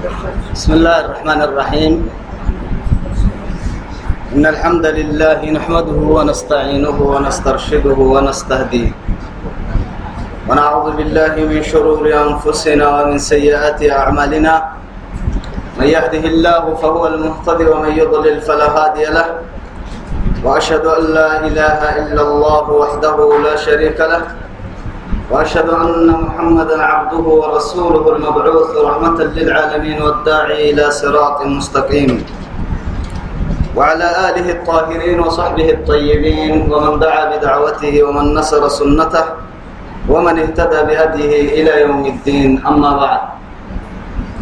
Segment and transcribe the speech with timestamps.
[0.00, 1.94] بسم الله الرحمن الرحيم.
[4.32, 8.90] إن الحمد لله نحمده ونستعينه ونسترشده ونستهديه.
[10.48, 14.54] ونعوذ بالله من شرور أنفسنا ومن سيئات أعمالنا.
[15.76, 19.28] من يهده الله فهو المهتدي ومن يضلل فلا هادي له.
[20.40, 24.22] وأشهد أن لا إله إلا الله وحده لا شريك له.
[25.30, 32.24] وأشهد أن محمدا عبده ورسوله المبعوث رحمة للعالمين والداعي إلى صراط مستقيم.
[33.76, 39.24] وعلى آله الطاهرين وصحبه الطيبين ومن دعا بدعوته ومن نصر سنته
[40.08, 42.66] ومن اهتدى بهديه إلى يوم الدين.
[42.66, 43.20] أما بعد.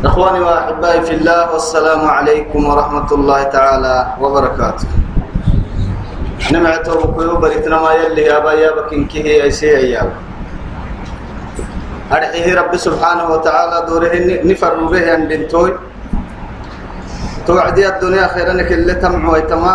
[0.04, 4.88] إخواني وأحبائي في الله والسلام عليكم ورحمة الله تعالى وبركاته.
[6.52, 9.50] نمعته كيوب بريتنا يلي يا بايا بكين كيه
[12.12, 15.72] أرحيه رب سبحانه وتعالى دوره نفر به أن بنتوي.
[17.46, 19.74] توعدي الدنيا خيرا اللي تمع ويتما.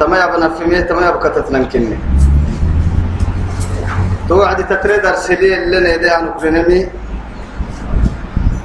[0.00, 1.96] تما يبنى في مية تما يبقى تتنكني
[4.28, 6.88] توعدي تتريد أرسلي اللي نيدي عن أكرنمي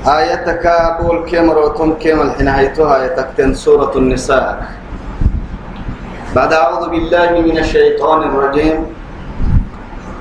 [0.07, 4.67] آيتك أقول كم روتم كم الحنايتها آيتك سورة النساء.
[6.35, 9.00] بعد أعوذ بالله من الشيطان الرجيم.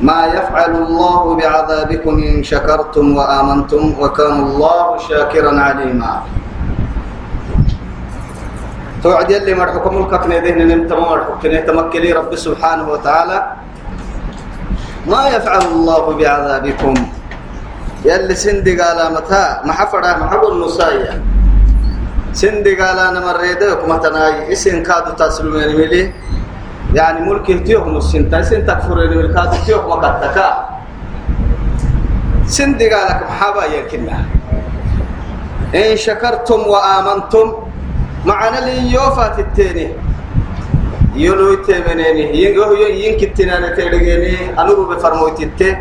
[0.01, 6.12] ما يفعل الله بعذابكم إن شكرتم وآمنتم وكان الله شاكرا عليما.
[9.03, 13.39] توعد يلي مرحكم الككنة دهن نمت مرحكنة تمكلي رب سبحانه وتعالى.
[15.06, 16.95] ما يفعل الله بعذابكم.
[18.05, 21.21] يلي سندي قال متى؟ ما حفرها ما حبوا النصايا
[22.33, 26.03] سندي قال أنا مريدك متناي اسم كادو تسلمين ملي
[26.95, 30.37] يعني ملك تيوه نسنتا سن تكفر الملكات تيوه وقتك
[32.47, 34.19] سن دقالك محابا يكنا.
[35.71, 37.47] إن شكرتم وآمنتم
[38.27, 39.89] معنا لي يوفات التاني
[41.15, 45.77] يلو تمنيني ينقو ينكتنا نتلقيني أنو بفرموت التي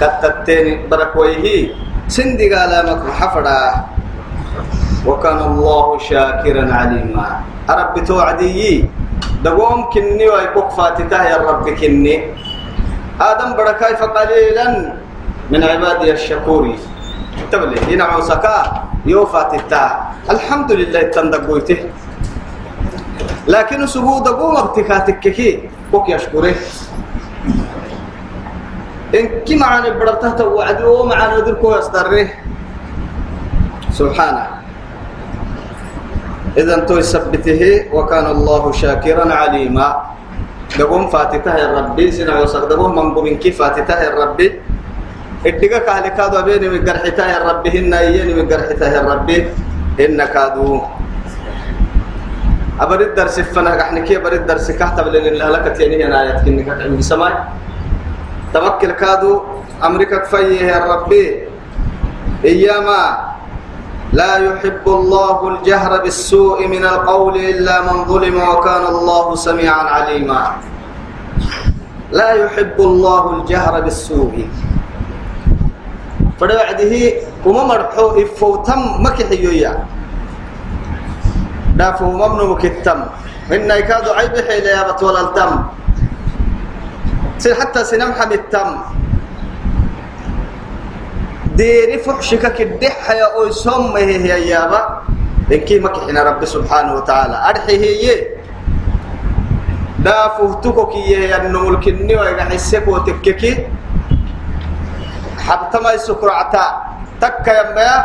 [0.00, 1.72] كتتني بركويه
[2.08, 3.60] سن دقالك محفرا.
[5.06, 7.26] وكان الله شاكرا عليما.
[7.70, 8.84] أرب توعدي
[9.44, 12.34] دقوم كني ويكوك فاتته يا رب كني.
[13.20, 14.94] آدم بركاي فقليلا
[15.50, 16.78] من عبادي الشكوري
[17.52, 19.84] تبلي هنا عوسكا يو فاتتا
[20.30, 21.78] الحمد لله تندقويته
[23.48, 25.68] لكن سبو دقوم ابتكاتك كي.
[25.92, 26.54] كوك يشكره
[29.14, 32.28] إن كي معاني بربته توعدي ومعاني دركو يصدره
[33.92, 34.61] سبحانه.
[36.52, 39.88] إذا تو يثبته وكان الله شاكرا عليما.
[40.72, 44.46] دقوم فاتته يا ربي سنع وسق دقوم من بمن كيف فاتته يا ربي
[45.44, 49.36] إدقا كهل كادو بيني من قرحته يا ربي هن يني من قرحته يا ربي
[50.00, 50.80] هن كادو.
[52.80, 56.68] أبرد درس فنا إحنا كي أبرد درس كهتب لين الله لك تيني أنا آيات كنك
[56.68, 57.32] عند سماي
[58.54, 59.32] توكل كادو
[59.84, 61.24] أمريكا كفيه يا ربي.
[62.44, 63.31] إياما.
[64.12, 70.42] لا يحب الله الجهر بالسوء من القول إلا من ظلم وكان الله سميعا عليما.
[72.12, 74.36] لا يحب الله الجهر بالسوء.
[76.40, 76.94] فبعده
[77.46, 79.72] وما مرحو إفوتم مكحيويا
[81.80, 82.98] دافو ممنو مكتم
[83.48, 85.52] إن يكاد عيب حيلة يا بطول التم.
[87.60, 88.68] حتى سنمحم التم.
[91.56, 94.82] ديري فحشك كدح يا أوسم هي هي يابا.
[95.52, 97.36] إنكي مكحنا رب سبحانه وتعالى.
[97.50, 98.04] أرحي هي
[100.00, 103.52] دا فهتكك يا النمو الكني ويحسك وتككي
[105.38, 106.66] حتى ما يسكرعتا
[107.20, 107.96] تك يا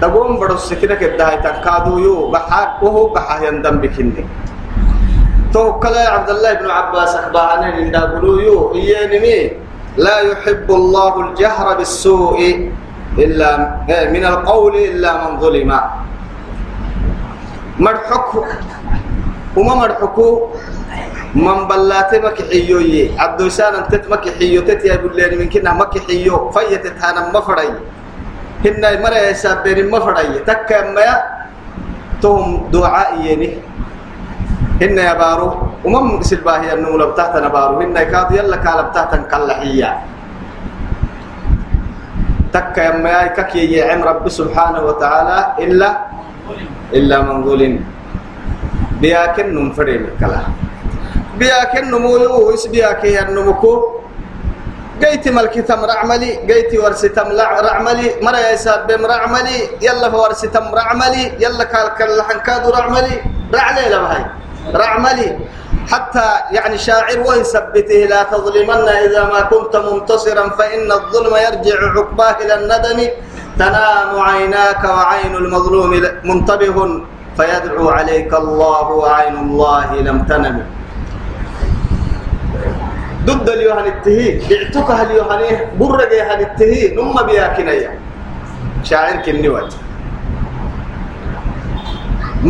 [0.00, 2.30] تقوم بدو السكينة كده تكادو يو.
[2.30, 4.24] بحاك وهو بحاه يندم بكني
[5.52, 8.74] توكل عبد الله بن عباس أخبارنا من دابلو يو.
[8.74, 9.18] إياني
[9.96, 12.38] لا يحب الله الجهر بالسوء
[13.18, 13.50] إلا
[14.08, 15.70] من القول إلا من ظلم.
[17.80, 18.28] مرحك
[19.56, 20.28] وما مرحكو
[21.34, 22.78] من بلات مكحيو
[23.18, 27.68] عبد السان انت مكحيو تتي يقول لي من كنا مكحيو فيتت أنا مفري
[28.64, 31.08] هن مرة يسابين مفري تك ما
[32.22, 33.48] توم دعاء يعني
[34.82, 35.48] هن يا بارو
[35.86, 39.90] ومم سلباهي إنه لو تحت نبارو هن كاد يلا كالب تحت كالحية
[42.52, 45.88] تك يا ما كك يعم رب سبحانه وتعالى إلا
[46.98, 47.74] إلا من ظلم.
[49.00, 50.40] بياكن نمفرين كلا.
[51.40, 53.72] بياكن نمو يوس بياكي النمكو
[55.02, 57.28] قيت ملكي تم رعملي قيت ورسي تم
[57.68, 63.14] رعملي مرا يساب بم رعملي يلا ورسي تم رعملي يلا كال كال حنكادو رعملي
[63.54, 64.24] رعلي لبهاي.
[64.70, 65.38] رعملي.
[65.90, 72.54] حتى يعني شاعر ويثبته لا تظلمن إذا ما كنت منتصرا فإن الظلم يرجع عقباه إلى
[72.54, 72.98] الندم.
[73.58, 75.90] تنام عيناك وعين المظلوم
[76.24, 76.76] منتبه
[77.36, 80.56] فيدعو عليك الله وعين الله لم تنم.
[83.26, 85.42] ضد اليوهن التهي بعتك اليوهن
[85.78, 87.90] برق يهن التهي نم بياكنيا
[88.82, 89.74] شاعر كنوات.
[89.74, 89.91] محا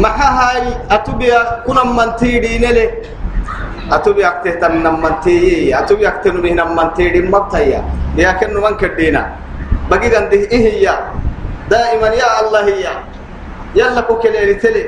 [0.01, 2.91] هاي أتبيا كنا من تيدين له
[3.93, 7.85] أتبيا أكتهتن من تيي أتبيا أكتهن به من تيدين مبتايا
[8.17, 9.23] لكن من كدينا
[9.91, 10.87] بقي عنده إيه هي
[11.71, 12.85] دائما يا الله هي
[13.77, 14.85] يلا كوكلي تلي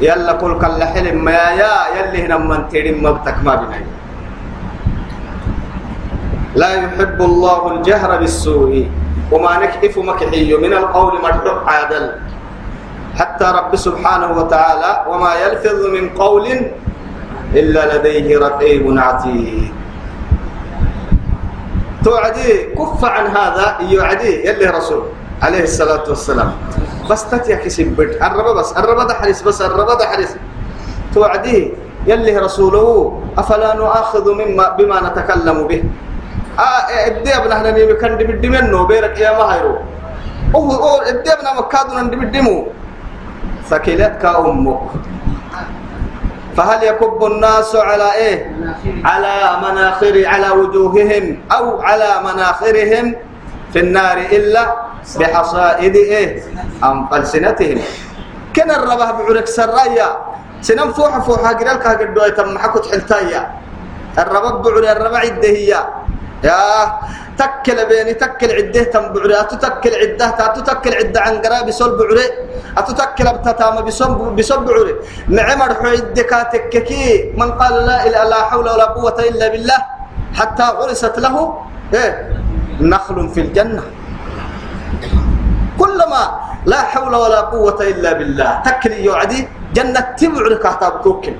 [0.00, 3.84] يلا كل كل حلم ما يا يلي هنا من تيدين مبتك ما بناي
[6.56, 8.88] لا يحب الله الجهر بالسوء
[9.32, 12.04] وما نكتف مكحي من القول مردع عادل
[13.16, 16.46] حتى رب سبحانه وتعالى وما يلفظ من قول
[17.56, 19.72] إلا لديه رقيب عتيد.
[22.04, 25.02] توعدي كف عن هذا يعدي يلي رسول
[25.42, 26.52] عليه الصلاة والسلام.
[27.10, 30.36] بس تتيا كسب بد الرب بس الرب حريص بس الرب حريص.
[31.14, 31.72] توعدي
[32.06, 32.86] يلي رسوله
[33.38, 35.80] أفلا نؤاخذ مما بما نتكلم به.
[36.58, 39.76] آه إبدي أبن إحنا نيمي كان دبي منه بيرك يا ما هيرو
[40.54, 42.66] أو إبدي أبن مكادو ندبي دمو
[43.70, 44.80] ثكلتك أمك
[46.56, 48.38] فهل يكب الناس على إيه؟
[49.04, 53.14] على مناخر على وجوههم أو على مناخرهم
[53.72, 54.74] في النار إلا
[55.20, 56.42] بحصائد إيه؟
[56.84, 57.78] أم ألسنتهم.
[58.56, 60.08] كن الربه بعرك سرايا
[60.60, 63.42] سنم فوح فوح قرالك قدو يتم حكت حلتايا.
[64.18, 65.80] الربه بعري الربع الدهيا
[66.44, 66.58] يا
[67.38, 69.34] تكل بيني تكل عدة تم بعري.
[69.40, 72.26] أتتكل عدة تتكل عدة عن قرابي سول بعري
[72.78, 74.94] أتتكل بتتام بسم بسم بعري.
[75.28, 79.80] معمر حيد كاتككي من قال لا إله لا حول ولا قوة إلا بالله.
[80.38, 81.36] حتى غرست له
[81.94, 82.10] إيه؟
[82.80, 83.84] نخل في الجنة.
[85.80, 86.22] كلما
[86.66, 88.50] لا حول ولا قوة إلا بالله.
[88.64, 91.36] تكلي يعدي جنة تبعرك حتى بتوكل.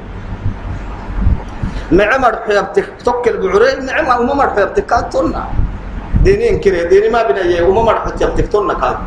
[1.93, 5.45] معمر حيبتك توكل بعري معمر وممر حيبتك كاتونا
[6.25, 8.99] دينين كده ديني ما بنيه وممر حيبتك تونا كات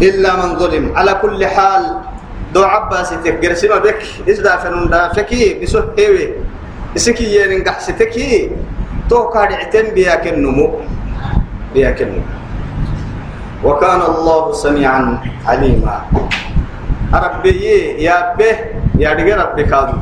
[0.00, 0.96] إلا من ظلم.
[0.96, 1.82] على كل حال
[2.54, 6.26] دو عباس تكجر سما بك إذا فنون دا فكي بسوه هيوي.
[6.96, 8.50] إسكي ينقح ستكي.
[9.10, 10.80] تو كاد اعتن بياك النمو
[11.74, 12.32] بياك النمو
[13.64, 15.96] وكان الله سميعا عليما.
[17.10, 17.58] ربي
[18.00, 18.56] يا به
[18.98, 19.98] يا دقي ربي كادو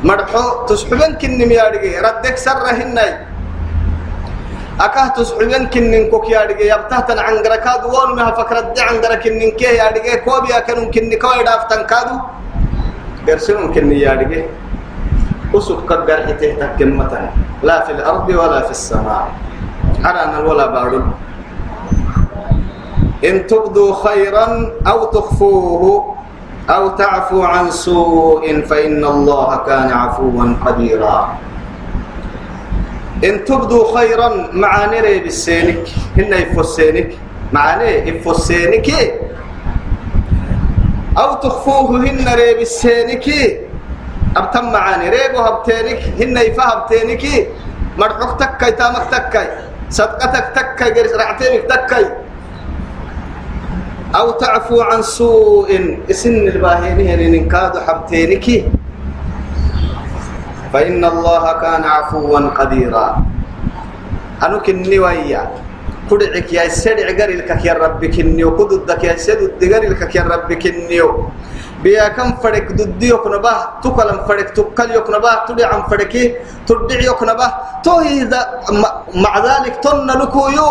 [0.00, 2.96] مرحو تسحبن كنم يا دقي ردك سرهن
[4.80, 9.20] أكاه تسحبن كنن كوك يا دقي يبتهتن عن غركاد وون مها فكرة دي عن غرك
[9.28, 12.16] كنن كيه يا دقي كوبيا كنن كنن كوي دافتن كادو.
[13.28, 14.40] قرسلون كنن يا دقي
[15.52, 17.12] أسوك كقر حتيه تكمة
[17.62, 19.24] لا في الأرض ولا في السماء.
[20.00, 21.04] أنا ولا بارد
[23.28, 24.46] إن تبدوا خيرا
[24.86, 26.16] أو تخفوه.
[26.70, 31.18] أو تعفو عن سوء فإن الله كان عفوا قديرا.
[33.24, 35.84] إن تبدوا خيرا معاني ري بالسينك
[36.16, 37.10] هن يفسينك
[37.52, 38.88] معاني يفسينك
[41.18, 43.26] أو تخفوه هن ري بالسينك
[44.36, 47.24] أبتم معاني ريبو هبتينك هن يفهبتينك
[47.98, 49.48] مرحوك تكاي تامك تكاي
[49.90, 52.29] صدقتك قرس رعتينك تكاي.
[54.10, 55.70] أو تعفو عن سوء.
[56.10, 58.46] إسن الباهينين إن كادوا حبتينك
[60.72, 63.06] فإن الله كان عفوا قديرا.
[64.42, 65.42] أنو كني ويا.
[66.10, 68.58] كدعك يا سدع قريلك يا ربي كنيو.
[68.58, 71.08] كددك يا سدد قريلك يا ربي كنيو.
[71.82, 76.24] بيا كم فرق دديو كنبا تكلم فرق تكل يكنبا تدعم فرقي.
[76.66, 77.46] تدعي يكنبا
[77.86, 78.02] تو
[79.14, 80.70] مع ذلك تن لكويو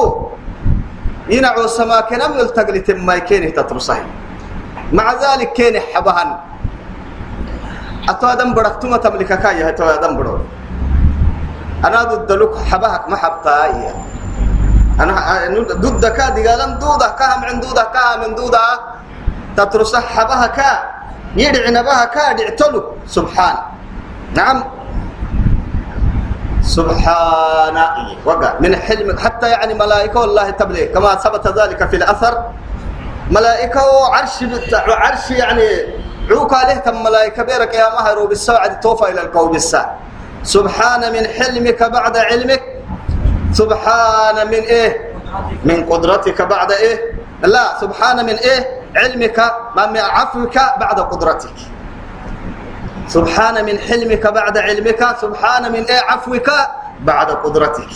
[1.30, 4.02] ينعو سما كنم يلتقل تما كيني تترصه.
[4.94, 6.30] مع ذلك كيني حبهن.
[8.10, 10.42] أتو أدم بركتما تملك كاية أتو أدم برو.
[11.86, 13.94] أنا ضد لك حبهك ما حبتاي
[15.00, 15.14] أنا
[15.84, 18.66] ضد كادي قالن دودا كا من دودا كا من دودا.
[19.58, 20.72] تترصه حبها كا
[21.36, 23.56] يدعي نبها كا دعتلو سبحان.
[24.34, 24.79] نعم.
[26.70, 27.78] سبحان
[28.26, 28.54] وقع.
[28.60, 30.86] من حلم حتى يعني ملائكة والله تبلي.
[30.86, 32.44] كما ثبت ذلك في الأثر.
[33.32, 34.46] ملائكة وعرش
[34.78, 35.70] عرش يعني
[36.32, 39.98] عوك عليه تم ملائكة بيرك يا مهر بالساعة توفى إلى القوم الساعة.
[40.44, 42.64] سبحان من حلمك بعد علمك.
[43.54, 45.14] سبحان من إيه؟
[45.66, 46.98] من قدرتك بعد إيه؟
[47.42, 48.62] لا سبحان من إيه؟
[48.96, 51.58] علمك من عفوك بعد قدرتك.
[53.10, 56.50] سبحان من حلمك بعد علمك سبحان من عفوك
[57.02, 57.94] بعد قدرتك.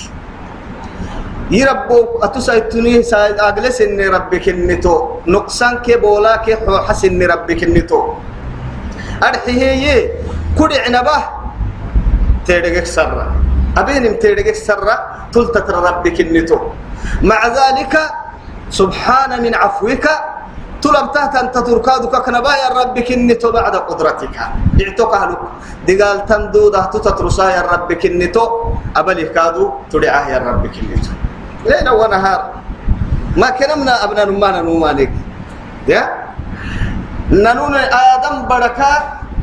[1.52, 4.96] يربو أتسايتني سايد أجلس إن ربك النتو
[5.28, 8.14] نقصان كي بولا كي حسن ربك النتو
[9.24, 9.86] أرحيه
[10.58, 11.20] كل عنبه
[12.48, 13.28] تيرجك سرة
[13.78, 14.96] أبين تيرجك سرة
[15.34, 16.60] تلت ربك النتو
[17.22, 17.94] مع ذلك
[18.70, 20.06] سبحان من عفوك
[20.84, 24.36] تلم تحت أن تتركادك كنبا يا ربك النتو بعد قدرتك.
[24.80, 25.42] دعتك أهلك.
[25.88, 28.46] دقال تندوده تتترسا يا ربك النتو
[29.00, 31.12] أبلي كادو تدعاه يا ربك النتو
[31.70, 32.42] ليل ونهار.
[33.40, 35.12] ما كنمنا أبنا نمانا نمانك
[35.88, 36.02] يا؟
[37.32, 37.76] ننون
[38.12, 38.92] آدم بركة.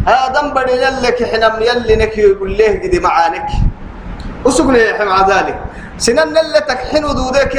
[0.01, 3.49] آدم بدي يلك حنم يلي يقول له قدي معانك
[4.49, 5.57] أسقنا يا مع ذلك.
[6.05, 7.53] سنن اللي تكحن ودودك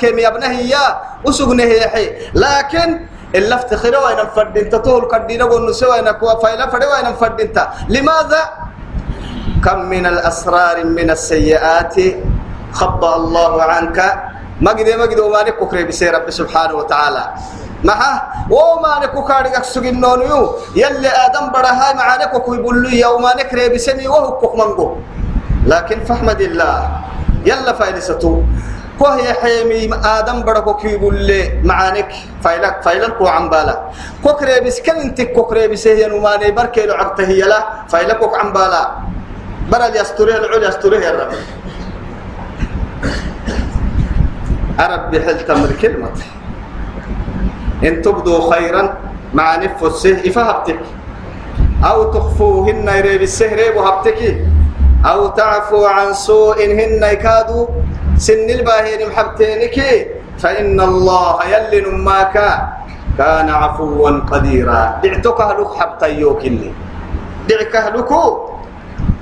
[0.00, 0.84] كم يا ابنه يا.
[1.28, 2.06] أسقنا يا حي.
[2.34, 2.88] لكن
[3.34, 7.52] إلا افتخر وين فردين تطول كدينا ونسوا وين كوا فايلا فرد وين فردين
[7.88, 8.42] لماذا؟
[9.64, 11.96] كم من الأسرار من السيئات
[12.72, 13.98] خبى الله عنك؟
[14.60, 17.24] ما قد ما قد وما نكوكري بسير رب سبحانه وتعالى.
[17.84, 20.40] معه وما نكوكاري أكسوك النونيو
[20.76, 24.96] يلي آدم برها مع نكوك يقول لي يوم نكري بسمي وهو كوك منقو.
[25.66, 26.76] لكن فحمد الله
[27.46, 28.44] يلا فايلسته
[29.02, 32.08] وهي حيمي آدم بركو كي يقول لي معانك.
[32.44, 33.76] فايلك فايلك وعن بالا
[34.22, 37.66] كوكري بس كان انت كوكري بس هي نماني بركي لو عرته هي لا.
[37.90, 38.82] فايلك عن بالا
[39.70, 41.32] برا يستره العليا يستره يا رب
[44.80, 46.10] أرب بحل تمر كلمة.
[47.84, 48.94] إن تبدوا خيرا
[49.34, 50.80] مع نفسه إفهبتك
[51.84, 54.20] أو تخفوهن يريب السهر وهبتك
[55.06, 57.66] أو تعفو عن سوء هن يكادوا
[58.16, 59.76] سن الباهين محبتينك
[60.38, 62.36] فإن الله يلي نماك
[63.18, 65.04] كان عفوا قديرا.
[65.04, 66.70] دعتك هلوك حبتا يوكني
[67.48, 68.22] دعك هلوكو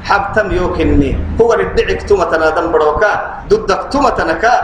[0.04, 3.12] حبتم يوكني هو ردعك تمتنا آدم بروكا
[3.50, 4.54] ضدك تمتنكا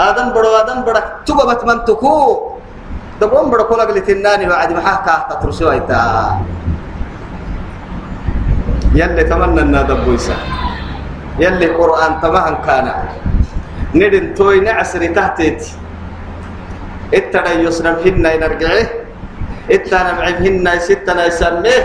[0.00, 2.16] آدم برو آدم برك تببت من تكو.
[3.20, 6.02] دبون برو كل قلت الناني بعد ما حكى تترسوا إيتا.
[8.94, 10.34] يلي تمنى النادب بويسا.
[11.38, 12.86] يلي قرآن تمهن كان.
[13.94, 15.60] ندن توي نعسري تحتيت
[17.14, 18.86] اتنا يسرم هنا ينرجعه
[19.70, 21.82] اتنا معهم هنا ستنا يسميه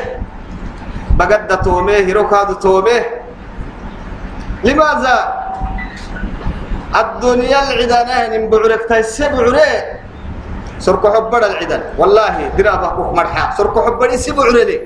[1.19, 3.03] بقد توميه ركاد توميه
[4.63, 5.15] لماذا؟
[7.01, 9.69] الدنيا العدنان بعرك تسبعري
[10.79, 13.43] سرق حبر العدن والله درابة كوك مرحا.
[13.57, 14.77] سرق حبر سبعري لي.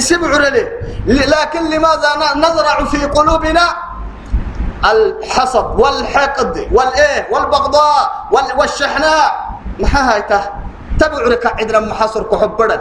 [0.00, 0.64] سبعري لي.
[1.34, 3.66] لكن لماذا نزرع في قلوبنا
[4.84, 8.10] الحسد والحقد والإيه؟ والبغضاء
[8.58, 9.48] والشحناء.
[9.84, 10.22] هاي
[11.00, 12.78] تبعرك عدنا محاصر كحبرا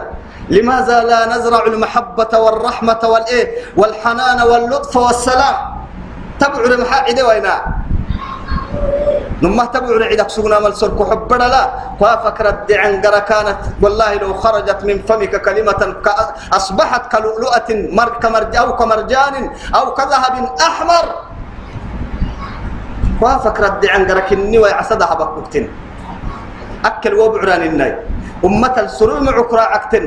[0.50, 3.46] لماذا لا نزرع المحبة والرحمة والإيه؟
[3.78, 5.56] والحنان واللطف والسلام؟
[6.40, 7.56] تبعر محاعدة وينا.
[9.42, 11.64] نما تبعر عدك سقنا مال سرك حبنا لا.
[12.00, 15.82] ففكرت عن كانت والله لو خرجت من فمك كلمة
[16.54, 18.10] أصبحت كلؤلؤة مر
[18.58, 19.36] أو كمرجان
[19.76, 21.27] أو كذهب أحمر.
[23.22, 25.66] وفكرت عن كني ويعصدها بكتن
[26.86, 27.94] أكل وبعران الناي.
[28.46, 30.06] أمة السرور معكرا عكتن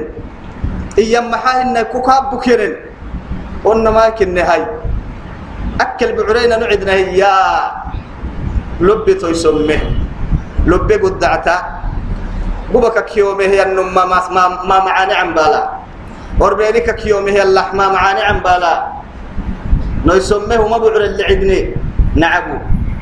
[0.98, 2.74] إيام محاهن كوكاب بكيرن
[3.64, 4.62] قلنا ما كن هاي
[5.80, 7.34] أكل بعرينا نعدنا يا
[8.80, 9.80] لبي تيسمه
[10.66, 11.56] لبي قدعتا
[12.70, 15.62] بوبك كيومه هي النما ما ما, معاني عن بالا.
[16.40, 18.74] وربينك كيومه هي اللح ما معاني عن بالا.
[20.06, 21.60] نيسمه وما بعر اللي عدني
[22.14, 22.56] نعبو.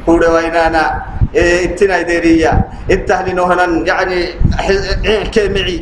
[0.08, 1.02] هو وينانا
[1.36, 2.52] إتنا ديرية
[2.90, 4.18] التهلي نوهنا يعني
[5.34, 5.78] كيمعي.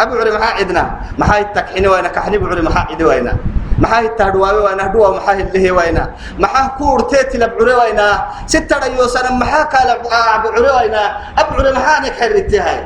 [0.00, 0.84] أبو عري محا عدنا
[1.18, 3.36] محا التكحين وينا كحني بعري محا عدي وينا
[3.78, 9.62] محا التهدواوي وينا هدوا محا اللي وينا محا كور تيتي لبعري وينا ستة ريوسنا محا
[9.62, 10.08] كال أبو
[10.48, 11.02] عري وينا
[11.38, 12.80] أبو عري محا نكحرتي هاي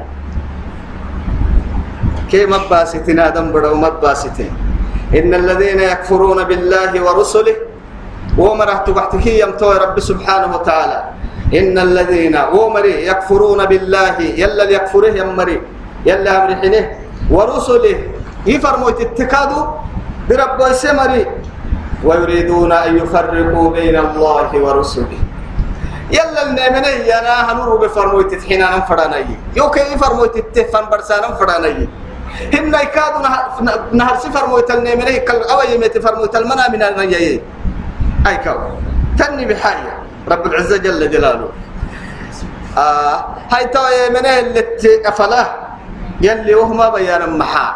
[2.31, 4.53] كي مباستين آدم بدو مباستين
[5.15, 7.57] إن الذين يكفرون بالله ورسله
[8.39, 10.99] ومرحت بحتكي يمتوي رب سبحانه وتعالى.
[11.55, 15.57] إن الذين ومري يكفرون بالله يلا يكفره يمري
[16.07, 16.85] يلا أمرحنه
[17.31, 17.99] ورسله
[18.47, 19.65] يفرموا تتكادوا
[20.29, 21.27] برب السمري.
[22.05, 25.21] ويريدون أن يفرقوا بين الله ورسله.
[26.07, 29.27] يلا النمني أنا هنور بفرموا تتحينا نفراني
[29.59, 31.89] يوكي يفرموا تتفن برسانا فراني
[32.55, 33.23] هن يكادوا
[33.93, 37.43] نهر سفر موت النمني كال أوي يمت فرموا المنا من النيي
[38.27, 38.57] أي كو
[39.19, 39.93] تني بحاجة
[40.29, 41.49] رب العزة جل جلاله.
[42.79, 43.19] آه
[43.53, 44.63] هاي تو من اللي
[45.05, 45.45] أفلا؟
[46.21, 47.69] يلي وهم بيانا محا.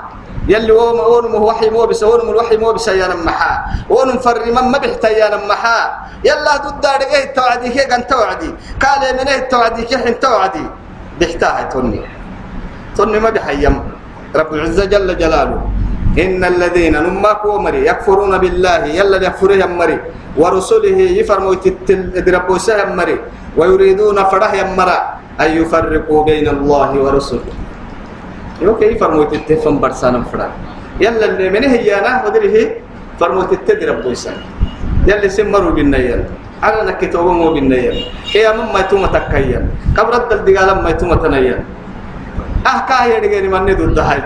[0.49, 3.53] يلي وهم ونم وحي مو بس ونم الوحي مو بس يا محا.
[3.89, 5.79] ونم فر من ما بيحتاج محا.
[6.25, 8.51] يلا ضد دارجه توعدي كي كان توعدي؟
[8.83, 10.67] قال من توعدي؟ كي حين توعدي؟
[11.19, 12.03] بيحتاج توني.
[12.97, 13.77] توني ما بيحيم.
[14.37, 15.61] رب العزة جل جلاله.
[16.19, 19.99] إن الذين نماك ومري يكفرون بالله يلا يكفر يمري
[20.37, 21.55] ورسله يفرموا
[22.17, 23.17] تدربوا يمري
[23.57, 24.99] ويريدون فرح يمرا
[25.41, 27.53] أن يفرقوا بين الله ورسله.
[28.63, 30.51] يوكي يفرموا تتفهم برسانا فرح
[31.01, 32.65] يلا اللي من هي أنا ودري هي
[33.21, 34.37] فرموا تدربوا يسان
[35.07, 36.21] يلا سمروا بالنيل
[36.63, 37.97] على نكتوبه مو بالنيل.
[38.35, 39.61] هي مما يتوم تكيا
[39.97, 41.59] كبرت الدقالة ما يتوم تنيل.
[42.67, 44.21] أه كاهي دقيني من ندود هاي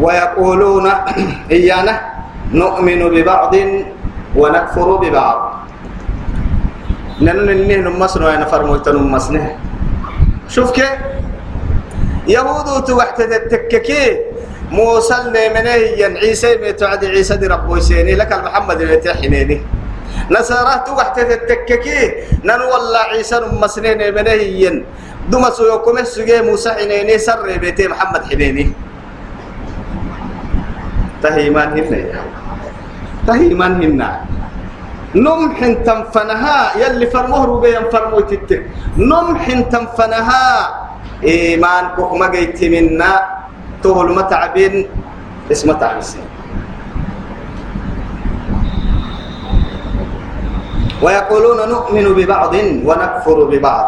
[0.00, 0.86] ويقولون
[1.50, 1.94] إيانا
[2.52, 3.54] نؤمن ببعض
[4.36, 5.38] ونكفر ببعض.
[7.20, 9.56] لأننا ننه نمسنا وأنا فرموت نمسنه
[10.48, 10.90] شوف كيف؟
[12.26, 14.04] يهود توحت التككي.
[14.70, 19.58] موسى منه ين عيسى متعد عيسى دي ربو سيني لك المحمد المتحنيني
[20.30, 22.00] نصارى توحت التككي.
[22.46, 24.86] نن والله عيسى نمسنه منه ين
[25.26, 28.89] دمسو السجي موسى حنيني سر بيتي محمد حنيني.
[31.22, 32.00] تهيمان هنا
[33.26, 34.10] تهيمان هنا
[35.14, 38.50] نم حن تنفنها يلي فرموه ربيا فرمو تت
[38.96, 40.46] نم حن تنفنها.
[41.20, 43.12] إيمان كوكما جيت منا
[43.82, 44.88] تقول متعبين.
[45.52, 46.24] اسم تعبسين
[51.02, 52.54] ويقولون نؤمن ببعض
[52.88, 53.86] ونكفر ببعض.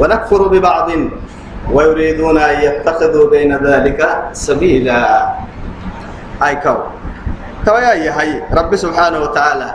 [0.00, 0.88] ونكفر ببعض.
[1.72, 4.00] ويريدون أن يتخذوا بين ذلك
[4.32, 5.02] سبيلا.
[6.42, 6.76] أي كو
[7.64, 9.68] كو يا هاي رب سبحانه وتعالى.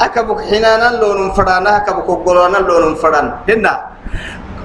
[0.00, 3.26] أكبك حنانا لون فرانا أكبك قلونا لون فران.
[3.48, 3.74] هنا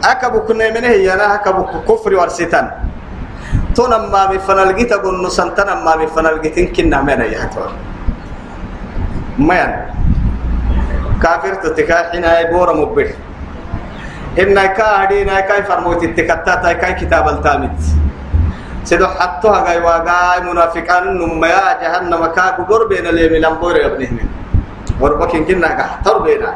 [0.03, 2.65] أكبك نمنه ينا أكبك كفر ورستان
[3.75, 7.69] تونا ما بفنالجي تقول نسنتنا ما بفنالجي تنكنا من يحتوى
[9.37, 9.71] مين
[11.21, 13.09] كافر تتكاحنا يبور مبه
[14.41, 17.79] إن كاهدينا كاي فرموت التكتات كاي كتاب التامت
[18.87, 24.27] سيدو حطوها غاي واغاي منافقان نميا جهنم كاكو قربين اللي من لمبور يا ابنه من
[25.01, 26.51] وربك كنا قحتر بينا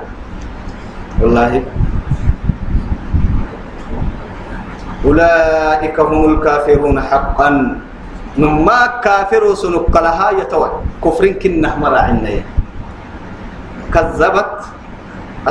[1.21, 1.51] والله
[5.05, 7.49] أولئك هم الكافرون حقا
[8.37, 10.69] نما كافر سنك لها يتوى
[11.03, 12.35] كفر كنا مرا عنا
[13.93, 14.55] كذبت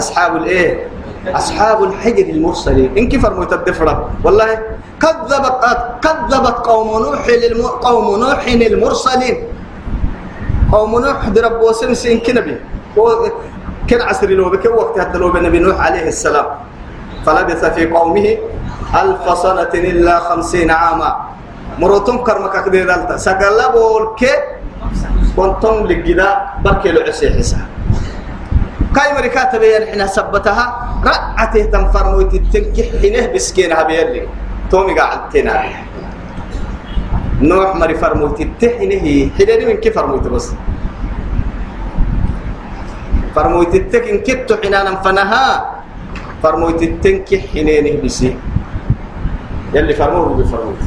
[0.01, 0.71] أصحاب الإيه
[1.29, 5.55] أصحاب الحجر المرسلين إن كفر متدفرة والله كذبت
[6.05, 7.67] كذبت قوم نوح للم...
[7.67, 9.37] قوم نوح المرسلين
[10.73, 12.57] قوم نوح درب وسن سين كنبي.
[13.89, 16.47] كان عصر لو بك وقت هذا لو بنبي نوح عليه السلام.
[17.27, 18.27] فلبث في قومه
[18.95, 21.11] ألف سنة إلا خمسين عاما.
[21.79, 23.17] مرتم كرمك كده دلتا.
[23.17, 24.23] سقلا بولك
[25.37, 26.29] كنتم لجدا
[26.65, 27.67] بركي العسي حساب
[28.95, 30.67] كاي مريكات بيان حين سبتها؟
[31.07, 34.27] رعته تنفر موت التنكح حينه بسكينها بيلي
[34.71, 35.63] تومي قاعد تنا
[37.43, 40.55] نوح مري فرموت التحينه حينه من كيف فرموت بس.
[43.35, 45.47] فرموت التكن كتو حنانا فنها.
[46.43, 48.37] فرموت التنكح حينه بسي.
[49.75, 50.79] يلي فرموه بفرموت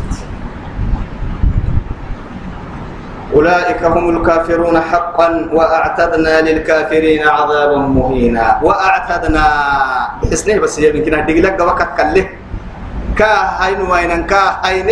[3.33, 8.61] أولئك هم الكافرون حقا وأعتدنا للكافرين عذابا مهينا.
[8.61, 9.45] وأعتدنا.
[10.21, 11.97] بحسنه بس يمكن هدي لك وقت
[13.13, 14.89] كله كاهين وين كاهين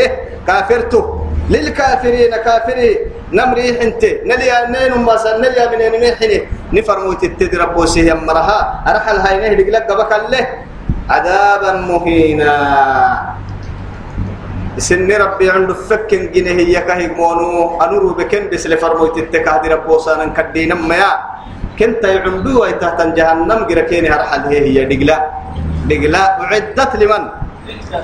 [0.48, 1.04] كافرته
[1.50, 2.90] للكافرين كافري
[3.34, 6.38] نمري حنت نليا نين ما نليا من نين حني
[6.74, 10.44] نفرموت التدرب وسيه مرها أرحل هاي هدي لك وقت له
[11.10, 12.54] عذابا مهينا
[14.78, 20.32] سن ربي عنده فكن جنه هي كهي مونو أنورو بكن بس لفرموت التكاد ربو سانا
[20.38, 21.12] كدينا ميا
[21.80, 25.18] كنت يعندو ويتحت جهنم جركيني هرحل هي هي دقلا
[25.92, 27.24] دقلا أعدت لمن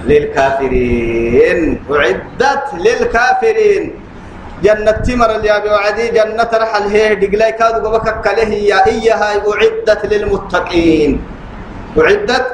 [0.05, 1.83] للكافرين.
[1.91, 3.83] أعدت للكافرين.
[4.63, 9.29] جنة تمر اللي أبي وعدي جنة رحل هي دقلا كادو بكك كله هي إياها.
[9.53, 11.21] أعدت للمتقين.
[11.99, 12.47] أعدت.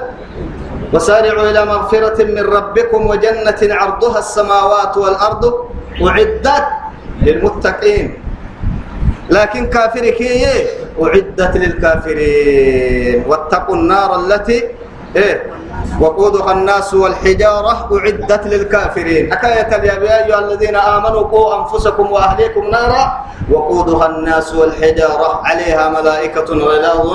[0.94, 5.44] وسارعوا إلى مغفرة من ربكم وجنة عرضها السماوات والأرض.
[6.08, 6.68] أعدت
[7.22, 8.06] للمتقين.
[9.30, 10.46] لكن كافر كي؟
[11.04, 13.24] أعدت للكافرين.
[13.28, 14.64] واتقوا النار التي
[15.16, 15.44] إيه؟
[16.00, 19.34] وقودها الناس والحجارة أعدت للكافرين.
[19.34, 23.04] حكاية يا أيها الذين آمنوا قوا أنفسكم وأهليكم نارا.
[23.52, 27.08] وقودها الناس والحجارة عليها ملائكة غلاظ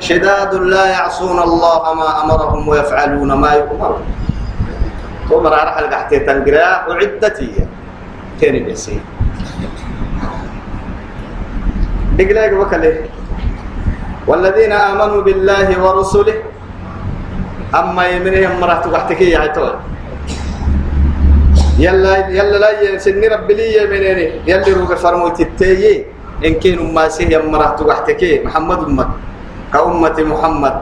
[0.00, 4.04] شداد لا يعصون الله ما أمرهم ويفعلون ما يؤمرون.
[5.32, 6.86] عمر راح القحتي تنقرأ.
[7.40, 7.66] هي.
[8.40, 9.00] تاني بيسي.
[12.18, 12.96] دقلاق وكله
[14.26, 16.51] والذين آمنوا بالله ورسله
[17.74, 19.74] أما يمنهم مرات وقتك يا عتول
[21.80, 26.04] يلا يلا لا سني رب لي يمنيني يلا روك فرموت التي
[26.44, 29.06] إن كانوا ما سيه مرات وقتك محمد أمة
[29.72, 30.74] كأمة محمد.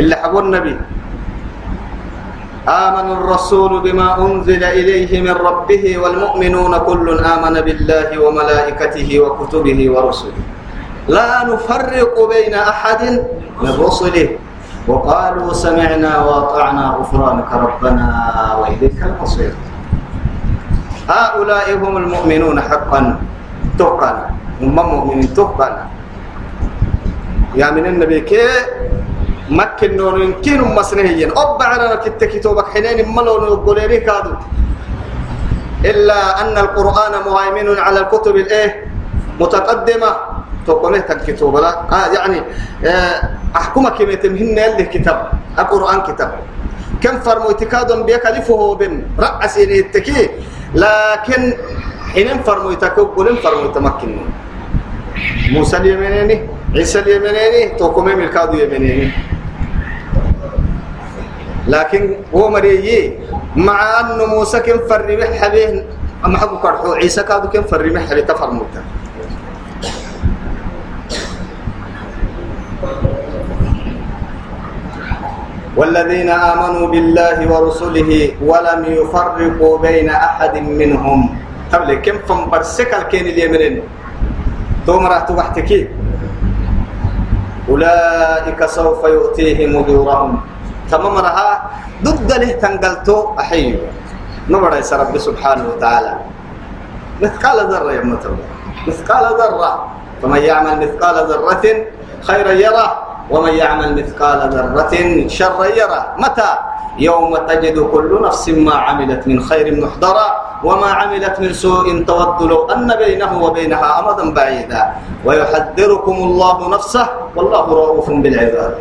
[0.00, 0.76] إلا حبوا النبي.
[2.64, 10.40] آمن الرسول بما أنزل إليه من ربه والمؤمنون كل آمن بالله وملائكته وكتبه ورسله.
[11.08, 13.02] لا نفرق بين أحد
[13.60, 14.28] من رسله.
[14.88, 18.06] وقالوا سمعنا وأطعنا غفرانك ربنا
[18.60, 19.52] وإليك المصير.
[21.08, 23.00] هؤلاء هم المؤمنون حقا
[23.78, 25.84] تقنا هم مؤمنين تقنا
[27.56, 28.44] يا من النبي كي
[29.50, 34.34] مكن نور يمكن مسنهيا أبعنا كت كتابك حنين ملون القليل كادو.
[35.84, 38.88] إلا أن القرآن مهيمن على الكتب الإيه؟
[39.40, 40.10] متقدمة.
[40.66, 40.98] تقوله
[41.60, 42.38] لا آه يعني
[42.84, 43.18] آه
[43.56, 45.18] أحكمك كم تمهن اللي كتاب
[45.58, 46.30] القرآن كتاب.
[47.02, 48.24] كم فرمو اعتقاد بيك
[48.80, 50.30] بن؟ رأسين التكي
[50.74, 51.42] لكن
[52.12, 54.16] حين فرمو يتكب قلن فرمو يتمكن
[55.52, 56.36] موسى اليمنيني
[56.74, 59.10] عيسى اليمنيني توكم الكادو يمنيني
[61.68, 63.18] لكن هو مريي
[63.56, 65.86] مع أنه موسى كم فرمي حبيه
[66.24, 68.82] أما حقو كرحو عيسى كادو كم فرمي حبيه تفرموتا
[75.76, 81.20] والذين آمنوا بالله ورسله ولم يفرقوا بين أحد منهم.
[81.72, 83.82] تبلي كم فم برسك الكين اليمنين
[84.86, 85.88] توم راح تبحتكي
[87.68, 90.32] أولئك سوف يؤتيهم أجورهم.
[90.90, 91.50] تمام رها؟
[92.04, 93.78] ضد له تنقلتو؟ أحيو
[94.46, 96.12] نبرا رب سبحانه وتعالى.
[97.22, 98.04] مثقال ذرة يا
[98.86, 99.72] مثقال ذرة.
[100.22, 101.64] فمن يعمل مثقال ذرة
[102.22, 103.13] خيرا يره.
[103.30, 104.94] ومن يعمل مثقال ذرة
[105.28, 106.50] شرا يره متى؟
[106.98, 110.26] يوم تجد كل نفس ما عملت من خير محضرا
[110.64, 114.82] وما عملت من سوء تود لو أن بينه وبينها أمدا بعيدا.
[115.24, 117.06] ويحذركم الله نفسه.
[117.36, 118.74] والله رؤوف بالعباد.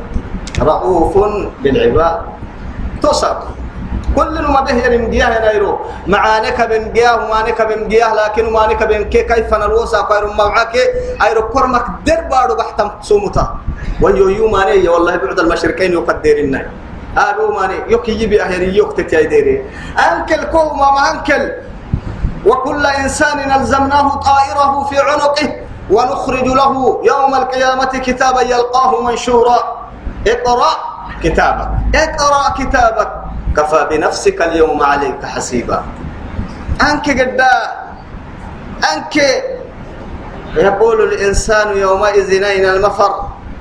[0.62, 1.14] رؤوف
[1.64, 2.18] بالعباد.
[3.02, 3.38] تصب
[4.16, 10.24] كل ما به ينجياه نيرو معانك بنجياه ومانك بنجياه لكن مانك بنكي كيف نلوسا خير
[10.34, 10.76] معك
[11.24, 13.46] أيرو كرمك دربارو بحتم سومتا
[14.02, 16.62] ويو يو ماني والله بعد المشركين يقدرنا
[17.18, 17.78] ابو ماني.
[17.88, 19.66] يوكي يبي اهري يوكت تايديري
[20.00, 21.52] أنكل كو ما أنكل.
[22.46, 25.50] وكل إنسان ألزمناه طائره في عنقه
[25.92, 29.60] ونخرج له يوم القيامة كتابا يلقاه منشورا.
[30.28, 30.72] اقرأ
[31.24, 31.70] كتابك.
[31.96, 33.23] اقرأ كتابك.
[33.58, 35.84] كفى بنفسك اليوم عليك حسيبا.
[36.82, 37.42] أنك قد
[38.94, 39.16] أنك
[40.56, 43.14] يقول الإنسان يومئذ أين المفر؟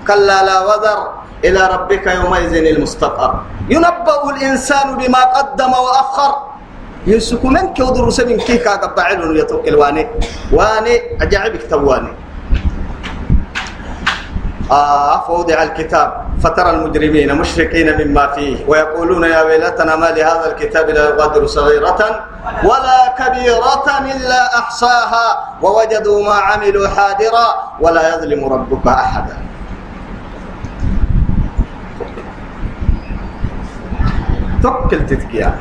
[0.09, 0.99] كلا لا وذر
[1.45, 3.33] إلى ربك يومئذ المستقر.
[3.69, 6.33] ينبأ الإنسان بما قدم وأخر.
[7.07, 10.07] يسكو منك ودرس من كيكا قبعلون يتوكل واني.
[10.53, 12.13] واني أجعبك تواني.
[14.73, 16.09] آه فوضع الكتاب.
[16.43, 22.01] فترى المجرمين مشركين مما فيه ويقولون يا ويلتنا ما لهذا الكتاب لا يغادر صغيرة
[22.65, 25.27] ولا كبيرة إلا أحصاها
[25.63, 27.47] ووجدوا ما عملوا حاضرا
[27.81, 29.37] ولا يظلم ربك أحدا.
[34.63, 35.55] توكل تتكيا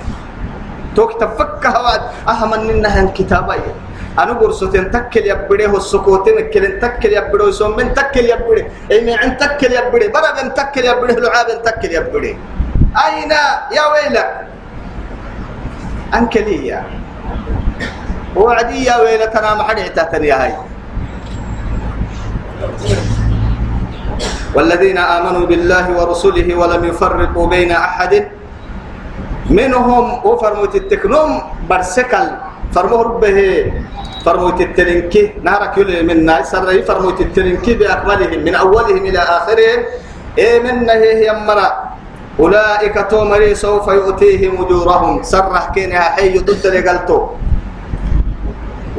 [0.95, 3.73] توك تفك هواد أهم أنها كتابين
[4.19, 9.37] أنا قرصتين تكل يبدي هو السكوتين كلن تكل يبدي وسوم من تكل يبدي أي من
[9.39, 12.31] تكل يبدي برا من تكل يبدي لعاب تكل يبدي
[12.91, 13.31] أين
[13.71, 14.29] يا ويلك؟
[16.11, 16.79] أنكلية
[18.35, 19.79] وعدي يا ويلك أنا ما حد
[20.23, 20.53] يا هاي.
[24.55, 28.27] والذين آمنوا بالله ورسله ولم يفرقوا بين أحد.
[29.49, 31.31] منهم وفرموا التكنوم
[31.69, 32.50] برسكل.
[32.71, 33.37] فرمو ربه
[34.25, 39.79] فرمو تتلنكي نهارك يلي من ناس سرعي فرمو تتلنكي بأكملهم من أولهم إلى آخرهم.
[40.37, 41.69] إيه من هي يمرا
[42.39, 45.23] أولئك تومري سوف يؤتيهم أجورهم.
[45.23, 47.19] سرح كينها حي ضد لقلتو.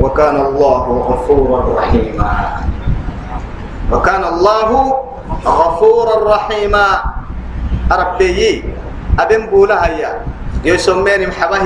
[0.00, 2.30] وكان الله غفورا رحيما.
[3.92, 4.70] وكان الله
[5.46, 6.86] غفورا رحيما.
[7.92, 8.64] ربي
[9.20, 10.12] أبن بولا هيا.
[10.64, 11.64] يسمين محبه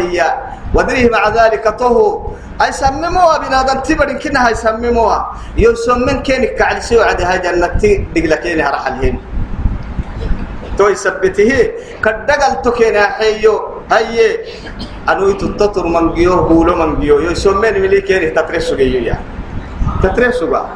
[0.76, 5.16] ودريه مع ذلك طهو أي سمموا بنادم تبرين كنا هاي سمموا
[5.56, 9.16] يسمين كينك كعلي سوى عدي هاي جنتي دقلكيني هرحلهم
[10.76, 11.52] تو يثبته
[12.04, 13.54] كدغل تو كينا حيو
[13.92, 14.44] هي.
[15.08, 19.16] انو تتطر من جيو بولو من جيو يسمين ملي كيني تترسو جيو يا.
[20.02, 20.66] تترسو بقى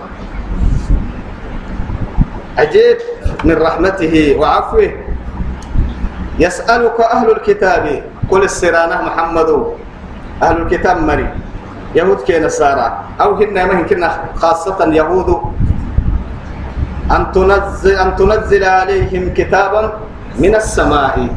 [2.58, 2.98] عجيب.
[3.44, 4.92] من رحمته وعفوه.
[6.38, 7.84] يسألك أهل الكتاب.
[8.30, 9.50] قل السرانة محمد.
[10.42, 11.28] أهل الكتاب مري.
[11.94, 12.86] يهود كي نصارى.
[13.20, 15.28] أو هن ما كنا خاصة يهود.
[17.10, 19.82] أن تنزل أن تنزل عليهم كتابا
[20.38, 21.28] من السماء.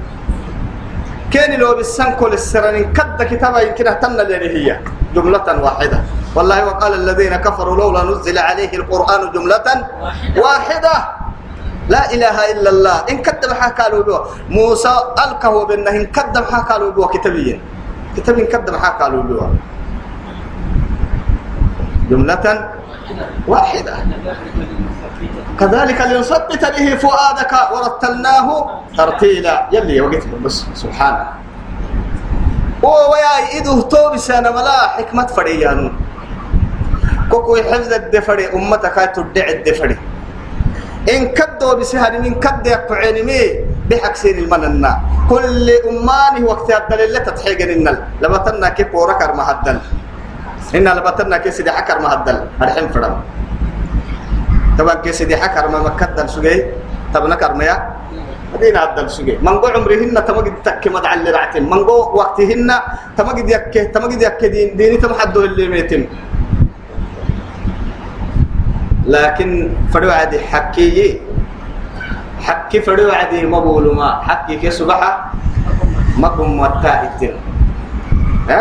[1.34, 4.80] كان لو بالسن كل السرانين كد كتابا يمكن تنا هي.
[5.16, 6.00] جملة واحدة.
[6.36, 9.68] والله وقال الذين كفروا لولا نزل عليه القرآن جملة
[10.38, 10.96] واحدة.
[11.90, 12.98] لا إله إلا الله.
[13.10, 13.52] إن كذب
[14.06, 14.94] بوا موسى
[15.26, 16.46] ألقه بأنه إن كذب
[16.96, 17.60] بوا كتابيا
[18.18, 19.48] كتاب إن كذب حكالوا بوا
[22.10, 22.46] جملة
[23.48, 23.96] واحدة.
[25.60, 28.48] كذلك لنثبت به فؤادك ورتلناه
[28.98, 29.56] ترتيلا.
[29.72, 31.28] يلي وقت بس سبحانه
[32.84, 35.94] ويا إيده توبي سنة ملا حكمة فريانون
[37.32, 39.98] كوكو حفظ الدفري أمتك تدع الدفري.
[41.04, 43.30] إن كدوا بسهر من كد يقعين
[43.90, 44.92] مي بحكسين المننا
[45.30, 49.78] كل أماني وقت الدليل تتحيق النل لما تنا كيف وركر مهدل
[50.76, 53.16] إن لما تنا كيف سيدي حكر مهدل الحين فرم.
[54.80, 56.66] طبعا كيف سيدي حكر ما مكدل سجي
[57.14, 57.76] طب نكر ميا
[58.60, 62.70] دين عدل سجي منقو عمرهن تمجد تك مدعل رعتين منقو وقتهن
[63.18, 66.04] تمجد يك تمجد يك دين ديني تمحدو اللي ميتم
[69.06, 69.50] لكن
[69.94, 70.40] فرو عادي
[72.44, 74.20] حكي حكي فرو عادي مبول ما.
[74.28, 75.32] حكي كي سبحة
[76.20, 77.34] ما كم متى إتن
[78.50, 78.60] ها؟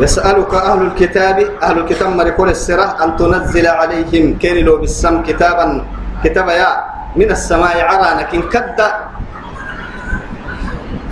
[0.00, 5.84] يسألك أهل الكتاب أهل الكتاب مريكون السرة أن تنزل عليهم كين لو بالسم كتابا.
[6.24, 6.70] كتابا يا
[7.16, 8.78] من السماء عرانا كن كد.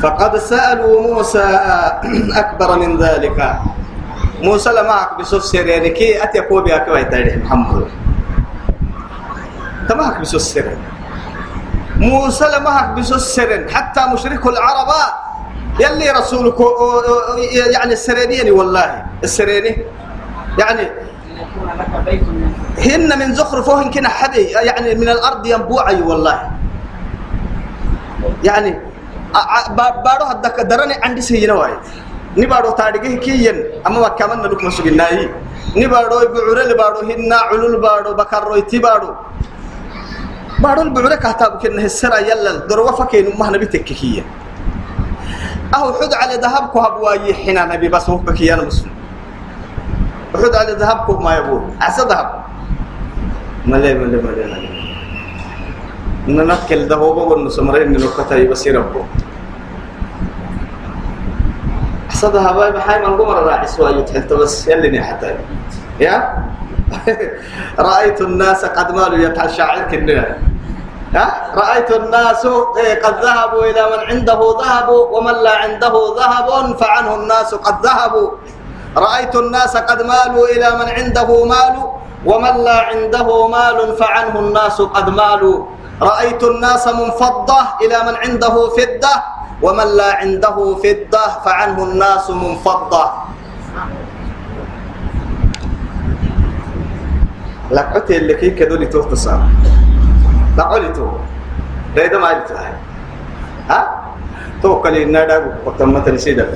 [0.01, 1.45] فقد سألوا موسى
[2.43, 3.39] أكبر من ذلك.
[4.45, 8.08] موسى لما بسوف سيرين كي أتي أقوى بها كوي تاريخ محمد.
[9.89, 10.79] تماك بسوف سيرين
[11.97, 14.91] موسى لما بسوف سيرين حتى مشرك العرب
[15.81, 16.59] يلي رسولك
[17.75, 19.05] يعني السريني والله.
[19.25, 19.73] السريني؟
[20.59, 20.85] يعني
[22.87, 26.51] هن من زخرفه كنا حدي يعني من الأرض ينبوعي والله.
[28.45, 28.71] يعني
[30.05, 31.79] بارو هدك درني عندي سينا وايد
[32.37, 35.27] ni baado taadhige kiyen ama wakaman naluk masuginaayi
[35.75, 38.79] ni baado bucure baado hinna culul baado bakarroyti
[40.63, 44.25] baado baado bucure kahtaab kenna hesara yalla dorwa fakeen umma nabi tekkiya
[45.73, 48.93] aho xud ala dahab ku habwaayi xina nabi bas hubka kiyana muslim
[50.35, 52.29] xud ala dahab ku ma yabu asa dahab
[53.67, 54.43] male male male
[56.27, 59.07] nanakkel dahobo wonu samare ni lokata yibasirabbo
[62.19, 65.39] صدها باي بحاي من قمر راعس ويتحلت بس يلني حتى
[66.03, 66.35] يا
[67.89, 70.37] رأيت الناس قد مالوا يتشاعر كنا
[71.15, 72.47] ها؟ رأيت الناس
[73.05, 78.31] قد ذهبوا إلى من عنده ذهب ومن لا عنده ذهب فعنه الناس قد ذهبوا.
[78.97, 81.75] رأيت الناس قد مالوا إلى من عنده مال
[82.27, 85.59] ومن لا عنده مال فعنه الناس قد مالوا.
[86.03, 89.15] رأيت الناس منفضة إلى من عنده فدة
[89.63, 93.05] ومن لا عنده فضة فعنه الناس منفضة.
[97.71, 99.39] لقعتي اللي كي كدولي تختصر
[100.59, 101.09] لقعلي تو
[101.97, 102.55] ريدا ما يلتو
[103.71, 103.81] ها؟
[104.63, 106.49] توكلي النادى وتمت سيدة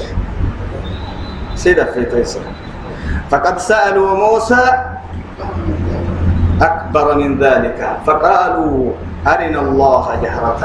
[1.54, 2.40] سيدة في تيسر
[3.30, 4.64] فقد سألوا موسى
[6.62, 7.80] أكبر من ذلك.
[8.06, 8.92] فقالوا
[9.26, 10.62] أرنا الله جهرة.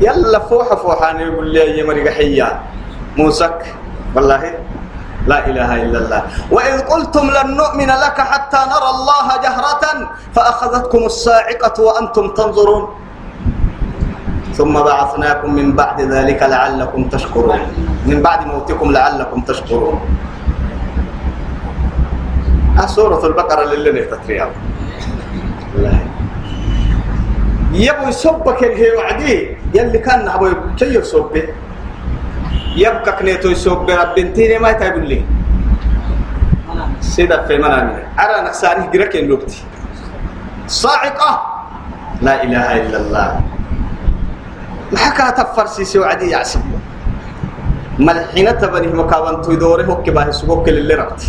[0.00, 2.60] يلا فوحة فوحة يقول لي يا مريق حيا.
[3.16, 3.74] موسك
[4.14, 4.54] والله
[5.28, 6.22] لا إله إلا الله.
[6.50, 9.84] وإذ قلتم لن نؤمن لك حتى نرى الله جهرة
[10.34, 12.84] فأخذتكم الصاعقة وأنتم تنظرون.
[14.56, 17.60] ثم بعثناكم من بعد ذلك لعلكم تشكرون.
[18.08, 20.00] من بعد موتكم لعلكم تشكرون.
[22.80, 23.90] آه، سورة البقرة اللي
[25.76, 25.98] الله
[27.72, 29.38] يبو يصبك الهي وعدي.
[29.74, 31.67] يلي كان نحبو يصبه
[32.76, 35.24] يبقى كنيتو يصب رب انتيني ما تقول لي؟
[37.00, 39.52] سيدة في منامي أرى نقصاني قرك الوقت
[40.66, 41.30] صاعقة.
[42.22, 43.28] لا إله إلا الله.
[44.92, 46.60] ما حكى تفرسي وعدي يعسب
[47.98, 51.22] ملحين تبني مكابن تدوره كباه سبوك اللي ربط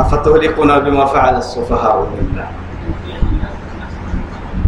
[0.00, 2.46] أفتهلكنا بما فعل السفهاء منا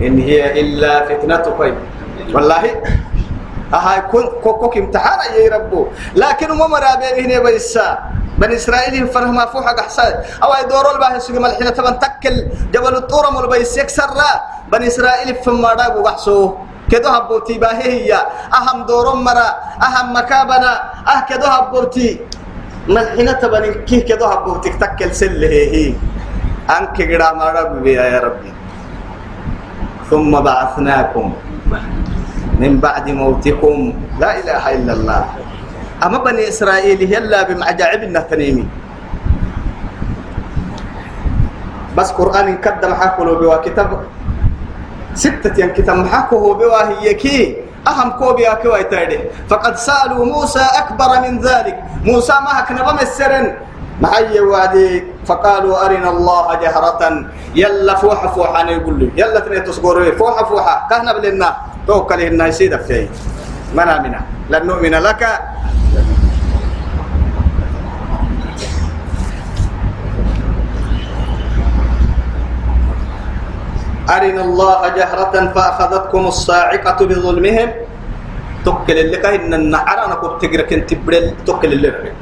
[0.03, 1.75] إن هي إلا فتنتك
[2.35, 2.63] والله
[3.75, 4.01] أهاي
[4.43, 7.99] كوكوك امتحان يا ربو لكن ما مرا بينه بيسا
[8.39, 12.37] بني إسرائيل فرهم فوحة أحسن أو يدوروا الباه سجى ملحين تبن تكل
[12.73, 14.11] جبل الطور مول بيس يكسر
[14.73, 16.55] بني إسرائيل في مرا بوحسو
[16.91, 18.15] كدو هبوتي هي
[18.59, 19.49] أهم دورو مرا
[19.87, 20.73] أهم مكابنا
[21.13, 22.21] أه كدو هبوتي
[22.89, 25.95] ملحين تبن كي كدو هبوتي تكل سله هي
[26.71, 26.99] أنك
[27.41, 28.53] مرا بيا يا ربي
[30.11, 31.27] ثم بعثناكم
[32.61, 33.77] من بعد موتكم.
[34.21, 35.23] لا إله إلا الله.
[36.05, 38.67] أما بني إسرائيل يلا بمعجائب النهتنيمي
[41.97, 44.05] بس قرآن كدم حكولو بوا كتاب.
[45.17, 47.67] ستة ين كتاب حكوه بوا هي كي.
[47.81, 51.81] أهم كوبيا كوا يتايده فقد سألوا موسى أكبر من ذلك.
[52.05, 53.57] موسى ما هكنا بمسرن.
[54.01, 57.03] معي وادي فقالوا أرنا الله جهرة.
[57.55, 59.09] يلا فوحة فوحة يقول لي.
[59.17, 61.57] يلا تني تصقروا فوحة فوحة كهنا بلنا.
[61.87, 63.09] توكل إنها يسيد في
[63.77, 65.23] منا منا لن نؤمن لك.
[74.11, 77.71] أرنا الله جهرة فأخذتكم الصاعقة بظلمهم.
[78.65, 82.13] توكل اللي كهن النعر أنا كنت تقرأ كنت بدل توكل اللي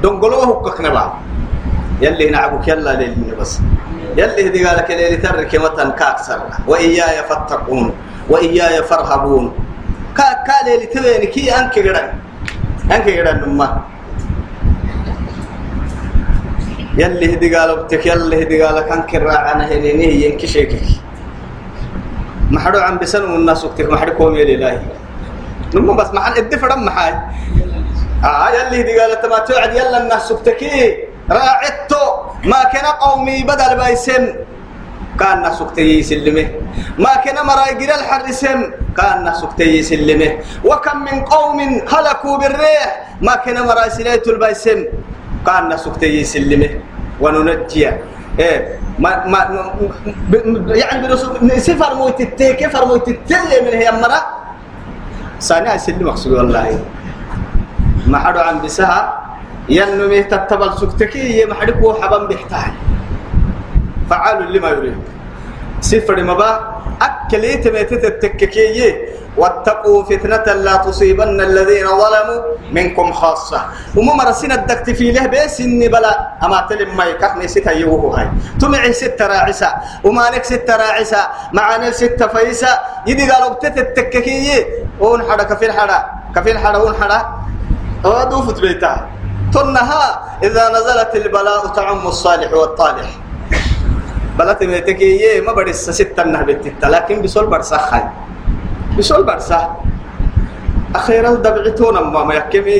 [0.00, 1.12] ربي دونقلوه هكك نبا
[2.00, 3.60] يلي نعبك يلا للي بس.
[4.16, 6.40] يلي هدي قالك اللي ترك متن كاكسر.
[6.66, 7.92] وإياي فاتقون.
[8.28, 9.52] وإياي فارهبون.
[10.16, 12.08] كا كا ليلي تويني كي أنك قرن.
[12.92, 13.68] أنك قرن نما
[16.96, 20.82] يلي هدي قالوا بتك يلي هدي قالك أنك راعنا هليني ينكي شيكك
[22.50, 24.80] محدو عم بسن والناس وقتك محدو كوم يلي لاهي
[25.74, 27.14] نما بس محل الدفع محاي
[28.24, 32.04] آه يلي هدي قالت ما توعد يلا الناس وقتكي راعدتو.
[32.44, 34.34] ما كان قومي بدل بايسن
[35.20, 36.46] كان نسكتي يسلمه.
[36.98, 38.58] ما كان مرايقر الحرسم
[38.96, 40.30] كان نسكتي يسلمه.
[40.64, 41.58] وكم من قوم
[41.92, 42.88] هلكوا بالريح.
[43.20, 44.84] ما كان مرايسليت البايسم
[45.46, 46.70] كان نسكتي يسلمه.
[47.20, 47.88] وننجي
[48.38, 49.40] إيه ما ما
[50.76, 54.20] يعني سفر موت التيك فر موت التلي من هي مرة.
[55.38, 56.80] سانع يسلم مقصود والله
[58.10, 59.00] ما حدو عن بسها
[59.68, 62.72] ينمي تتبل سكتكي ما حدكو حبا بيحتاج.
[64.10, 64.98] فعال لما يريد.
[65.80, 66.50] سفر مبا
[67.02, 68.90] أكليت ميتت التككية
[69.36, 72.40] واتقوا فتنة لا تصيبن الذين ظلموا
[72.72, 73.60] منكم خاصة.
[73.96, 78.28] وما مرسين الدكت في له بس إني بلا أما تلم ما يكحني ستة يوهو هاي.
[78.60, 79.70] تمعي ستة راعسة
[80.04, 82.72] وما لك ستة راعسة معنا ستة فيسة
[83.06, 84.66] يدي قالوا بتت التككية
[85.00, 85.98] ون حدا كفيل حدا
[86.36, 87.20] كفيل حدا ون حدا.
[88.04, 89.08] ودوفت بيتها.
[89.54, 90.04] تنها
[90.42, 93.08] إذا نزلت البلاء تعم الصالح والطالح.
[94.38, 98.04] بلات ميتكي ما بدي ستة نهبت لكن بسول برسا خاي.
[98.98, 99.76] بسول برسا
[100.96, 102.78] أخيرا دبعتون أما ما يكمي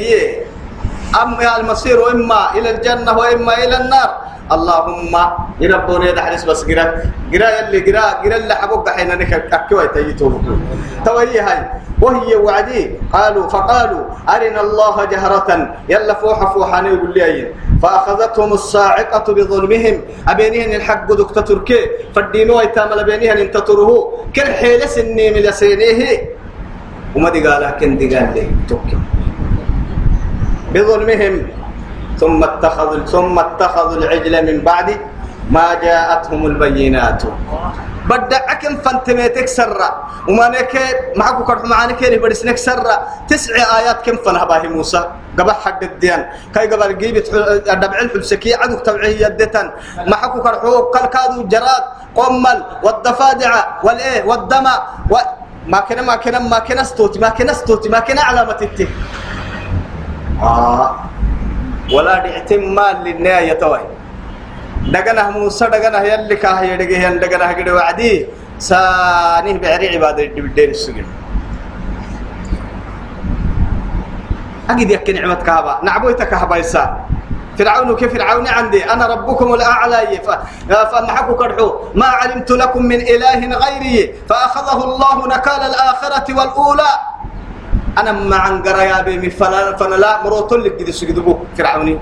[1.22, 4.11] أما المصير إما إلى الجنة وإما إلى النار.
[4.52, 5.14] اللهم
[5.60, 6.84] يربوني ده حدث بس قرأ.
[7.32, 10.42] قرأ اللي قرأ قرأ اللي حبوك حين انك اكوا تيتوب
[11.06, 11.60] توي هاي.
[12.02, 12.90] وهي وعدي.
[13.12, 15.48] قالوا فقالوا أرنا الله جهرة.
[15.88, 19.96] يلا فوحة فوحة يقول لي فأخذتهم الصاعقة بظلمهم.
[20.28, 21.80] ابينهن الحق دكتور تركي.
[22.14, 24.26] فالدينو ايتام لبينهن انت تروه.
[24.36, 26.30] كل حيلة سني من سينيه
[27.14, 28.44] وما دي قالها كن دي قال لي
[30.74, 31.59] بظلمهم.
[32.20, 34.88] ثم اتخذوا ثم اتخذوا العجل من بعد
[35.50, 37.22] ما جاءتهم البينات.
[38.11, 39.90] بدأ أكن فانتميتك سرة
[40.28, 40.74] وما نك
[41.16, 42.96] معكو كرح معاني كيري بدسنك سرة
[43.28, 45.00] تسع آيات كم فنها باهي موسى؟
[45.38, 46.20] قبل حق الديان.
[46.54, 47.26] كاي قبل جيبت
[47.83, 49.70] دبع الحبسكي عدو توعيه يدتن.
[50.11, 51.85] معكو كرحو قال كادو جراد
[52.16, 53.52] قمل والضفادع
[53.85, 54.66] والإيه والدم
[55.11, 55.14] و
[55.66, 58.88] ما كنا ما كنا ما كنا استوتي ما كنا استوتي ما كنا علامة التي.
[60.42, 60.97] آه.
[61.93, 63.80] ولا دعتم مال للنهاية توي.
[64.95, 68.26] دقنا موسى دقنا يلي كاه يدقه ين دقنا هقد وعدي.
[68.59, 71.07] سانيه بعري عبادة الدين السجن.
[74.70, 76.84] أكيد يك نعمة كهبا نعبويتك كهبا يسا.
[77.59, 78.84] فرعون كيف فرعون عندي.
[78.93, 80.20] أنا ربكم الأعلى.
[80.93, 81.68] فمحكوا كرحو.
[81.95, 84.14] ما علمت لكم من إله غيري.
[84.28, 86.93] فأخذه الله نكال الآخرة والأولى.
[87.99, 91.99] أنا مع عنقر يا بيمي فلا فلا لا مروت لك قد سجدبو فرعوني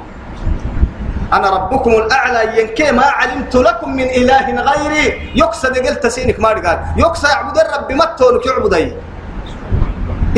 [1.32, 5.32] أنا ربكم الأعلى ينكي ما علمت لكم من إله غيري.
[5.36, 8.92] يقصد قلت سينك ما قال يقصد يعبد الرب ما تولك يعبدي.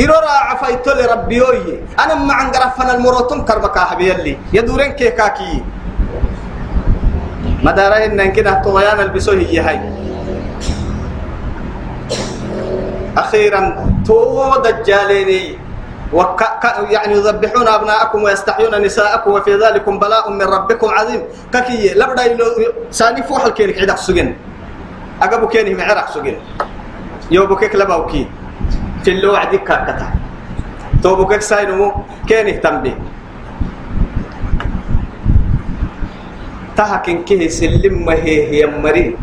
[0.03, 1.79] إرورا عفايت لربي يوي.
[1.99, 5.63] أنا ما عن قرفنا المروتم كربكا حبيلي يدورين كيكاكي
[7.63, 9.79] مدارين كده طغيان البسوه هي هاي.
[13.17, 15.57] أخيرا تو دجاليني.
[16.11, 16.41] وك...
[16.91, 21.21] يعني يذبحون أبناءكم ويستحيون نساءكم وفي ذلك بلاء من ربكم عظيم.
[21.53, 22.37] ككي لبدا
[22.91, 24.35] ساني فوح الكينك عدق سجن.
[25.21, 26.35] أقبو كيني معرق سجن.
[27.31, 28.27] يوبو كيك لباوكي
[29.07, 30.07] في اللو عدك كتا
[30.99, 32.91] توبو كيك ساينو كيني تنبي
[36.75, 39.15] تهكن كيه سلم هي هي مريم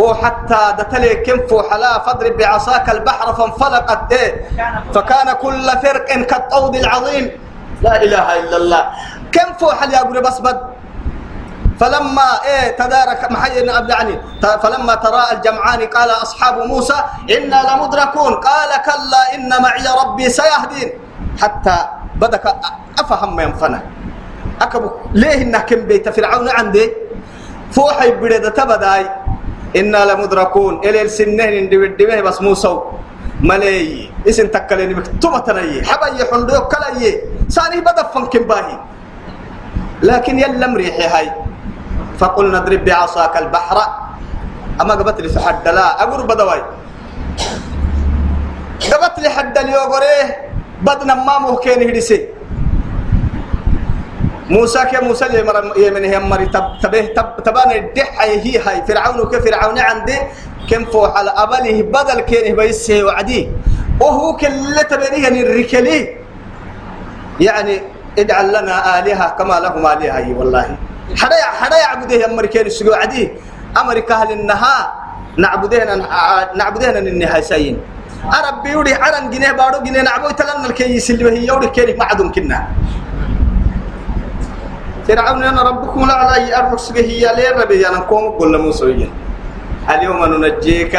[0.00, 4.48] هو حتى دتلي كم فوحلا فاضرب بعصاك البحر فانفلقت إيه.
[4.94, 7.30] فكان كل فرق كالطود العظيم.
[7.82, 8.82] لا إله إلا الله.
[9.32, 10.60] كم فوحل يا أبو بس بد
[11.80, 14.14] فلما إيه تدارك محي يعني
[14.62, 16.98] فلما تراءى الجمعان قال أصحاب موسى
[17.30, 18.32] إنا لمدركون.
[18.34, 20.88] قال كلا إن معي ربي سيهدين.
[21.42, 21.76] حتى
[22.16, 22.54] بدك
[23.00, 23.82] أفهم ينفنا
[24.60, 26.92] اكبو ليه إنك كم بيت فرعون عندي؟
[27.72, 29.21] فوحي بريده تبداي.
[29.76, 30.84] إنا لمدركون.
[30.84, 32.72] إلى السنين دبي بس موسى
[33.40, 34.10] ملي.
[34.28, 35.82] اسم تكلني مكتوبة تني.
[35.84, 38.76] حباي حندو كلاي ساني بدا فنكم باهي.
[40.02, 41.28] لكن يلم ريحي هاي.
[42.18, 43.78] فقلنا اضرب بعصاك البحر.
[44.80, 46.02] أما قبت لي حد لا.
[46.02, 46.62] أقول بدواي.
[48.82, 50.26] قبت لي حد اليوغوريه
[50.82, 52.28] بدنا ما ممكن هدسي
[54.50, 58.82] موسى كي موسى اللي مر يمن هي مري تب تبه تب تبان الدح هي هاي
[58.88, 60.18] فرعون كفرعون عندي
[60.70, 63.48] كم فوح على أبله بدل كين بيسه وعدي.
[64.00, 66.16] وهو كل تبنيه الركلي.
[67.40, 67.82] يعني
[68.18, 70.76] اجعل لنا آلهة كما لهم آلهة والله.
[71.16, 73.30] حدا حدا يعبده أمريكان السجوا عدي
[73.80, 74.92] أمريكا أهل النهار
[75.38, 76.06] نعبدهن
[76.56, 77.80] نعبدهن النهاية سين
[78.22, 82.68] أربي يوري عرن جنيه بارو جنيه نعبد تلنا الكيس اللي هي يوري كيرك معدوم كنا.
[85.08, 89.10] فرعون أنا ربكم الأعلى أربك هي ليه ربي أنا كوم كل موسويين
[89.90, 90.94] اليوم ننجيك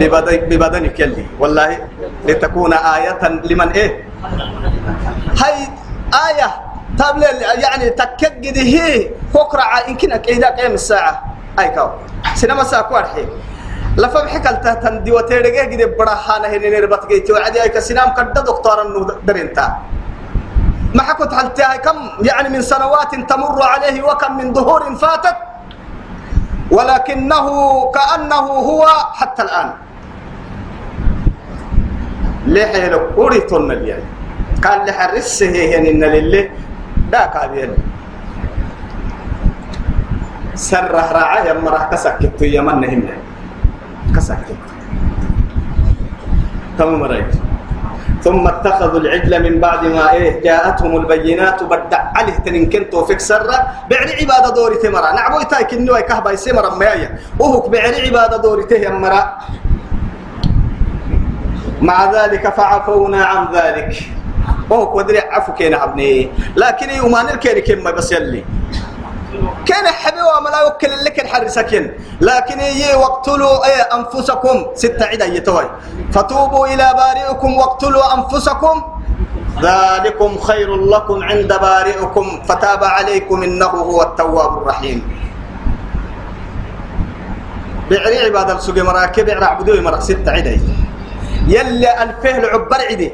[0.00, 1.70] ببدن ببدنك اللي والله
[2.26, 3.90] لتكون آية لمن إيه
[5.42, 5.56] هاي
[6.28, 6.48] آية
[6.98, 7.16] طب
[7.64, 11.14] يعني تكجد هي فكرة يمكن إذا قيام الساعة
[11.58, 11.88] أي كاو
[12.34, 13.26] سينما ساعة كوارحي
[13.98, 18.84] لفهم حكال تهتن دي وتيرجع جد برهانة هنا نربط جيت وعدي أي كسينام كده دكتورا
[19.26, 19.78] درينتا ما
[21.02, 25.36] حكت حلتها كم يعني من سنوات تمر عليه وكم من ظهور فاتت؟
[26.70, 27.46] ولكنه
[27.94, 29.70] كأنه هو حتى الآن.
[32.46, 34.04] ليه حيلو أوريتون اليوم
[34.64, 36.50] قال لحرسه يعني إن لله
[37.12, 37.74] دا كابين
[40.54, 43.16] سر راعي يما راح كسكت يمن هنا
[44.16, 44.56] كسكت.
[46.78, 47.43] تمام رأيت.
[48.24, 53.58] ثم اتخذوا العجل من بعد ما إيه جاءتهم البينات بدع عليه تنين كنتو فيك سرة
[53.90, 57.18] بعد عبادة دوري تمرا نعبو يتاي كنو كهبا يسمر ميايا.
[57.38, 59.22] وهو بعد عبادة دوري تهمرا
[61.84, 63.92] مع ذلك فعفونا عن ذلك.
[64.70, 68.44] وهو قدر عفو كينا عبني لكن يومان الكيري كما بس يلي.
[69.66, 71.84] كان حبيب وما يوكل لك الحرسكن
[72.20, 74.56] لكن يي واقتلوا اي أنفسكم.
[74.74, 75.66] ستة عدا يتوي
[76.12, 78.76] فتوبوا إلى بارئكم واقتلوا أنفسكم.
[79.62, 82.26] ذلكم خير لكم عند بارئكم.
[82.48, 84.98] فتاب عليكم إنه هو التواب الرحيم.
[87.90, 90.60] بعري عباد السوق مراكب عبدوه مرا ستة عدا
[91.46, 93.12] يلي الفهل عبر عدي.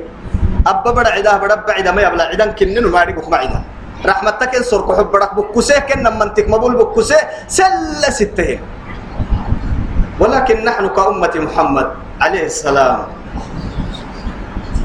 [0.66, 3.60] أبا بڑا عدا بڑا بعدا ما يبلا عدن كنن ما عدا.
[4.00, 8.58] رحمتك انصر كحب برك بكسه كن منتك مبول بكسه سل ستة.
[10.20, 11.88] ولكن نحن كأمة محمد
[12.20, 12.98] عليه السلام.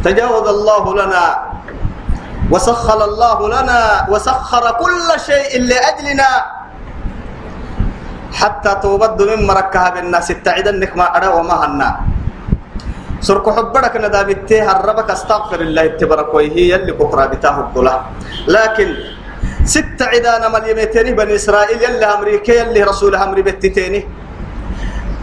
[0.03, 1.25] تجاوز الله لنا
[2.51, 3.79] وسخر الله لنا
[4.11, 6.31] وسخر كل شيء لأجلنا.
[8.35, 11.89] حتى توبد من مركها بالناس التعيد ما أرى وما هنا.
[13.21, 17.95] سرك حبرك ندابته هربك أستغفر الله تبارك وهي يلي كفر بتاه الضلا
[18.47, 18.89] لكن
[19.65, 24.01] ست عدانا مليمتين بني إسرائيل يلي أمريكا يلي رسول أمري بتتيني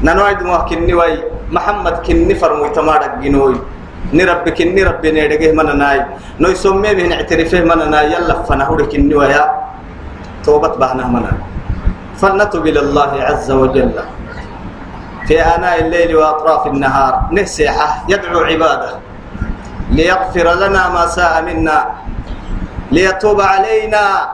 [0.02, 1.12] ننوعد موكني وي
[1.52, 3.56] محمد كني فرمو تمارك جنوي.
[4.12, 5.98] نربي كني ربي نيدغه من ناي.
[6.42, 9.14] نوي سمي به نعترفه من ناي يلا فنهور كني
[10.44, 11.32] توبت بهنا منا
[12.20, 13.94] فلنتوب إلى الله عز وجل.
[15.26, 17.28] في آناء الليل وأطراف النهار.
[17.32, 18.98] نسيحة يدعو عباده.
[19.90, 21.90] ليغفر لنا ما ساء منا.
[22.92, 24.30] ليتوب علينا.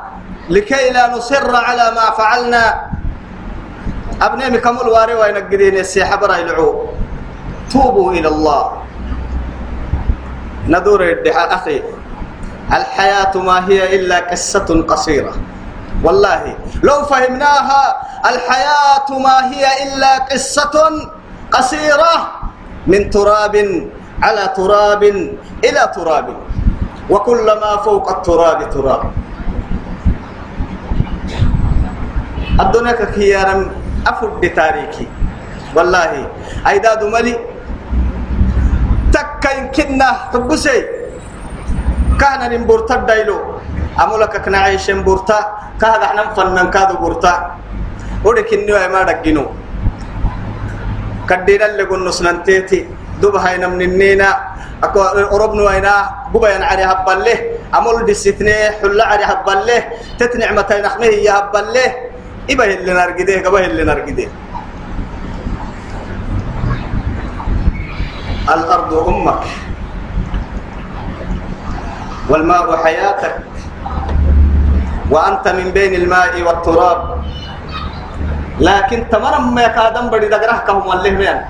[0.50, 2.64] لكي لا نصر على ما فعلنا.
[4.22, 6.86] أبني كمل واري وينقدين السيحة برا يلعو
[7.70, 8.62] توبوا إلى الله.
[10.68, 11.54] ندور الدحاء.
[11.54, 11.82] أخي
[12.72, 15.34] الحياة ما هي إلا قصة قصيرة.
[16.04, 17.82] والله لو فهمناها
[18.30, 20.74] الحياة ما هي إلا قصة
[21.50, 22.14] قصيرة
[22.86, 23.54] من تراب
[24.22, 25.02] على تراب
[25.64, 26.26] إلى تراب
[27.10, 29.02] وكل ما فوق التراب تراب.
[32.60, 33.56] الدنيا كخيارا
[34.06, 35.06] أفد تاريخي
[35.74, 36.28] والله
[36.68, 37.36] أيداد ملي
[39.12, 40.78] تكا يمكننا حبسي.
[42.20, 42.42] كان
[43.98, 45.38] أمولك كنا عايشين برتا
[45.80, 47.34] كهذا إحنا فنن كادو برتا
[48.24, 49.44] ودكني ما دقينو.
[51.28, 52.80] كدينا اللي قلنا سننتيتي.
[53.20, 54.30] دوبها ينم نينا
[54.84, 55.94] أكو أوروبنا وينا
[56.32, 57.38] بوبا ينعري هبالله.
[57.74, 59.80] أمول دستني حلا عري هبالله.
[60.18, 61.88] تتنع متى نخمه يا هبالله.
[62.50, 63.34] إبه اللي نرقده.
[63.44, 64.28] قبه اللي نرقده.
[68.54, 69.42] الأرض أمك.
[72.30, 73.34] والماء حياتك.
[75.10, 77.00] وأنت من بين الماء والتراب.
[78.60, 81.40] لكن تمرم ما يكادم بدي دقره كهم الله بيان.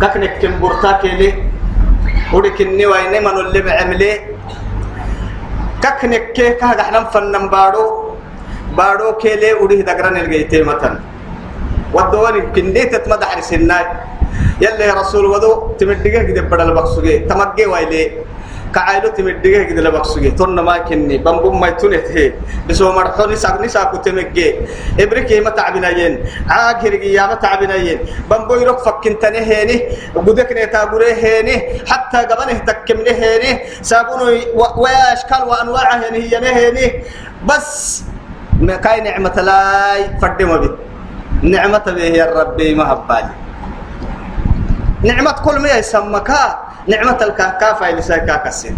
[0.00, 1.30] ككنك كم برتاك لي
[2.32, 4.12] ودكني وين من اللي بعمله
[5.82, 7.86] ككنك كه كه إحنا فنن بارو.
[8.78, 10.98] بارو كيلي ودي دقرن الجيتي مثلا
[11.94, 13.84] ودواني كندي تتمدح رسناي.
[14.60, 18.02] يلي رسول ودو تمدقه كده بدل بقصوجي تمجي وايلي
[18.74, 20.78] كعائلو تمدقه كده لبقصوجي تون ما
[21.24, 22.32] بمبم ما تونت هي
[22.68, 24.48] بسو مرحوني ساق نسا كتمجي
[25.00, 26.12] إبريكي ما تعبناين
[26.48, 27.98] عاقر يا ما تعبناين
[28.30, 29.76] بمبو يروك فكنتني هيني
[30.14, 31.56] وجودك نتابوره هيني
[31.90, 33.52] حتى قبله تكمله هيني
[33.82, 34.24] سابونو
[34.82, 36.86] واشكال وانواع هيني هي هيني
[37.48, 38.02] بس
[38.84, 39.36] كاي نعمة
[41.42, 42.84] نعمة به يا ربي ما
[45.02, 46.30] نعمة كل ما يسمك
[46.90, 48.76] نعمة الكافة اللي ساكا كسين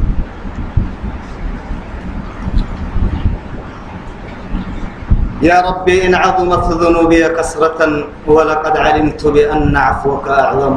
[5.42, 7.80] يا ربي إن عظمت ذنوبي كسرة
[8.26, 10.76] ولقد علمت بأن عفوك أعظم.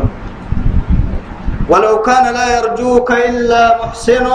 [1.70, 4.26] ولو كان لا يرجوك إلا محسن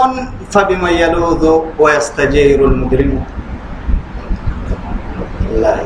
[0.51, 1.43] فبمن يلوذ
[1.79, 3.23] ويستجير المجرم.
[5.51, 5.79] الله.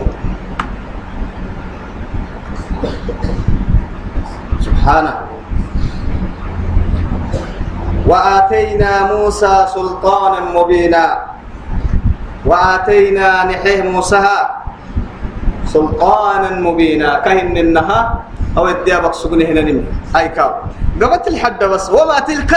[4.66, 5.35] سبحانه
[8.08, 11.06] وآتينا موسى سلطانا مبينا.
[12.46, 14.28] وآتينا نحيه موسى
[15.66, 17.20] سلطانا مبينا.
[17.20, 18.00] كهن النها
[18.58, 19.86] أو الديابك سقني هنا نمي.
[20.16, 20.52] أي كاو.
[21.02, 21.90] قبت الحد بس.
[21.90, 22.54] وما تلك؟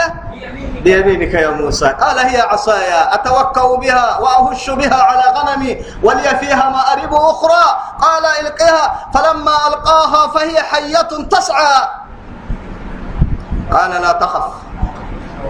[0.85, 1.89] بيمينك يا موسى.
[1.89, 3.15] قال هي عصايا.
[3.15, 5.73] أتوكأ بها وأهش بها على غنمي
[6.03, 7.65] ولي فيها مآرب أخرى.
[7.99, 11.89] قال إلقها فلما ألقاها فهي حية تسعى.
[13.73, 14.68] قال لا تخف.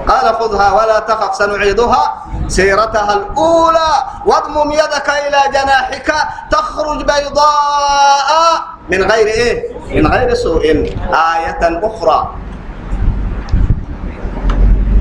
[0.09, 3.93] قال خذها ولا تخف سنعيدها سيرتها الأولى.
[4.27, 6.13] واضمم يدك إلى جناحك
[6.51, 8.29] تخرج بيضاء
[8.89, 10.65] من غير إيه؟ من غير سوء.
[11.13, 12.35] آية أخرى.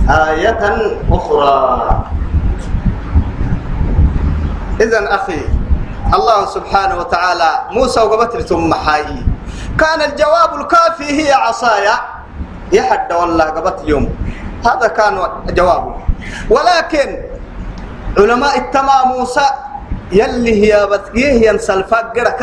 [0.10, 0.64] آية
[1.12, 2.03] أخرى.
[4.82, 5.41] إذا أخي
[6.14, 9.24] الله سبحانه وتعالى موسى وقبت ثم حي.
[9.80, 11.95] كان الجواب الكافي هي عصايا.
[12.72, 14.16] يحد والله قبت اليوم
[14.66, 15.95] هذا كان جوابه.
[16.49, 17.24] ولكن
[18.18, 19.45] علماء التمام موسى
[20.12, 22.41] يلي هي بتقيه ينسل فقرك؟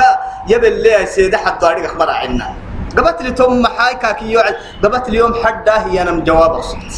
[0.48, 2.54] يبل لي سيدي حتى أريد أخبر عنا.
[2.98, 4.54] قبت لي تم حاي كاكي يوعد.
[4.84, 6.94] قبت اليوم حدا هي نم جواب الصوت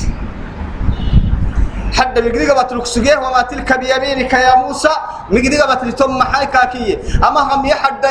[1.96, 4.94] حد مقدي قبت لك وما تلك بيمينك يا موسى.
[5.30, 6.98] مقدي قبت لي تم حاي كاكي.
[7.24, 8.04] أما هم يحد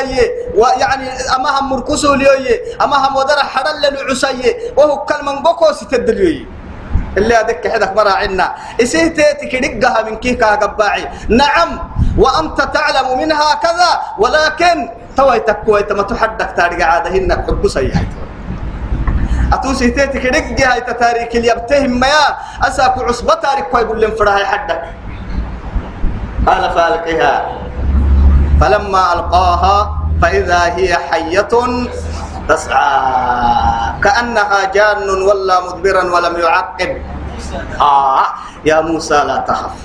[0.54, 2.74] ويعني أما هم مركسوا ليوي.
[2.82, 6.55] أما هم ودر حرل لنعسي وهو كلمة بكو ستدليوي
[7.16, 8.54] اللي هذك حدك مرا عنا.
[8.82, 11.78] إسيه تيتك دقها من كيكا قباعي نعم
[12.18, 18.00] وأنت تعلم منها كذا ولكن تويتك كويت ما تحدك تاريخ عادة إنك حب سيئة.
[19.52, 22.08] أتوسي تيتك دقها تتاريك اللي يبتهم ما
[22.62, 24.82] أساك عصبة تاريخ كوي لهم فراها حدك
[26.46, 27.34] قال فألقها
[28.60, 31.48] فلما ألقاها فإذا هي حية
[32.48, 37.02] تسعى كأنها جان ولا مدبرا ولم يعقب.
[37.80, 38.26] آه
[38.64, 39.76] يا موسى لا تخف.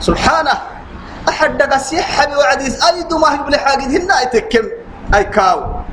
[0.00, 0.56] سبحانه
[1.28, 4.66] أحد قسيح بوعديس أيد ما هي حاجة هنا يتكم
[5.14, 5.84] أي كاو.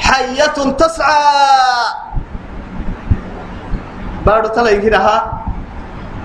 [0.00, 1.22] حية تسعى.
[4.26, 5.16] بارو تلا يجينها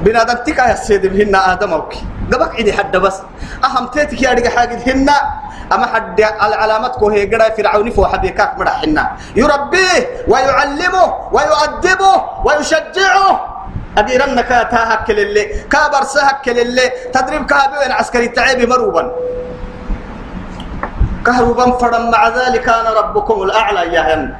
[0.01, 2.03] بنادم تكا يا سيدي بهن آدم أوكي.
[2.33, 3.17] قبك عدي حد بس.
[3.65, 5.17] أهم تيتك يا رجع حاجة هنا
[5.73, 9.03] أما حد العلامات كوه قرا فرعون فو حبيكاك مرحنا
[9.35, 12.13] يربيه ويعلمه ويؤدبه
[12.45, 13.31] ويشجعه.
[13.97, 19.11] أديرنك تاهك للي كابر سهك للي تدريب كابين عسكري تعيبي مروبا.
[21.25, 24.35] كهربا فرم مع ذلك أنا ربكم الأعلى يا هن.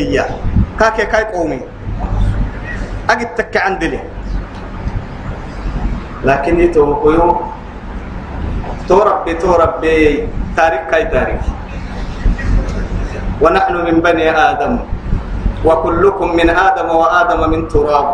[0.00, 0.26] هي.
[0.80, 1.75] كاكي كاي قومي.
[3.10, 3.98] أجد تك عندي
[6.24, 7.26] لكن يتوقيو
[8.88, 10.26] تو ربي تو ربي
[10.56, 11.42] تاريخ كاي تاريخ.
[13.42, 14.78] ونحن من بني آدم
[15.64, 18.08] وكلكم من آدم وآدم من تراب.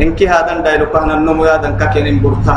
[0.00, 2.56] إنك هذا دايلو كهنا النمو هذا كاكين برتا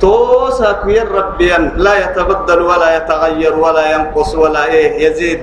[0.00, 5.40] توسا كوير ربيا لا يتبدل ولا يتغير ولا ينقص ولا إيه يزيد.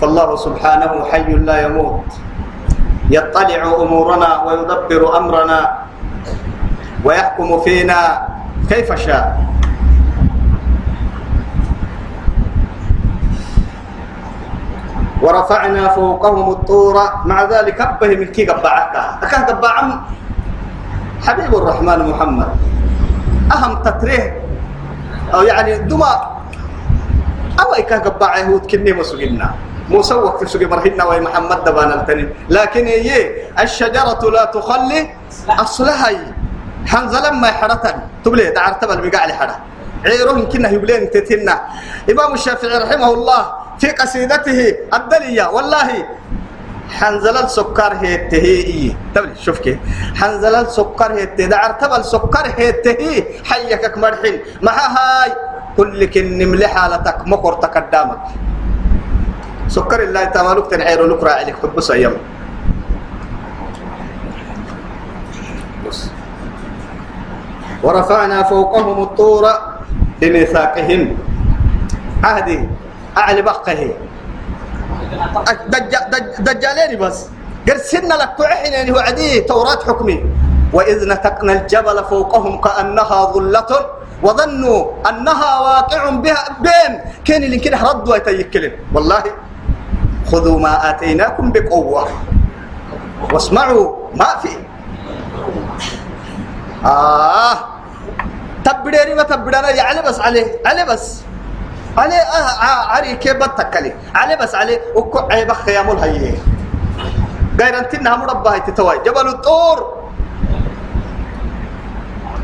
[0.00, 2.08] فالله سبحانه حي لا يموت.
[3.10, 5.60] يطلع أمورنا ويدبر أمرنا
[7.04, 7.98] ويحكم فينا
[8.68, 9.24] كيف شاء.
[15.22, 16.96] ورفعنا فوقهم الطور.
[17.24, 18.94] مع ذلك أبه من كي قبعك
[19.48, 19.88] قبعم؟
[21.26, 22.50] حبيب الرحمن محمد.
[23.46, 24.42] أهم تتريه
[25.34, 26.12] أو يعني دما
[27.62, 29.54] أو إكاه قبعه هود كني مسجنا
[29.90, 32.34] موسى وقت سوق مرهنا وي محمد دبان التنين.
[32.50, 35.10] لكن هي الشجرة لا تخلي
[35.48, 36.10] أصلها
[36.86, 37.96] حنزلا ما حرتن.
[38.24, 39.56] تبلي دعرت بالبقاع لحرة
[40.04, 41.54] عيرهم كنا يبلين تتنا
[42.10, 43.42] إمام الشافعي رحمه الله
[43.78, 44.58] في قصيدته
[44.94, 45.46] الدلية.
[45.54, 45.88] والله
[46.90, 48.16] حنزل السكر هي.
[48.30, 49.78] تهي تبلي شوف كيف.
[50.14, 52.72] حنزل السكر هي دعر تبل سكر هي.
[52.72, 55.30] تهي حيك مرحين مع هاي.
[55.76, 57.18] كل كن ملح حالتك.
[57.26, 58.18] مقر تقدامك
[59.68, 61.56] سكر الله تمالك تنعير لك عليك
[61.90, 62.14] أيام.
[65.86, 66.10] بس.
[67.82, 69.44] ورفعنا فوقهم الطور
[70.20, 71.00] بميثاقهم.
[72.24, 72.58] عهدي
[73.16, 73.80] أعلى بقه.
[75.68, 77.18] دج دج دجالين بس.
[77.78, 80.24] سن لك تعحن يعني هو عدي توراة حكمي.
[80.72, 83.70] وإذ نتقنا الجبل فوقهم كأنها ظلة
[84.22, 86.92] وظنوا أنها واقع بها بين
[87.24, 89.22] كان اللي كده ردوا يتيكلن والله
[90.26, 92.08] خذوا ما آتيناكم بقوة.
[93.32, 94.48] واسمعوا ما في.
[96.84, 97.58] آه.
[99.14, 101.22] ما تبدانا يعني بس عليه عليه بس.
[101.98, 106.38] عليه آه آه عري كيف بتكلي عليه بس عليه وكو عيب خيام الهيه
[107.60, 108.98] غير انت انها مربى تتواي.
[109.06, 109.78] جبل الطور.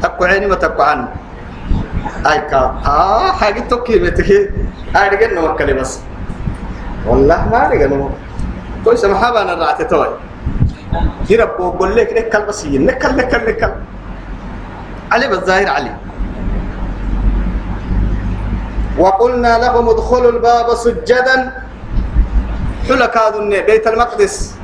[0.02, 1.08] تكو عيني ما تكو عن
[2.26, 2.80] اي كا.
[2.86, 4.50] آه حاجة توكي بتكي.
[4.96, 6.00] ارجع نوكلي بس.
[7.06, 8.10] والله ما ارجع نو
[8.84, 10.10] كويس محابا أنا رعت تواي
[11.30, 13.72] يربو بقول لك نكل بس نكل نكل نكل.
[15.12, 15.92] علي بالظاهر علي.
[18.98, 21.36] وقلنا لهم ادخلوا الباب سجدا.
[22.88, 24.56] حلا كادوا بيت المقدس.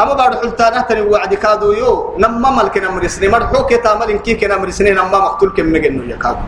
[0.00, 2.18] أما بعد حلتانه تني وعد كادوا يو.
[2.18, 6.42] نما ملك نمرسني مرحو كتامل إنكي كنمرسني نما مقتول كم مجنو يا كادو.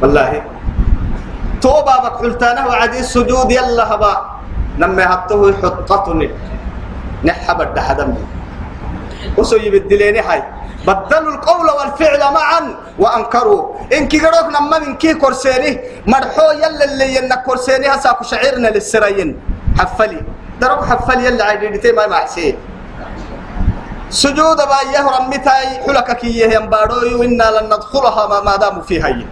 [0.00, 0.42] والله.
[1.62, 4.14] توبا بك حلتانه وعد السجود يلا هبا.
[4.78, 6.30] نما هبته حطتني.
[7.24, 8.14] نحب الدحدم
[9.38, 10.42] وسوي بالدليني هاي
[10.86, 12.60] بدلوا القول والفعل معا
[12.98, 13.62] وأنكروا.
[13.94, 19.28] إن كي قروك نما من كي كرسيني مرحو يلا اللي ينك كرسيني هساكو شعيرنا للسرين.
[19.78, 20.20] حفلي.
[20.60, 22.56] درك حفلي يلا عيدتي ما محسين
[24.10, 29.08] سجود با يه رمتاي حلكك يه ينبارو إنا لن ندخلها ما داموا فيها.
[29.08, 29.26] يه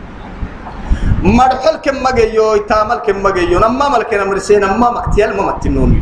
[1.23, 5.93] مرحل كم مجيو تامل كم مجيو نما ملك نمرسين نما مقتيل ما متنون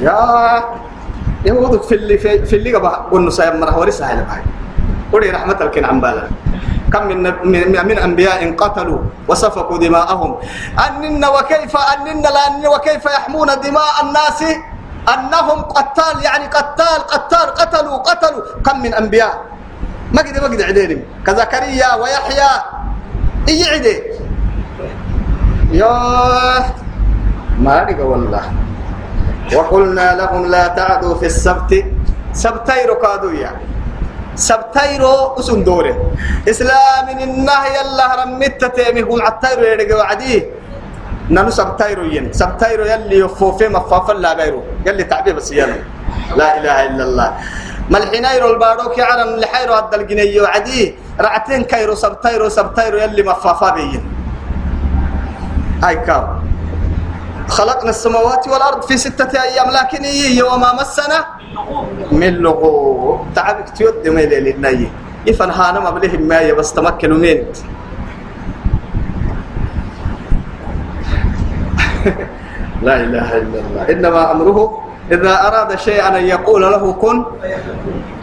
[0.00, 0.18] يا
[1.46, 4.44] يهودك في اللي في, في اللي قبل قلنا سايب مرة ورثة على بعض
[5.12, 6.28] ولي رحمة لك عن بالا
[6.92, 10.30] كم من, من, من أنبياء قتلوا وسفكوا دماءهم
[10.86, 14.40] أنن وكيف أنن لأن وكيف يحمون دماء الناس
[15.14, 19.55] أنهم قتال يعني قتال قتال قتلوا قتلوا كم من أنبياء
[20.12, 22.52] ما قد ما قد كزكريا ويحيى.
[23.48, 23.96] إي عدي؟
[25.72, 25.92] يا
[27.58, 28.44] ما رجع والله.
[29.54, 31.72] وقلنا لهم لا تعدوا في السبت.
[32.32, 33.50] سبتيرو كادويا
[34.36, 35.96] سبتيرو اسم دوره
[36.44, 39.02] اسلام النهي الله رمت تيمي.
[39.08, 40.44] هم عتيرو يرجع وعدي
[41.32, 42.32] نانو سبتيرو ين.
[42.32, 44.62] سبتيرو يلي يفوفي مفاف لا غيره.
[44.86, 45.80] يلي تعبيه بس يلا.
[46.36, 47.28] لا إله إلا الله.
[47.90, 54.02] ملحنايرو الباروك يعلم لحيرو هذا الجنيه وعدي رعتين كيرو سبتيرو سبتيرو يلي مفافا بين
[55.82, 56.42] هاي كاب
[57.48, 61.26] خلقنا السماوات والأرض في ستة أيام لكن هي وما مسنا
[62.12, 64.90] من لغوب تعبك تيود ما للنية
[65.28, 67.38] إفن هانا ما بلهم ما بس تمكنوا من
[72.86, 73.82] لا إله إلا الله.
[73.90, 77.24] إنما أمره إذا أراد شيئا أن يقول له كن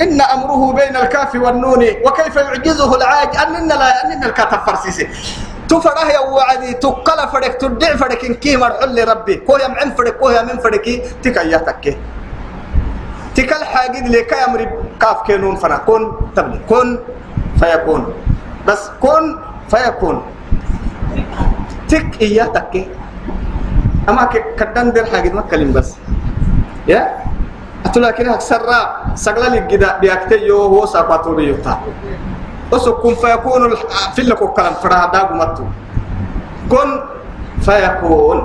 [0.01, 5.07] إن أمره بين الكاف والنون وكيف يعجزه العاج أننا لا أننا الكاتب فرسيسي
[5.69, 10.41] تفره يا وعدي تقل فرك تدع فرك إن كي مرحل ربي كويا معن فرك كويا
[10.41, 11.97] من فركي تكياتك
[13.35, 14.69] تكل حاجة لك يا
[15.01, 15.77] كاف كنون فنا.
[15.89, 16.99] كن تبلي كن
[17.59, 18.13] فيكون.
[18.67, 19.23] بس كن
[19.73, 20.21] فيكون.
[21.89, 22.73] تك إياتك
[24.09, 25.97] أما كدن دير حاجة ما كلم بس.
[26.87, 27.01] يا
[27.85, 28.61] أتلا كده أكسر
[29.15, 31.79] سقلا لجدا بيكتيو هو سقطوا بيوتا
[32.71, 33.61] وسكون فيكون
[34.15, 35.63] في لك كلام فرها متو
[36.71, 36.89] كن
[37.61, 38.37] فيكون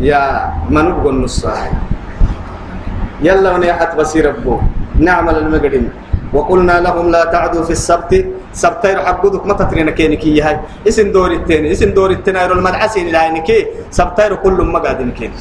[0.00, 0.22] يا
[0.70, 1.70] من بقول نصاحي
[3.22, 4.60] يلا ونيحت بصير ربو
[4.98, 5.84] نعمل المقدم
[6.32, 8.12] وقلنا لهم لا تعدوا في السبت
[8.52, 14.34] سبتير حقودك ما تترين كينكي هاي اسم دور التاني اسم دور التناير المدعسين لعينكي سبتير
[14.34, 15.32] كل ما قاعدين كين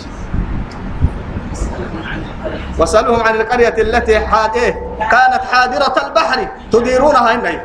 [2.80, 6.48] وسألهم عن القرية التي حاد إيه؟ كانت حاضرة البحر.
[6.72, 7.60] تديرونها إني.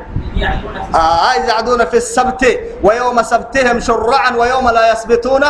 [0.95, 2.43] آه يعدون في السبت
[2.83, 5.45] ويوم سبتهم شرعا ويوم لا يسبتون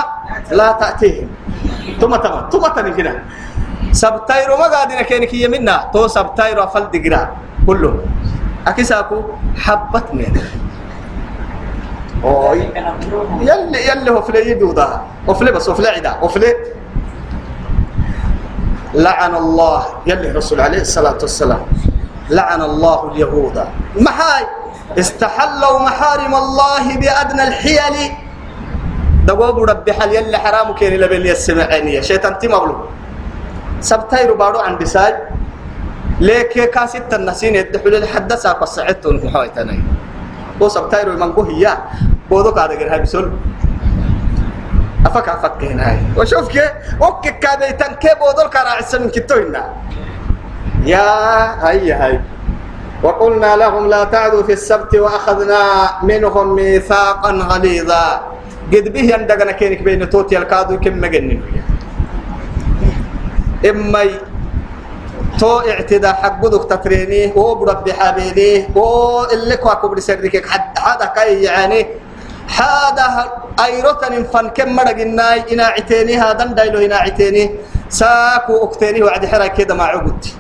[0.50, 1.28] لا تأتيهم.
[2.00, 3.22] ثم تم ثم تم كده.
[3.92, 5.88] سبتايرو ما قاعدين كينك يمنا.
[5.92, 7.36] تو سبتايرو أفل دقرا.
[7.66, 8.04] كله
[8.66, 9.22] أكيساكو
[9.56, 10.40] حبت من
[12.24, 12.68] أوي.
[13.40, 15.00] يلي يلي هو فلي يدودا.
[15.28, 16.12] وفلي بس وفلي عدا.
[16.22, 16.50] وفلي
[18.94, 21.62] لعن الله يلي الرسول عليه الصلاة والسلام.
[22.30, 23.56] لعن الله اليهود.
[23.98, 24.44] محاي.
[24.98, 27.96] استحلوا محارم الله بأدنى الحيل.
[29.24, 32.76] دقوب ربي حل يلي حرام كين لبن يسمعني شيطان تمغلو
[33.80, 35.14] سبتايرو بارو عن بساج
[36.20, 39.76] ليك كاسيت النسين يدحول الحدث قصعتون محايتنا
[40.60, 41.64] هو سبتايرو من هي
[42.28, 43.63] بودو كادا غير هبسول أفك
[45.16, 45.98] أفك هنا.
[46.16, 46.62] وشوف كي
[47.02, 48.80] أوكي كابيتان كي بودول كراع
[49.14, 49.64] كتو هنا
[50.84, 51.06] يا
[51.62, 52.20] هاي هاي.
[53.02, 55.60] وقلنا لهم لا تعدوا في السبت وأخذنا
[56.02, 58.34] منهم ميثاقا غليظا.
[58.72, 61.42] قد به يندقنا كينك بين توتي الكادو كم مجنن
[63.70, 64.00] إما
[65.38, 71.42] تو اعتداء حق بدك تتريني هو بربي حبيبي هو اللي كواكو برسردك حد هذا كاي
[71.42, 71.86] يعني
[72.59, 73.31] هذا
[73.65, 77.55] أيروتن فن كم مرقناي إنا عتيني هذا دايلو إنا عتيني
[77.89, 80.33] ساكو أكتيني وعد حرا كده مع عقدتي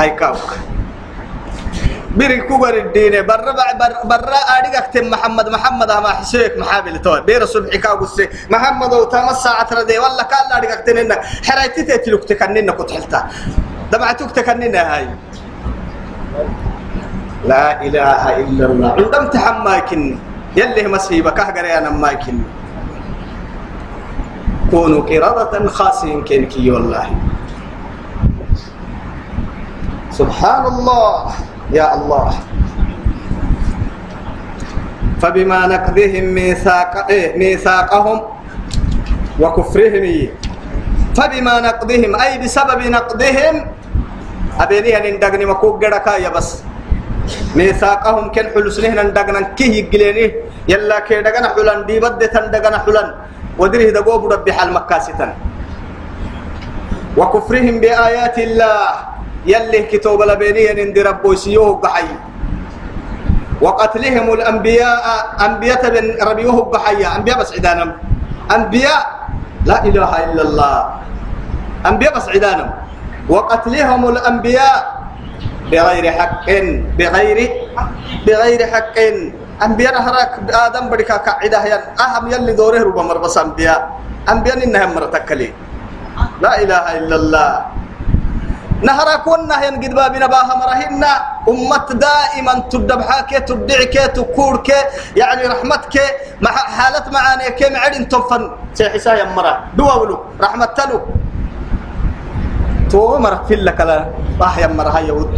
[0.00, 0.50] أي كاوك
[2.16, 7.42] بيري كوبر الدين برا برا برا أديك أكتم محمد محمد ما حسيك محابل توي بير
[7.42, 13.20] الصبح كاوس محمد وتمس ساعة ردي ولا كان أديك أكتننا حرايتي تلوك تكننا كنت حلتا
[13.92, 15.06] دمعتك تكننا هاي
[17.45, 18.91] لا إله إلا الله.
[18.97, 20.01] عندما تحماكن
[20.57, 22.37] يلي مسيبة كهجر أنا ماكن
[24.71, 27.05] كونوا قردة خاسين كنكي والله.
[30.11, 31.13] سبحان الله
[31.71, 32.29] يا الله.
[35.21, 38.17] فبما نقضهم ميثاق إيه ميثاقهم
[39.39, 40.03] وكفرهم.
[40.03, 40.29] إيه
[41.15, 43.55] فبما نقضهم أي بسبب نقضهم؟
[44.59, 46.63] أبينيها نندقني مكوك يا بس.
[47.55, 50.25] ميثاقهم كن حلسنه ندغنا كي يقليني.
[50.71, 53.07] يلا كي دغنا حلان دي بد تندغنا حلان
[53.59, 55.27] ودريه دغو ربي حال مكاستا
[57.17, 58.79] وكفرهم بآيات الله.
[59.45, 62.09] يلي كتب لبينيه نند ربو سيوه بحي
[63.61, 65.05] وقتلهم الأنبياء
[65.37, 67.89] أنبياء بن ربيوه بحي أنبياء بس عدانم.
[68.49, 69.01] أنبياء
[69.69, 70.77] لا إله إلا الله.
[71.85, 72.69] أنبياء بس عدانم.
[73.29, 75.04] وقتلهم الأنبياء
[75.71, 76.47] بغير حق
[76.99, 77.39] بغير
[78.27, 78.97] بغير حق.
[79.55, 83.79] أنبياء هراك آدم بدك كعدة هي أهم يلي دوره ربما مربص أنبياء.
[84.29, 85.49] أنبياء إنهم مرتكلي.
[86.43, 87.51] لا إله إلا الله.
[88.83, 91.03] نهرا كنا هين قد بابنا باها مرهن
[91.47, 94.69] أمة دائما تدبحاك تدعك تكورك
[95.15, 95.95] يعني رحمتك
[96.43, 98.43] مع حالة معاني كم عدن تنفن
[98.75, 100.99] سيحسا يمرا دواولو رحمة تلو.
[102.91, 103.47] تو مرة.
[103.47, 104.11] في لك لا.
[104.41, 105.31] راح يمرا يود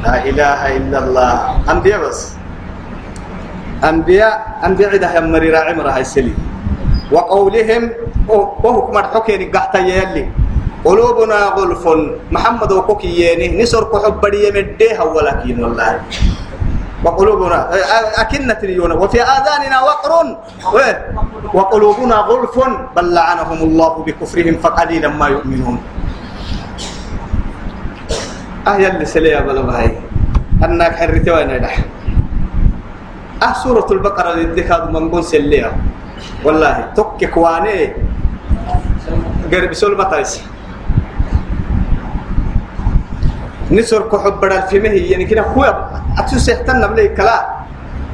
[0.00, 1.34] لا إله إلا الله.
[1.68, 2.20] أنبياء بس.
[3.84, 4.34] أنبياء
[4.64, 6.32] أنبياء ده يمري راعي مرة هاي سلي
[7.12, 7.82] وقولهم
[8.28, 9.80] وهو كمر حكي قحتا
[10.80, 11.84] قلوبنا غلف.
[12.32, 16.00] محمد وكوكي يني نسر كحب بدي يمديها ولكن والله.
[17.04, 17.58] وقلوبنا
[18.20, 20.12] أكنة ليون وفي آذاننا وقر.
[21.52, 22.54] وقلوبنا غلف.
[22.96, 25.76] بل لعنهم الله بكفرهم فقليلا ما يؤمنون.
[28.68, 29.92] أهي اللي سليا بلا بهاي.
[30.64, 31.78] أنك حرتي وين يدح
[33.42, 35.72] أه سورة البقرة اللي دكاد منقول سليا
[36.44, 37.92] والله توك كواني.
[39.52, 40.44] قرب سول بطرس
[43.70, 45.10] نسر كحب بدل في مهي.
[45.10, 47.48] يعني كده خويا أتو سيحتنا بلي كلا.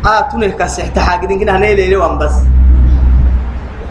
[0.07, 2.35] آه تونه كسيحت حاجة كده هنيلي لي بس.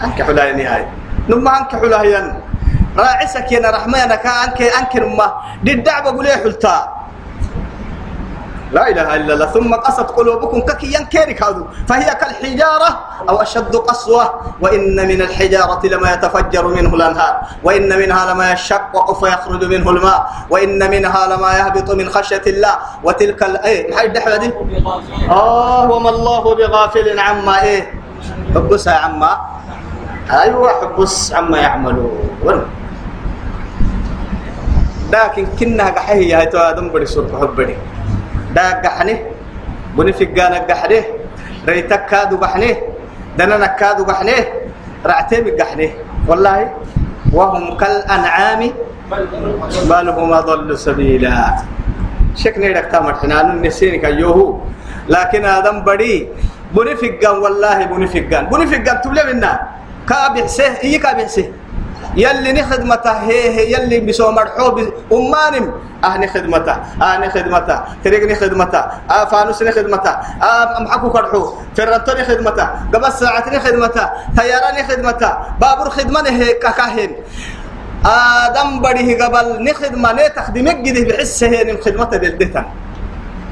[0.03, 0.87] أنك حلاي نهاية
[1.29, 2.33] نما أنك حلاي
[2.97, 5.33] راعسك يا رحمة أنا كأنك أنك نما
[5.63, 6.95] دي الدعوة قولي حلتا.
[8.71, 9.45] لا إله إلا الله.
[9.45, 11.63] ثم قست قلوبكم ككي ينكرك هذا.
[11.87, 14.33] فهي كالحجارة أو أشد قسوة.
[14.61, 17.41] وإن من الحجارة لما يتفجر منه الأنهار.
[17.63, 20.31] وإن منها لما يشقق فيخرج منه الماء.
[20.49, 22.75] وإن منها لما يهبط من خشية الله.
[23.03, 24.53] وتلك الأيه محي الدحوة دي.
[25.29, 27.93] آه وما الله بغافل عما إيه.
[28.55, 29.39] حبسها عما.
[30.31, 32.65] أيوة حبس عما يعملون.
[35.13, 37.75] لكن كنا قحيه هاي تو آدم بدي سرق حبني.
[38.55, 39.17] دا قحنه
[39.97, 41.03] بني في جانا قحنه
[41.67, 42.75] ريتك كادو قحنه
[43.37, 44.39] دنا كادو قحنه
[45.05, 45.89] رعتي قحنه
[46.27, 46.73] والله
[47.33, 48.61] وهم كالأنعام
[49.89, 51.35] بل هم أضل سبيلا.
[52.35, 54.59] شكني لك تامر حنان نسينك يوهو
[55.09, 56.27] لكن آدم بدي
[56.75, 59.51] بني في جان والله بني في جان بني في جان تبلي منا.
[60.09, 61.45] كابحسه إيه كابحسه
[62.15, 65.71] يلي نخدمته هي هي يلي بسو مرحوب أمانم.
[66.03, 68.79] أهني خدمته أهني خدمته تريقني خدمته
[69.09, 71.53] آه فانوسني خدمته آه محكو كرحو.
[71.77, 75.31] فرنتني خدمته قبل ساعتني خدمته تياراني خدمته
[75.61, 77.11] بابور خدمني هي كاكاهن
[78.05, 82.65] آدم بديه قبل نخدمة نتخدمك جده بحسه هي خدمته دلدتن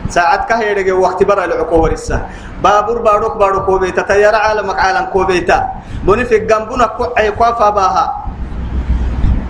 [0.09, 2.21] ساعات كهيرجي وقت برا العقوبة لسه
[2.63, 5.69] بابور باروك باروك كوبيتا تيار عالمك عالم كوبيتا.
[6.03, 8.22] بني في جنبنا كوعي كوافا باها.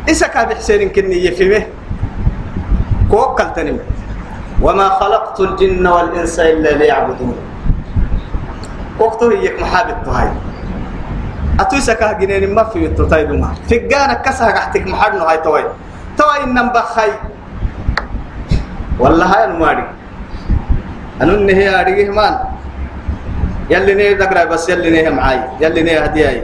[0.10, 1.64] إسكا بحسين كني يفهمه.
[3.12, 3.80] كوكل تنم
[4.62, 7.36] وما خلقت الجن والإنس إلا ليعبدون.
[9.00, 10.30] وقته هيك محابط هاي
[11.60, 15.66] أتوسكا جنين ما في التطايد ما في جانا كسر قحتك محرنا هاي توي
[16.18, 17.12] توي إنم بخاي.
[19.00, 19.88] والله هاي الماري
[21.22, 22.38] أنو نهي أريه مان
[23.70, 25.42] يلي نهي دقرا بس يلي نهي معاي.
[25.62, 26.44] يلي نهي هدياي.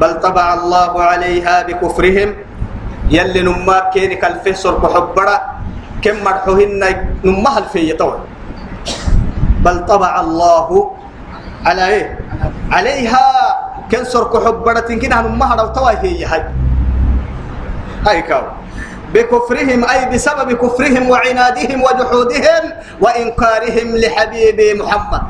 [0.00, 2.34] بل طبع الله عليها بكفرهم.
[3.10, 5.36] يلي نما كيني كالفسر كحبرا
[6.02, 6.82] كم مرحوهن
[7.24, 8.16] نما الفي طول
[9.64, 10.68] بل طبع الله
[11.64, 12.18] على إيه؟
[12.70, 13.26] عليها.
[13.92, 16.44] كنسر كحبرا تنكنا نما هذا طوى هي هاي.
[18.06, 18.42] هاي كاو.
[19.14, 22.64] بكفرهم أي بسبب كفرهم وعنادهم وجحودهم
[23.00, 25.22] وإنكارهم لحبيب محمد.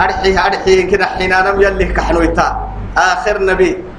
[0.00, 2.48] أرحيه أرحيه كده حينانم يلي كحنويتا.
[2.96, 3.89] آخر نبي.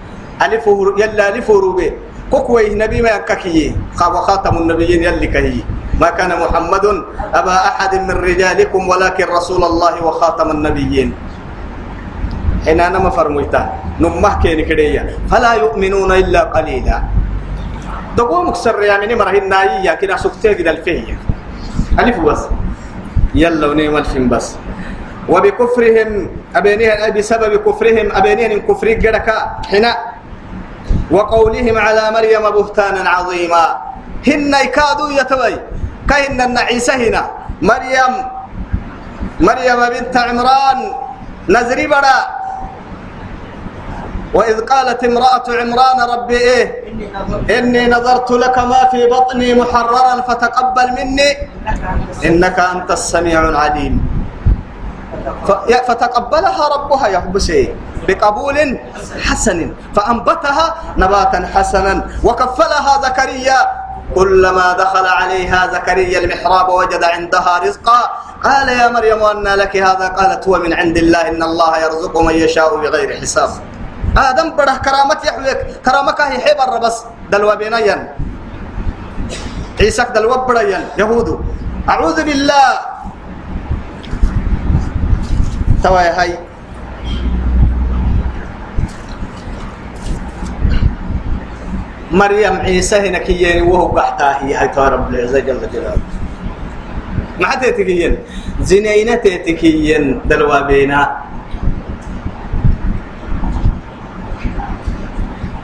[0.41, 1.93] ألفه يلا ألفه روبي.
[2.31, 3.75] كوكوي نبي ما يككي.
[3.95, 5.59] خاتم النبيين يلي كهي.
[5.99, 6.85] ما كان محمد
[7.33, 11.13] أبا أحد من رجالكم ولكن رسول الله وخاتم النبيين.
[12.65, 13.61] حينانا ما فرمويتا
[13.99, 15.17] نمه كيني كدية.
[15.29, 16.97] فلا يؤمنون إلا قليلا.
[18.17, 21.17] دقوم مكسر يا مني مره الناية كده سكتة كده الفية.
[21.99, 22.41] ألف بس.
[23.35, 24.55] يلا ونيم الفين بس.
[25.29, 26.09] وبكفرهم
[26.55, 29.37] أبينيها بسبب كفرهم أبينيها كفر جركا
[29.67, 29.91] حنا.
[31.11, 33.65] وقولهم على مريم بهتانا عظيما.
[34.27, 35.55] هن يكادوا يتوي.
[36.09, 37.23] كهن عيسى هنا.
[37.61, 38.13] مريم.
[39.39, 40.79] مريم بنت عمران.
[41.49, 42.19] نزري بڑا
[44.33, 46.65] وإذ قالت امرأة عمران ربي إيه؟
[47.59, 51.31] إني نظرت لك ما في بطني محررا فتقبل مني.
[52.25, 53.95] إنك أنت السميع العليم.
[55.87, 57.75] فتقبلها ربها يا حبسي
[58.07, 58.57] بقبول
[59.21, 59.59] حسن.
[59.95, 60.65] فأنبتها
[60.97, 61.93] نباتا حسنا.
[62.23, 63.59] وكفلها زكريا.
[64.15, 67.99] كلما دخل عليها زكريا المحراب وجد عندها رزقا.
[68.43, 71.21] قال يا مريم أن لك هذا؟ قالت هو من عند الله.
[71.29, 73.49] إن الله يرزق من يشاء بغير حساب.
[74.17, 76.97] آدم بره كرامة يحويك كرامك هي حبر بس.
[77.31, 78.15] دلوا بينيا
[79.79, 81.45] عيسى دلوا بريا يهود
[81.89, 82.67] أعوذ بالله.
[85.83, 86.37] توا هاي.
[92.11, 96.01] مريم عيسى هنا كيين وهو قحتها هي هاي رب العزة جل جلاله.
[97.39, 98.17] ما حتى تكيين
[98.61, 101.17] زنينة تكيين دلوا بينا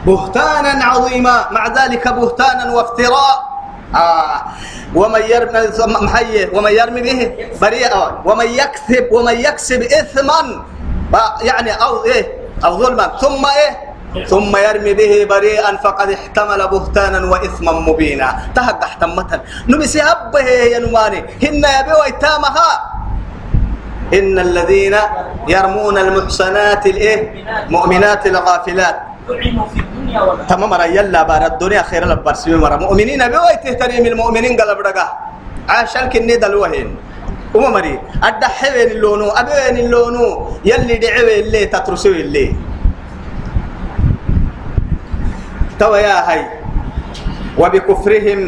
[0.05, 3.56] بهتانا عظيما مع ذلك بهتانا وافتراء.
[3.95, 4.41] آه.
[4.95, 5.59] ومن يرمي
[6.03, 7.19] محيه ومن يرمي به
[7.61, 10.65] بريئا ومن يكسب ومن يكسب إثما.
[11.41, 12.25] يعني أو إيه؟
[12.65, 13.17] أو ظلما.
[13.21, 13.71] ثم إيه؟
[14.25, 15.77] ثم يرمي به بريئا.
[15.77, 18.27] فقد احتمل بهتانا واثما مبينا.
[18.55, 19.41] تهق احتمتا.
[19.67, 22.69] نمسي أبه يا نماني هن يبيو ايتامها
[24.13, 24.95] إن الذين
[25.47, 27.19] يرمون المحصنات الإيه؟
[27.69, 28.97] مؤمنات الغافلات.
[29.27, 29.96] في الدنيا
[30.49, 32.75] تمام مرة يلا بار الدنيا خير لبرسي مرة.
[32.75, 35.07] مؤمنين بيو تهتني من المؤمنين قلب رقا.
[35.69, 36.95] عاشان كني دلوهين.
[37.55, 40.25] وما مري الدحوين اللونو أبوين اللونو؟
[40.65, 42.55] يلي دعوي اللي تترسوي اللي.
[45.79, 46.41] توا يا هاي.
[47.57, 48.41] وبكفرهم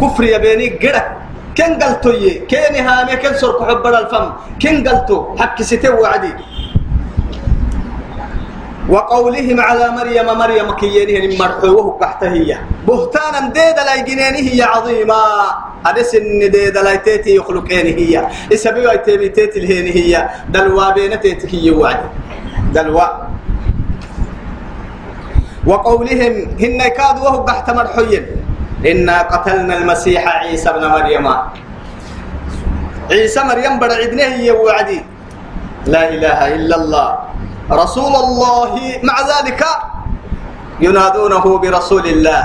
[0.00, 1.04] كفر يبيني قرأ
[1.56, 4.26] كن قلتو يه كين هامي كن سرق حب الفم.
[4.62, 6.32] كن قلتو حق ستو وعدي.
[8.92, 13.96] وقولهم على مريم مريم كيينه مرحوه كحتهية بهتانا ديدا لا
[14.36, 15.20] هي عظيمة
[15.86, 21.20] أدس إن ديدا لا تيتي يخلقين هي إسبيو أي تيبي تيتي الهين هي دلوا بين
[21.20, 22.00] تيتي كي وعد
[22.76, 23.08] دلوا.
[25.66, 28.26] وقولهم هن كاد وهو قحت مرحيين
[28.86, 31.26] إنا قتلنا المسيح عيسى ابن مريم.
[33.10, 35.00] عيسى مريم برعدنه هي وعدي
[35.86, 37.08] لا إله إلا الله.
[37.70, 39.62] رسول الله مع ذلك
[40.80, 42.44] ينادونه برسول الله.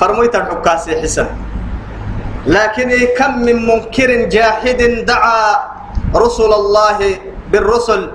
[0.00, 1.26] فرميت الحكاسي حسن.
[2.46, 2.88] لكن
[3.18, 5.40] كم من منكر جاحد دعا
[6.14, 6.98] رسل الله
[7.52, 8.10] بالرسل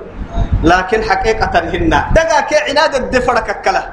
[0.64, 2.40] لكن حقيقة هن دقا
[2.70, 3.84] عناد الدفرك كلا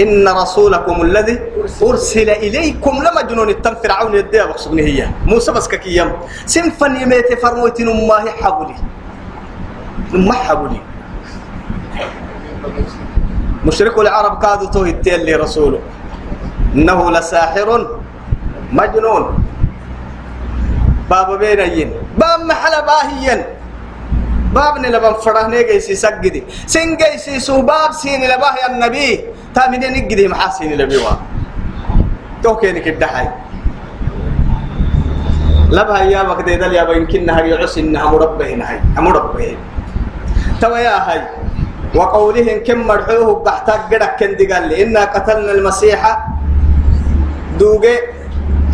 [0.00, 1.36] إن رسولكم الذي
[1.82, 6.12] أرسل إليكم لمجنون التم فرعون يديها بقصبني هي موسى بس كيام
[6.46, 8.76] سنفن يميت فرموت نماه حبولي
[10.12, 10.80] حبولي
[13.66, 15.80] مشرك العرب كادوا توهتين لرسوله
[16.74, 17.68] إنه لساحر
[18.72, 19.24] مجنون.
[21.10, 23.40] باب بينين باب محل باهيين.
[24.54, 26.42] باب نلبن فرهني جيسي سجدي.
[26.66, 29.20] سين جيسي سو باب سين لباه يا النبي.
[29.54, 31.10] تامين نجدي محاسين لبيوا
[32.42, 33.28] تو كينك الدحي
[35.70, 39.56] لبها يا وقت دل يا يمكن نهر يعس إنها مربه نهي مربه
[40.60, 41.20] تو يا هاي
[41.96, 44.82] وقولهم كم مرحوه بحتاج قدك كن قال لي.
[44.82, 46.00] إنا قتلنا المسيح
[47.58, 47.96] دوغي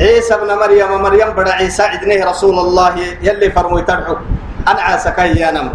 [0.00, 4.16] عيسى ابن مريم مريم بدا عيسى عدنه رسول الله يلي فرموا ترحو
[4.68, 5.68] أنا عاسك ينم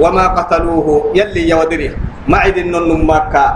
[0.00, 1.96] وما قتلوه يلي يودري
[2.28, 3.46] ما عد النماكا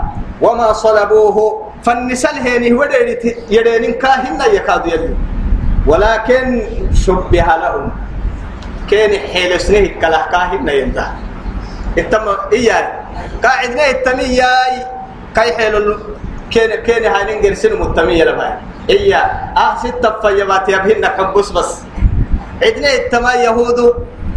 [0.40, 1.36] وما صلبوه.
[1.82, 5.10] فالنسال هيني وديرت يدين كاهن يكاد يلي.
[5.86, 6.62] ولكن
[6.94, 7.90] شبه لهم.
[8.90, 11.31] كان حيل سنه كلا كاهن ينتهي.
[11.98, 12.86] اتم إياه
[13.44, 14.50] قاعدنا التمية
[15.36, 15.74] كاي حيل
[16.50, 18.48] كين كين هانين جرسين متمية لبا
[18.90, 19.26] إياه
[19.56, 21.70] آه ستة فيبات يبهن حبس بس
[22.62, 23.78] عدنا التما يهود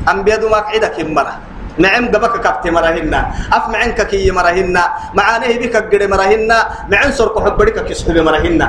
[0.09, 1.35] أنبياء ما قعدة كمرة
[1.77, 3.13] نعم قبك كبت مرهن
[3.53, 4.75] أف معنك كي مرهن
[5.13, 6.49] معانه بك قد مرهن
[6.91, 8.61] معن سرق حبرك كسحب مرهن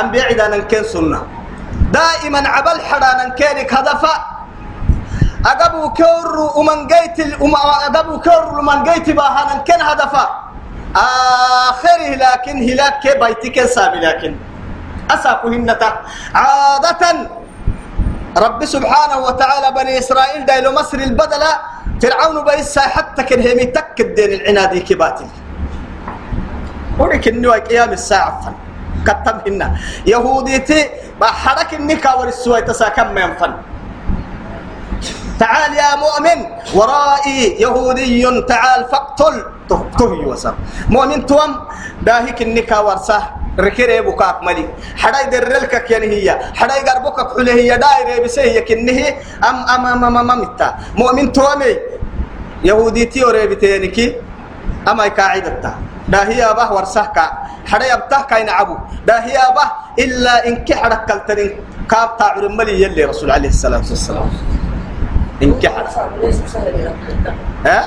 [0.00, 1.22] أنبياء عدانا كين سنة
[1.94, 4.35] دائما عبل حرانا كينك هدفا
[5.44, 10.24] أقبو كور ومن جيت أقبو كور ومن جيت باهنا كان هدفا.
[10.96, 14.36] آخره لكن هلاك بيتك سامي لكن.
[15.10, 15.90] أساكو هنتا.
[16.34, 17.02] عادة
[18.36, 21.52] رب سبحانه وتعالى بني إسرائيل دايلو مصر البدلة
[22.02, 25.28] فرعون بيسا حتى كنهمي تك الدين العنادي كباتل.
[26.98, 28.54] ولكن نوى قيام الساعة فن
[29.06, 29.76] كتم هنا.
[30.06, 30.80] يهوديتي
[31.20, 33.52] بحرك النكا والسوى تساكم من فن
[35.40, 36.38] تعال يا مؤمن.
[36.74, 39.34] ورائي يهودي تعال فاقتل.
[39.68, 40.54] تهي وسام.
[40.88, 41.50] مؤمن توم
[42.02, 43.22] داهيك النكا ورساه
[43.58, 44.68] ركيري بكاك ملي.
[44.96, 47.70] حداي درلك يعني هي حداي غربك حله هي.
[47.78, 49.00] دايره بسه هي كنه
[49.48, 50.42] ام ام ام ام ام
[50.96, 51.72] مؤمن تومي
[52.64, 54.06] يهودي تيوري بتينكي
[54.88, 55.72] أما قاعدتا
[56.08, 57.18] داهي ابه ورسهك
[57.66, 58.76] حداي ابته كاين عبو.
[59.06, 59.66] داهي ابه
[59.98, 61.40] إلا إنك حركلتن
[61.90, 64.55] كاب تعر ملي يلي رسول عليه الصلاة والسلام.
[65.42, 65.86] انكحر.
[67.66, 67.80] ها؟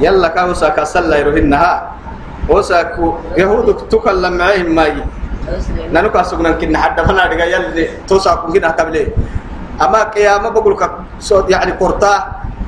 [0.00, 1.72] يلا كاوسا كسلا يروهنها.
[2.48, 5.04] وساكو يهود تكلم معهم ماي.
[5.92, 7.88] نانو كاسوغنا كنا حد فنا دغا يلي.
[8.08, 9.12] توساكو كنا قبل
[9.82, 10.90] أما قيامة بقول لك
[11.48, 12.14] يعني قرطا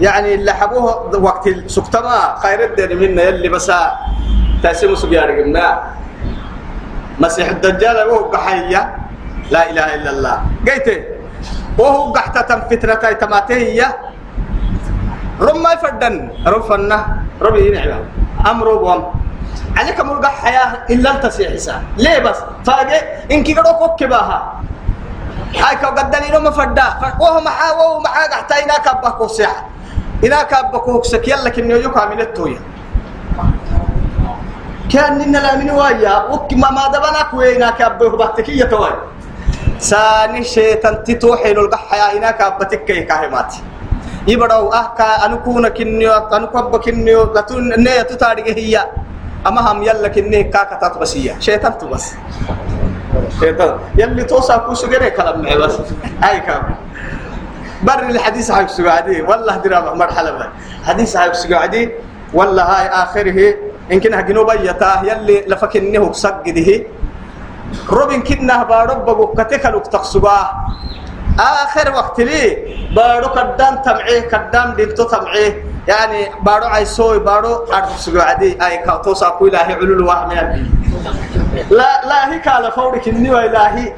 [0.00, 2.38] يعني اللي حبوه وقت سكتما.
[2.42, 3.72] خير الدين منا يلي بس
[4.62, 5.82] تاسم سبيار قلنا
[7.18, 8.96] مسيح الدجال وهو قحية.
[9.50, 10.36] لا إله إلا الله.
[10.66, 11.19] قيته.
[11.78, 13.88] وهو قحتة فتنة تماتيه
[15.40, 16.14] رم ما يفدن
[16.46, 16.98] رفنا
[17.42, 18.02] ربي نعم
[18.46, 19.00] أمر بوم
[19.76, 23.02] عليك ملقى حياة إلا التسيح حسان ليه بس؟ فاجئ
[23.32, 24.60] إنك قدو كوكي باها.
[25.56, 26.86] هاي كو قدني لما فدا
[27.20, 29.64] وهو محا وهو محا حتى إنا كبكو سيح
[30.24, 32.60] إنا كبكو سك يلا كنيو يو كامل التويا
[34.92, 36.14] كان ننا لا من وايا.
[36.30, 38.90] وك ما دبنا كوينا كبه بحتكي يتوي
[39.80, 43.54] ساني شيطان تتوحي القحيا إنا كبتك كي كاهمات.
[44.28, 48.76] يبدو أهكا أنكونا كنيو أنكوب كنيو لتون نية تتاريخ هي
[49.46, 52.14] أما هم يلا كنيه كاكا تتبسية شيطان تبس.
[53.40, 53.78] شيطان.
[53.96, 55.80] يلي توسع كوسو غير كلام معي بس.
[56.22, 56.76] هاي كام
[57.82, 60.48] بر الحديث هاي سعودي والله درا مرحلة بقى
[60.84, 61.90] حديث هاي سعودي
[62.36, 63.54] والله هاي آخره.
[63.90, 66.70] يمكن هجنو بيتا يلي لفكنه سجده
[67.90, 70.50] روبن كنا بارب بقو كتكلك تقصبا
[71.40, 72.56] آخر وقت لي
[72.96, 79.68] بارو كدام تمعيه كدام دينتو تمعيه يعني بارو عيسوي بارو عرف سعودي أي كاتوسا كويلا
[79.68, 80.66] هي علول واحد
[81.70, 83.92] لا لا هي كالا فورك النوى إلهي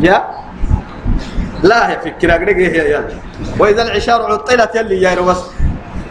[0.00, 0.24] يا؟
[1.62, 3.08] لا هي فكرة قريق هي يا
[3.58, 5.40] وإذا العشار عطلت يلي يا روس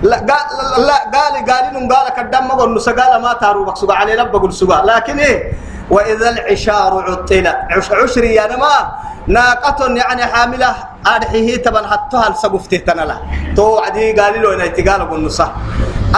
[0.02, 4.16] لا قال لا قال قال إنه قال كدام ما قول قال ما تارو مقصود عليه
[4.16, 5.54] لب بقول سبا لكن إيه؟
[5.90, 8.92] وإذا العشار عطلت عش عشري يعني ما
[9.28, 10.76] ناقة يعني حاملة
[11.08, 13.18] أرحيه تبن حتى سقفته تنلا
[13.56, 15.52] تو عدي قال له إنه تقال قول صح.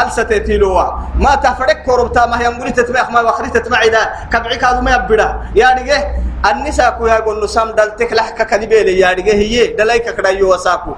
[0.09, 0.83] ستتيلوا
[1.15, 4.01] ما تفرق كوربتا ما هي أموري تتبع ما وخري تتبع إذا
[4.33, 5.27] كبعك هذا ما يبدا.
[5.55, 6.15] يعني جه
[6.51, 10.91] النساء كويا قول نسام دلتك لحك كذبة لي يعني جه هي دلايك كذا يوساكو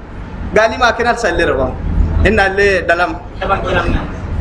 [0.57, 1.92] قال لي ما كنا نسأل ربهم
[2.27, 3.11] إن اللي دلم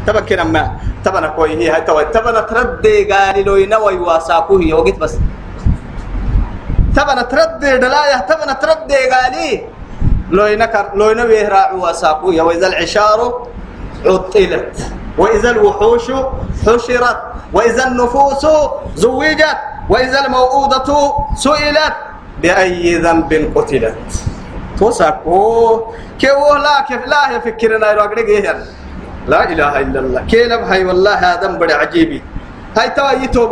[0.06, 0.62] تبا كنا ما
[1.04, 5.14] تبا كوي هي هاي تبا تبا تردي قال له ينوي واساكو هي وقت بس
[6.96, 9.64] تبا تردي دلايا تبا تردي قال لي
[10.30, 13.46] لو ينكر لو ينوي راعوا واساكو يا وإذا العشار
[14.06, 14.76] عطلت
[15.18, 16.06] وإذا الوحوش
[16.66, 17.18] حشرت
[17.52, 18.46] وإذا النفوس
[18.96, 19.58] زوجت
[19.88, 20.88] وإذا الموءودة
[21.34, 21.94] سئلت
[22.42, 24.31] بأي ذنب قتلت
[24.82, 25.38] توسكو
[26.20, 27.88] كيو لا كيف لا يفكرنا
[29.32, 32.18] لا إله إلا الله كيلب هاي والله هذا بڑي عجيبي
[32.76, 33.50] هاي توا يتوب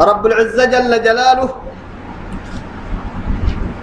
[0.00, 1.48] رب العزة جل جلاله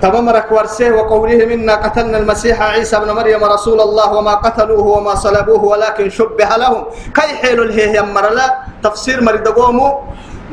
[0.02, 5.64] تمامرك ورسه وقوله منا قتلنا المسيح عيسى ابن مريم رسول الله وما قتلوه وما صلبوه
[5.64, 6.82] ولكن شبه لهم
[7.18, 8.48] كي حيل الهي يمر لا
[8.84, 9.48] تفسير مريد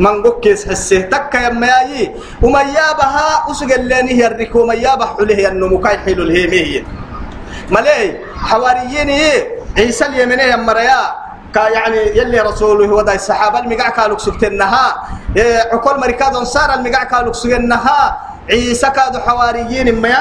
[0.00, 5.96] من قكيس حسه تك يمياي وما يابها أسقل لأنه يرك وما يابح له النمو كي
[6.04, 6.84] حيل الهي مهي
[7.70, 8.00] ملي
[8.48, 9.10] حواريين
[9.78, 11.02] عيسى اليمني يا
[11.54, 14.86] كا يعني يلي رسوله ودا الصحابة المقع كانوا سكتنها
[15.72, 18.00] عقول مركز انصار المقع كانوا سكتنها
[18.50, 20.16] عيسى كادو حواريين ما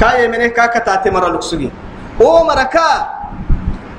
[0.00, 1.70] كاي منه كاكا تاتي مرة لكسجي
[2.20, 2.90] أو مركا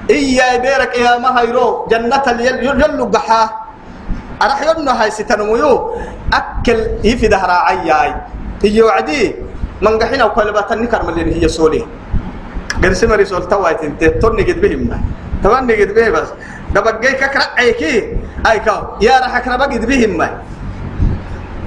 [0.09, 2.25] إيا بيرك يا ما هيرو جنة
[2.61, 3.64] يلو قحا
[4.41, 5.95] أرح يبنو هاي ستنميو.
[6.33, 8.15] أكل يفي دهرا عياي
[8.63, 9.35] هي وعدي.
[9.81, 11.85] من قحينا وقلبات النكر ملين هي سولي.
[12.83, 14.03] قرس مري سول توايت انت.
[14.03, 14.91] توني قد بهم.
[15.43, 16.29] تمام قد به بس.
[16.75, 17.95] دبقي ككرا عيكي.
[18.51, 18.99] أي كاو.
[19.01, 20.19] يا رح كرا قد بهم.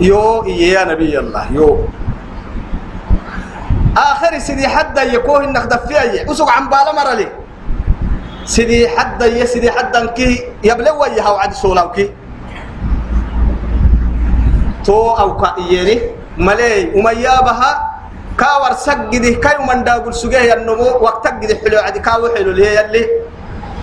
[0.00, 1.44] يو يا نبي الله.
[1.52, 1.88] يو.
[3.96, 7.28] آخر سيدي حدا يكوه إنك دفيا أسوق عن بالا مرلي.
[8.44, 10.44] سيدي حدا يا سيدي حدا كي.
[10.64, 12.27] يبلو ويها وعد سولاوكي.
[14.88, 16.00] تو أو كأيني
[16.40, 17.72] ملي وميا بها
[18.40, 23.04] كاور سجده كاي من داغل سجيه النمو وقت جده حلو عدي كاو حلو اللي يلي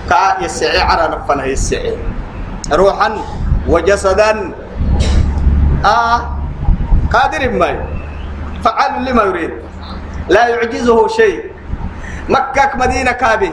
[0.09, 1.93] كا يسعي على نفنا يسعي
[2.73, 3.09] روحا
[3.69, 4.31] وجسدا
[5.85, 6.17] آه
[7.13, 7.69] قادر ما
[8.65, 9.53] فعل لما يريد
[10.29, 11.39] لا يعجزه شيء
[12.29, 13.51] مكة مدينة كابي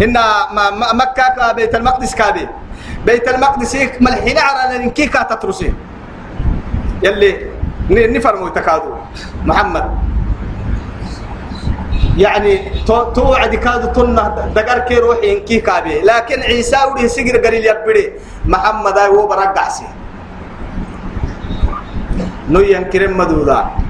[0.00, 0.22] هنا
[1.00, 2.48] مكة بيت المقدس كابي
[3.06, 5.72] بيت المقدس ملحين على الانكيكا تترسي
[7.04, 7.30] يلي
[7.90, 8.90] نفرموا تكادو
[9.44, 9.86] محمد
[12.18, 12.52] يعني
[13.14, 14.24] توعد كادو تنه
[14.56, 18.04] دقر كي روحي انكي كابي لكن عيسى ودي سجر قليل يبري
[18.46, 19.86] محمد هو برقعسي
[22.48, 23.84] نويان كريم مدودا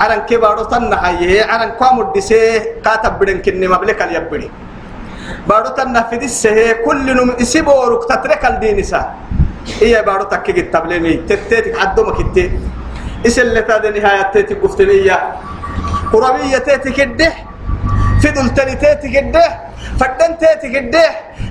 [0.00, 2.40] aran ke baɗo tan na haye aran kwamur dise
[2.84, 4.48] ka tabbiren kinni mable kal yabbiri
[5.48, 8.40] baɗo tan na fidisse he kullinum isiboruk tatre
[9.80, 12.50] هي بارو تكك التبليني تتت عدو ما كتت
[13.26, 15.18] إيش اللي تاد نهاية تتت قفتنية
[16.12, 17.32] قربية تتت كده
[18.20, 19.44] في دلتني تتت كده
[20.00, 21.04] فدن تتت كده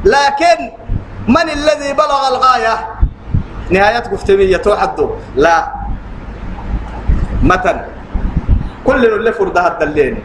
[0.06, 0.60] لكن
[1.28, 2.76] من الذي بلغ الغاية؟
[3.70, 5.74] نهاية قفتنية توحدو لا.
[7.44, 7.78] مثل
[8.86, 10.24] كل اللي فردها هذا اللين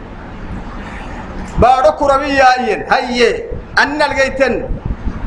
[1.57, 3.43] بارو قربية أين هيا.
[3.83, 4.69] أن لقيتن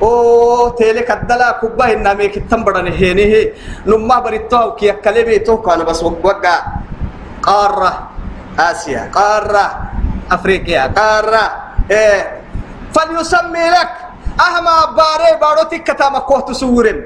[0.01, 3.41] oo teele kaddalaa kubba hinnaamee kittan badhane heenehe
[3.87, 6.55] nummaa barittohaw kiyakkalebe tohkaana bas wagga
[7.49, 7.93] qaarra
[8.59, 9.66] آسيا قارة
[10.35, 11.45] أفريقيا قارة
[11.91, 12.20] إيه
[12.95, 13.91] فليسمي لك
[14.47, 16.99] أهما باري باروتك كتاما كوه تسورن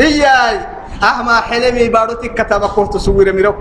[0.00, 0.56] إياي
[1.02, 3.54] أهما حلمي باروتك كتاما كوه تسورن ميرو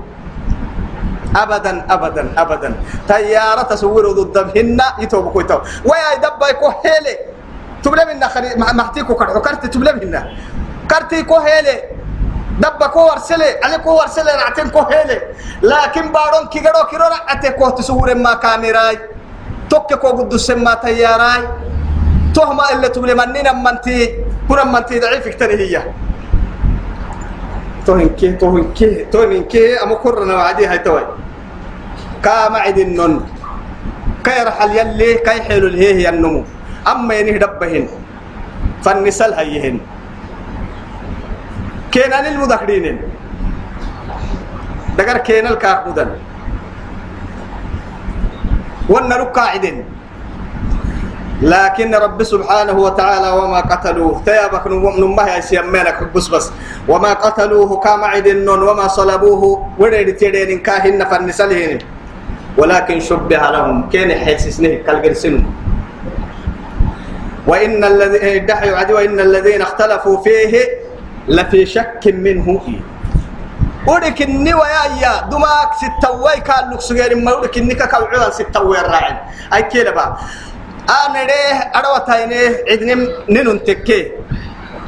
[1.35, 2.69] ابدا ابدا ابدا
[3.09, 7.15] طياره تصور ضدهن يتوب كويتو ويا دبا يكو هيلي
[7.85, 10.21] تبلي منا خري محتيكو كرتو كرت تبلي منا
[10.89, 11.77] كرتي كو هيلي.
[12.55, 13.49] دبا كو ورسلي.
[13.63, 15.17] علي كو ورسلي رعتين كو هيلي.
[15.61, 18.99] لكن بارون كي غرو كيرو رعتي كو تصور ما كاميراي.
[19.69, 21.41] توك كو قدس ما تياراي.
[22.33, 23.99] تهما اللي منين منتي
[24.49, 25.83] كنا منتي ضعيف كتني هي.
[27.85, 29.83] توهنكي توهنكي توهنكي.
[29.83, 31.05] أما كرنا وعدي هاي توي.
[32.23, 33.13] كام عدنن
[34.23, 36.43] كي رحل يلي كي حلو الهيه النمو
[36.87, 37.85] أما ينه دبهن
[38.83, 39.79] فالنسل هيهن.
[41.91, 43.01] كينان المذكرين
[44.97, 46.09] دقر كينا الكاكودن
[48.89, 49.77] ونرك قاعدين.
[51.41, 56.45] لكن رب سبحانه وتعالى وما قتلوه تيابك نمه يسيمينك بس بس.
[56.87, 59.41] وما قتلوه كما عدن وما صلبوه
[59.79, 61.79] ورد تيرين كاهن فالنسلهن
[62.57, 65.64] ولكن شبه لهم كين حسسنه كالجرسن.
[67.47, 70.53] وإن الذين دحي وإن الذين اختلفوا فيه
[71.27, 72.61] لفي شك منه.
[73.87, 77.15] ودك الني ويا يا دماك ستوي كان لك سجير.
[77.15, 79.17] ما ودك الني كالعوان ستوي الراعن
[79.53, 80.17] أي كده بقى.
[80.89, 81.33] أنا ده
[81.77, 84.11] أروى تاينه عدنم ننون تكي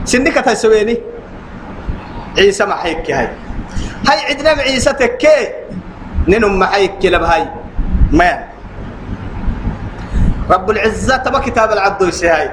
[0.05, 0.97] سندك تسويني
[2.37, 3.29] عيسى ما حيك هاي.
[4.09, 5.39] هاي عدنم عيسى تكي.
[6.27, 7.45] ننم ما حيك لبهاي.
[8.11, 8.56] ما
[10.49, 12.49] رب العزة تبا كتاب العبد هاي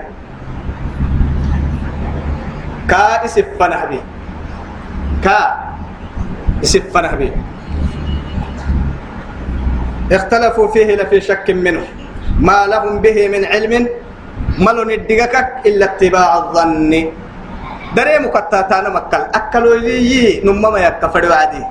[2.91, 4.01] كا اسفنه بي
[5.25, 5.39] كا
[6.63, 7.33] اسفنه بي
[10.13, 11.85] اختلفوا فيه لفي شك منه.
[12.35, 13.89] ما لهم به من علم
[14.59, 16.93] ملون الدقاك إلا اتباع الظن.
[17.97, 21.63] دري مكتاتانا مكال أكلوا لي نما ما يكا فدو عادي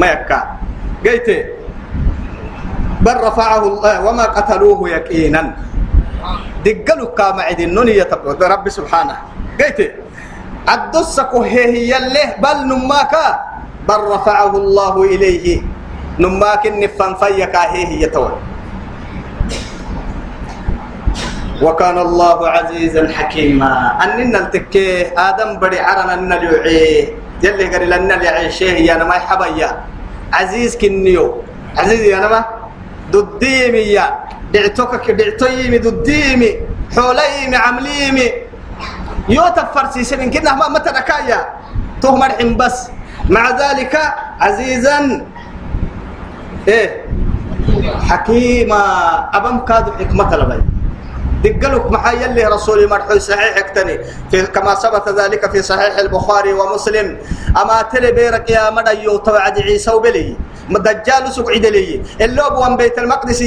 [0.00, 0.38] ما يكا.
[1.04, 1.28] قيت
[3.04, 5.42] بل رفعه الله وما قتلوه يقينا.
[6.66, 9.16] دقلوا كما عدن نونية رب سبحانه.
[9.54, 9.78] قيت
[10.66, 13.26] الدسك هي اللي بل نماكا
[13.86, 15.62] بل رفعه الله إليه.
[16.18, 18.34] نماك النفان فيكا هي يتوى.
[21.62, 23.70] وكان الله عزيزا حكيما.
[24.02, 29.70] أننا التكي آدم بدي عرنا النلعي يلي قال لنا العيشه يا نما حبيا
[30.32, 31.46] عزيز كنيو.
[31.78, 32.40] عزيز يا نما
[33.14, 34.06] دديمي يا
[34.56, 36.50] دعتوك دعتويمي دديمي
[36.96, 38.28] حوليمي عمليمي.
[39.28, 41.40] يوتف فرسي سنين كنا ما متى نكايا
[42.00, 42.88] تهم الحين بس.
[43.28, 43.94] مع ذلك
[44.40, 45.26] عزيزا
[46.68, 46.88] إيه
[48.08, 48.82] حكيما
[49.34, 49.56] أبم
[50.00, 50.30] حكمة
[51.48, 53.98] دقلك محايا اللي رسول مرحو صحيح اكتني.
[54.30, 57.18] في كما ثبت ذلك في صحيح البخاري ومسلم.
[57.62, 60.36] أما تلي بيرك يا مدى يوتوعد عيسى وبلي.
[60.70, 62.02] دجال سقعد لي.
[62.20, 63.42] اللوب وان بيت المقدس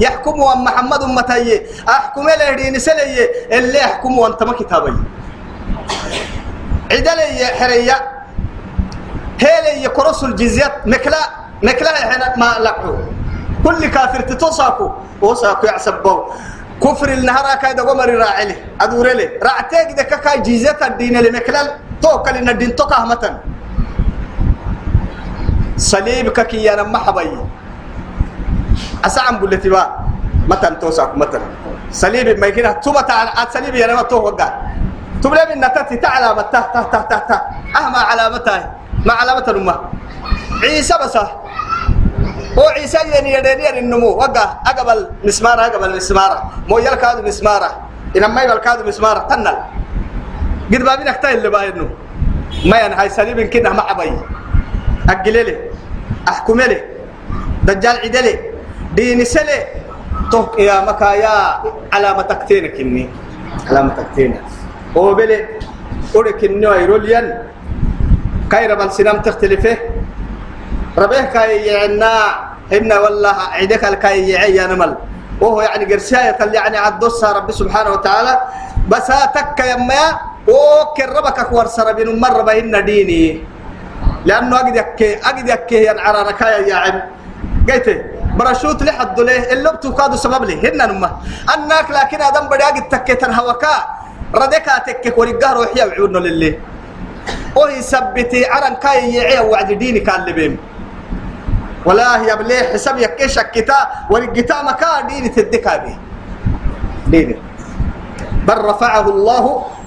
[0.00, 3.28] يحكم وان محمد متي أحكم له دين سلي.
[3.52, 4.94] اللي يحكم وان تم كتابي.
[6.92, 7.98] عدلي حرية.
[9.40, 11.22] هيلي يكرس الجزيات مكلا
[11.62, 11.92] مكلا
[12.36, 12.96] ما لقوا.
[13.64, 14.90] كل كافر تتصاكو
[15.22, 16.24] وصاكو يعسبوا
[16.82, 18.56] كفر النهار كايدا قمر راعله.
[18.80, 21.66] أدور له رعتك دك كاي جيزة الدين اللي مكلل
[22.02, 23.34] توكل إن الدين توكا متن
[25.76, 27.30] صليب كي أنا محبي
[29.04, 29.84] أسعم بلتي با.
[30.50, 31.40] متن توساك متن.
[31.92, 34.48] صليب ما يكنا توما تعال صليب أنا ما تو وقع
[35.22, 35.96] تبلي من نتاتي.
[35.96, 37.38] تعالى متى تا تا تا
[37.76, 38.74] أهما علامتها
[39.06, 39.76] ما علامة الأمة.
[40.62, 41.16] عيسى بس
[42.58, 47.70] هو عيسى يعني يدير النمو وقع أقبل مسمارة أقبل مسمارة مو يلكاد مسمارة
[48.16, 49.56] إنما ما يلكاد مسمارة تنل
[50.72, 51.88] قد بابين اختاي اللي باينو
[52.66, 54.12] ما يعني هاي سليم كنا مع بي
[55.10, 55.56] أقل لي
[56.28, 56.80] أحكم لي
[57.64, 58.38] دجال عدلي
[58.96, 59.58] دين سلي
[60.30, 61.62] توك يا مكايا
[61.92, 63.08] علامة تكتينك إني
[63.70, 64.40] علامة تكتينك
[64.96, 65.46] هو بلي
[66.14, 67.42] أولك إنه يروليان
[68.50, 69.78] كايرا بل سنام تختلفه
[70.98, 72.14] ربيه كاي يعنا
[72.72, 74.96] إن والله عندك الكاي يعي نمل.
[75.40, 78.40] وهو يعني قرشاية يعني عدوسها رب سبحانه وتعالى.
[78.88, 80.04] بس تك يما
[80.48, 83.44] وكر ربك أكوار سربين مرة بهن ديني.
[84.24, 87.02] لأنه أجد يكي أجد يكي يعني عراركايا يا عم.
[87.68, 87.88] قلت
[88.38, 90.56] برشوت لحد له اللي بتوكادو سبب لي.
[90.62, 91.10] هنا نما
[91.54, 93.76] انك لكن آدم بداق التكتن هوكا
[94.34, 96.54] ردك تكك ورقه روحي وعودنا لله
[97.56, 100.73] وهي سبتي عرن كاي يعي وعد ديني كان لبيم.
[101.84, 105.96] ولا هي بلي حساب يكيش كتا ورقتا مكا ديني تدكا به
[107.06, 107.36] ديني.
[108.48, 109.44] بل رفعه الله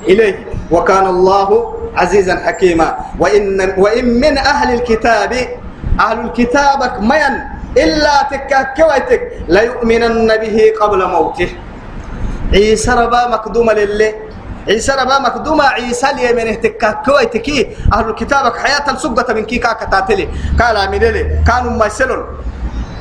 [0.07, 0.35] إليه
[0.71, 1.49] وكان الله
[1.95, 2.97] عزيزا حكيما.
[3.19, 5.31] وإن, وإن من أهل الكتاب
[5.99, 7.33] أهل الكتاب مين
[7.77, 11.49] إلا تكاكويتك ليؤمنن به قبل موته.
[12.53, 14.13] عيسى ربا مقدومة لله
[14.67, 17.47] عيسى ربا مقدومة عيسى اليمن تكاكويتك
[17.93, 20.27] أهل الكتاب حياة السقة من كيكا كتاتلي
[20.59, 20.99] قال من
[21.47, 22.25] كانوا ما يسلون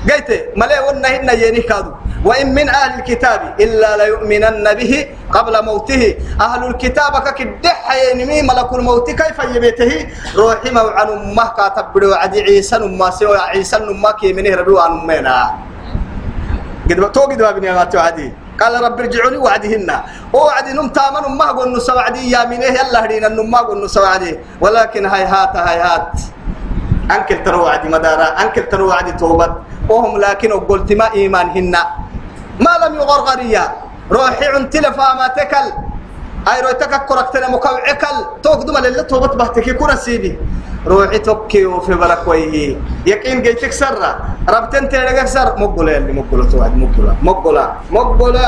[0.07, 1.91] قلت ملي ونا هنا يني كادو.
[2.25, 4.93] وإن من أهل الكتاب إلا ليؤمنن به
[5.33, 6.15] قبل موته.
[6.41, 7.79] أهل الكتاب كدح
[8.15, 9.93] ينمي ملك الموت كيف يبيته؟
[10.39, 14.93] روحي موعن أمه كاتب بدو عدي عيسى أمه سوى عيسى أمه كي منه ربي وأن
[15.03, 15.39] أمنا
[16.91, 19.91] قد تو قد بابني ما توعدي قال رب ارجعوني وعدهن.
[20.33, 22.31] وعدي نم تامن أمه قلنا سوعدي.
[22.31, 24.33] يا منه يلا هدينا أمه قلنا سوعدي.
[24.61, 26.13] ولكن هاي هات هاي هات.
[27.11, 28.27] أنكل ترى وعدي مدارا.
[28.43, 29.53] أنكل ترى وعدي توبت.
[29.89, 31.75] وهم لكن قلت ما إيمان هن.
[32.61, 33.65] ما لم يغرغريا
[34.13, 35.67] روحي عن تلفا ما تكل
[36.49, 39.95] أي روحي تككرك تنا مكوعكل توك دم اللي توبت بحتكي كورا
[40.87, 42.77] روحي توكي وفي بلك ويه
[43.07, 43.99] يقين جاي تكسر
[44.49, 48.47] ربتن تلقى كسر مقبلة اللي مقبلة توعد مقبلة مقبلة مقبلة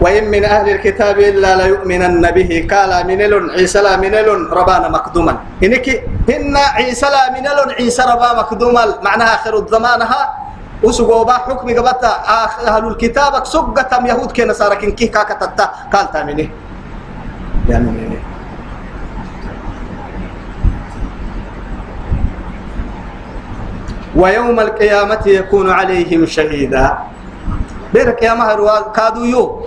[0.00, 2.50] وإن من أهل الكتاب إلا ليؤمنن به.
[2.72, 5.36] قال منل عيسى لا منل ربانا مقدوما.
[5.64, 5.86] إنك
[6.28, 8.84] هن عيسى لا منل عيسى ربا مقدوما.
[9.04, 10.22] معناها آخر الزمانها
[10.82, 12.08] وسقوبا حكم قبطة.
[12.66, 16.50] أهل الكتاب سقة يهود كي نصارى كن كي كاكا تتا قال تامني
[17.68, 18.19] يعني
[24.16, 26.98] ويوم القيامة يكون عليهم شهيدا.
[27.94, 29.66] بيرك يا مهر كادو يو.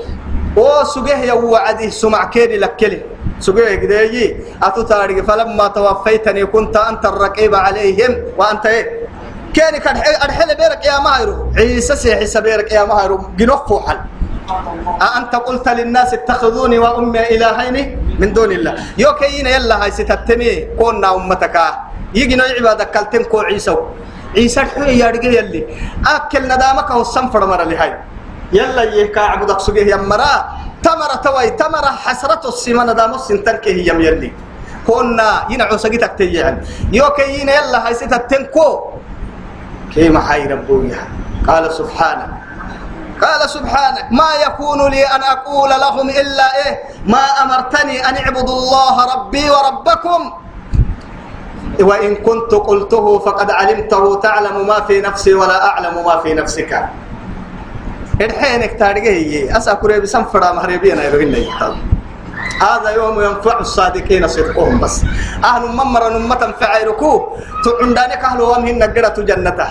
[0.58, 3.02] أو سجه يا وعدي سمع كيري لكلي.
[3.40, 8.12] سجه كدي أتو تاريخ فلما توفيتني كنت أنت الرقيب عليهم.
[8.38, 9.04] وأنت إيه؟
[9.54, 14.00] كان كان ارحل بيرك يا مهر عيسى سيحي سبيرك يا مهر جنفو حل
[15.02, 17.78] أأنت قلت للناس اتخذوني وأمي إلهين
[18.20, 18.74] من دون الله.
[18.98, 21.58] يوكيين يلا هاي ستتمي كوننا أمتك.
[22.14, 23.76] يجي نوع عبادك كالتم كو عيسى.
[24.36, 25.62] عيسى حي يا رجال يلي.
[26.08, 27.92] أكل ندامك هو السنفر مرة لهاي
[28.54, 30.34] يلا يهكا عبدك سجيه يا مرا
[30.84, 34.32] تمرة توي تمرة حسرة السمانة دامو سنتنك هي يم يلي.
[34.88, 36.60] كنا ينعو سجيتك تيجان.
[36.92, 38.68] يوكيين يلا هاي ستتنكو
[39.94, 41.08] كيما حي ربويا
[41.48, 42.28] قال سبحانه
[43.22, 44.12] قال سبحانك.
[44.12, 46.74] ما يكون لي أن أقول لهم إلا إيه.
[47.08, 50.43] ما أمرتني أن اعبدوا الله ربي وربكم.
[51.82, 56.72] وإن كنت قلته فقد علمته تعلم ما في نفسي ولا أعلم ما في نفسك.
[58.22, 61.00] الحينك تارجيه أسا كريب سنفرا مهربين
[62.62, 65.02] هذا يوم ينفع الصادقين صدقهم بس.
[65.44, 67.12] أهل ممر أمة فعيركو.
[67.66, 69.70] تعندانك أهل وامهن نقرة جنته.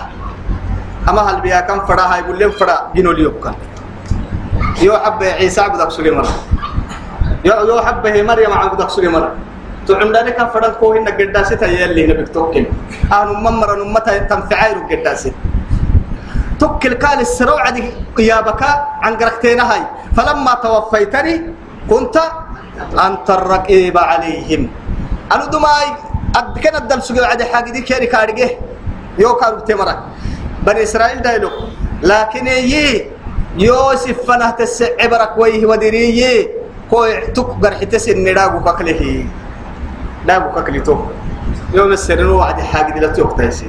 [1.09, 2.91] أما هل بيا كم فرا؟ هاي بقول لهم فرا.
[2.95, 3.55] جنو ليوكا
[4.81, 6.25] يو حب عيسى عبدك سليمان
[7.45, 9.29] يو يو حب هي مريم عبدك سليمان
[9.87, 12.65] تعنداني كم فرا كوهن نقداسي تيالي نبيك توكل
[13.11, 15.31] أهل ممر أمة تنفعيرو قداسي.
[16.59, 17.83] توكل قال السرو عدي
[18.17, 18.63] قيابك
[19.03, 19.81] عن قرقتين هاي.
[20.15, 21.35] فلما توفيتني
[21.89, 22.15] كنت
[23.07, 24.61] أنت الرقيب عليهم.
[25.33, 25.87] أنا دماي
[26.35, 28.49] أدكنا الدل سجوا عدي حاجة دي كيري كارجه
[29.19, 29.99] يو كارو تمرك
[30.63, 31.49] بني إسرائيل دايلو.
[32.03, 33.07] لكن يي
[33.57, 36.49] يوسف فنه تسعبرك ويه ودري
[36.89, 39.25] كوي تكبر حتسن نداغو ككله
[40.27, 40.97] داغو ككلي تو
[41.73, 43.67] يوم السرين وعد حاجة دي لا توقتايسي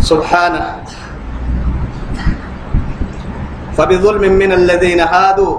[0.00, 0.64] سبحانه.
[3.76, 5.58] فبظلم من الذين هادوا.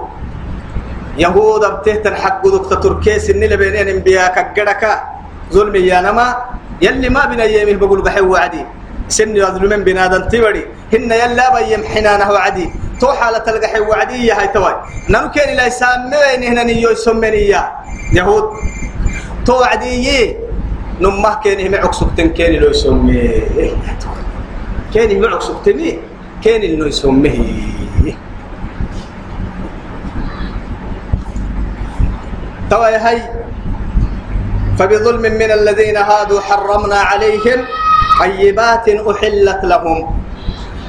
[1.18, 5.02] يهود بتهتن حق دكتور تركيس إن لبينين انبياء كجرك
[5.52, 6.36] ظلم يا نما.
[6.82, 8.64] يلي ما بين ايامه بقول بحي وعدي
[9.10, 10.62] سن يظلمن بنادم تبري
[10.94, 12.66] هن يلا بيم حنانه وعدي.
[13.00, 14.74] تو حالة تلقى حي وعدي هاي توي.
[15.34, 17.34] كان لا يسمين هنا نيو يسمين
[18.14, 18.44] يهود.
[19.46, 20.36] تو وعدي
[21.00, 23.42] نمه هم عكسكتن كان لو يسمي.
[24.94, 25.98] كان هم عكسكتني
[26.44, 28.14] كان لو يسميه
[32.70, 33.18] توي هاي.
[34.78, 37.60] فبظلم من الذين هادوا حرمنا عليهم.
[38.20, 40.00] طيبات أحلت لهم.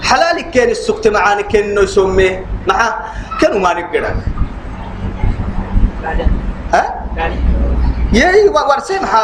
[0.03, 2.45] حلال كان السكت معاني كان يسميه.
[2.67, 2.95] مع
[3.41, 4.03] كانوا ما نقدر.
[6.73, 6.83] ها؟
[8.13, 9.23] يي ورسم حا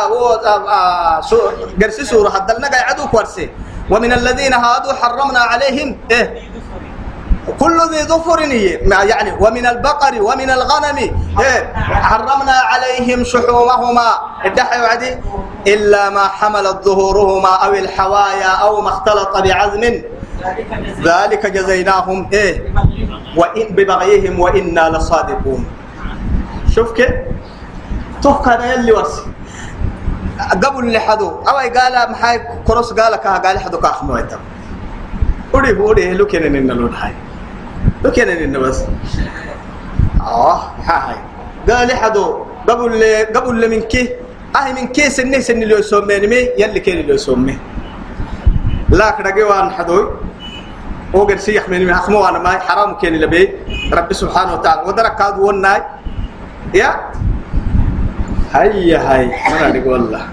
[1.81, 2.29] قرسي سورة.
[2.29, 3.49] هدلنا قاعدوك ورسي
[3.91, 5.97] ومن الذين هادوا حرمنا عليهم.
[6.11, 6.27] إيه.
[7.60, 10.98] كل ذي ظفر يعني ومن البقر ومن الغنم.
[11.40, 14.10] إيه حرمنا عليهم شحومهما.
[14.45, 15.18] الدحي وعدي.
[15.68, 20.02] إلا ما حملت ظهورهما أو الحوايا أو ما اختلط بعزم.
[21.03, 22.74] ذلك جزيناهم إيه
[23.38, 25.65] وإن ببغيهم وإنا لصادقون.
[26.76, 27.11] شوف كيف؟
[28.22, 29.22] توك هذا يلي وصي
[30.64, 34.40] قبل اللي حدو أو قال محاي كروس قال كها قال حدو كاخ مويتا
[35.53, 37.14] ودي ودي لو كان إن لون هاي
[38.03, 38.84] لو كان إن بس.
[40.22, 41.15] آه هاي
[41.69, 43.03] قال حدو قبل
[43.36, 44.15] قبل من كي
[44.56, 47.57] أهي من كي سنة سنة اللي يسمى مي يلي كان اللي يسمى.
[48.90, 50.11] لا كده جوان حدو
[51.14, 53.44] وقال سيح من أخمو أنا ما حرام كان اللي بي
[53.94, 55.82] رب سبحانه وتعالى ودرك هذا وناي.
[56.74, 56.91] يا؟
[58.53, 60.24] هيا هاي ما نقول والله.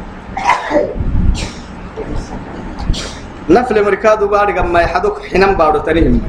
[3.51, 6.23] نفل مركادو باري ما يحدوك حنم بارو تريهم.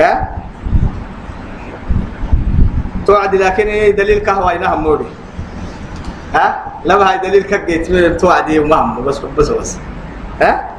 [0.00, 0.28] ها؟
[3.06, 5.06] توعد لكن دليل كهوة إنها موري.
[6.34, 9.76] ها؟ لما هاي دليل كجيت توعدي ومهم بس بس بس.
[10.42, 10.70] ها؟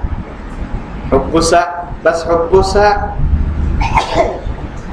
[1.12, 1.64] حبسا
[2.06, 3.14] بس حبسا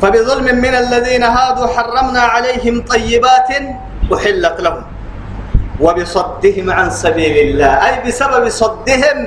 [0.03, 3.49] فبظلم من الذين هادوا حرمنا عليهم طيبات
[4.15, 4.83] أحلت لهم.
[5.81, 7.73] وبصدهم عن سبيل الله.
[7.87, 9.19] أي بسبب صدهم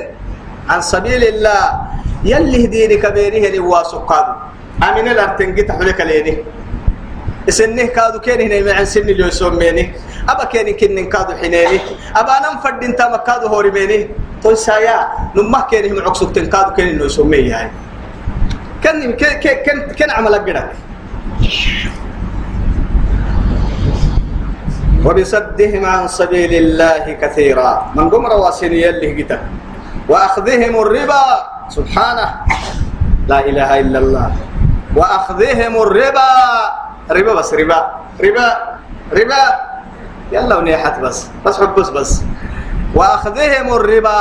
[0.69, 1.81] عن سبيل الله.
[2.23, 3.99] يلي هديني كبيره لواسو
[4.83, 6.37] أمين الأرتنجي تحولك ليني
[7.49, 9.93] سنه كادو كين هنا مع سن اللي يسميني
[10.29, 11.79] أبا كين كن كادو حنيني
[12.15, 14.09] أبا أنا مفرد انت مكادو هوري ميني
[14.43, 17.71] تو سايا نمه كين هم عكسوك تنكادو كين إنه يسميه يعني
[18.83, 20.69] كان كان كان كان عمل قدك
[25.05, 27.93] وبصدهم عن سبيل الله كثيرا.
[27.95, 29.37] من قمر واسني يلي قتا
[30.09, 31.23] وأخذهم الربا.
[31.69, 32.29] سبحانه.
[33.29, 34.27] لا إله إلا الله.
[34.95, 36.29] وأخذهم الربا.
[37.11, 37.79] ربا بس ربا.
[38.23, 38.47] ربا.
[39.13, 39.41] ربا.
[40.31, 41.27] يلا ونيحت بس.
[41.45, 42.11] بس حبس بس.
[42.95, 44.19] وأخذهم الربا.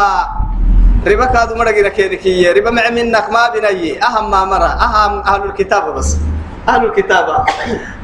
[1.07, 5.95] ربا كادو مرقنا كيركية ربا مع منك ما بني أهم ما مرة أهم أهل الكتاب
[5.95, 6.17] بس.
[6.69, 7.45] أهل الكتاب.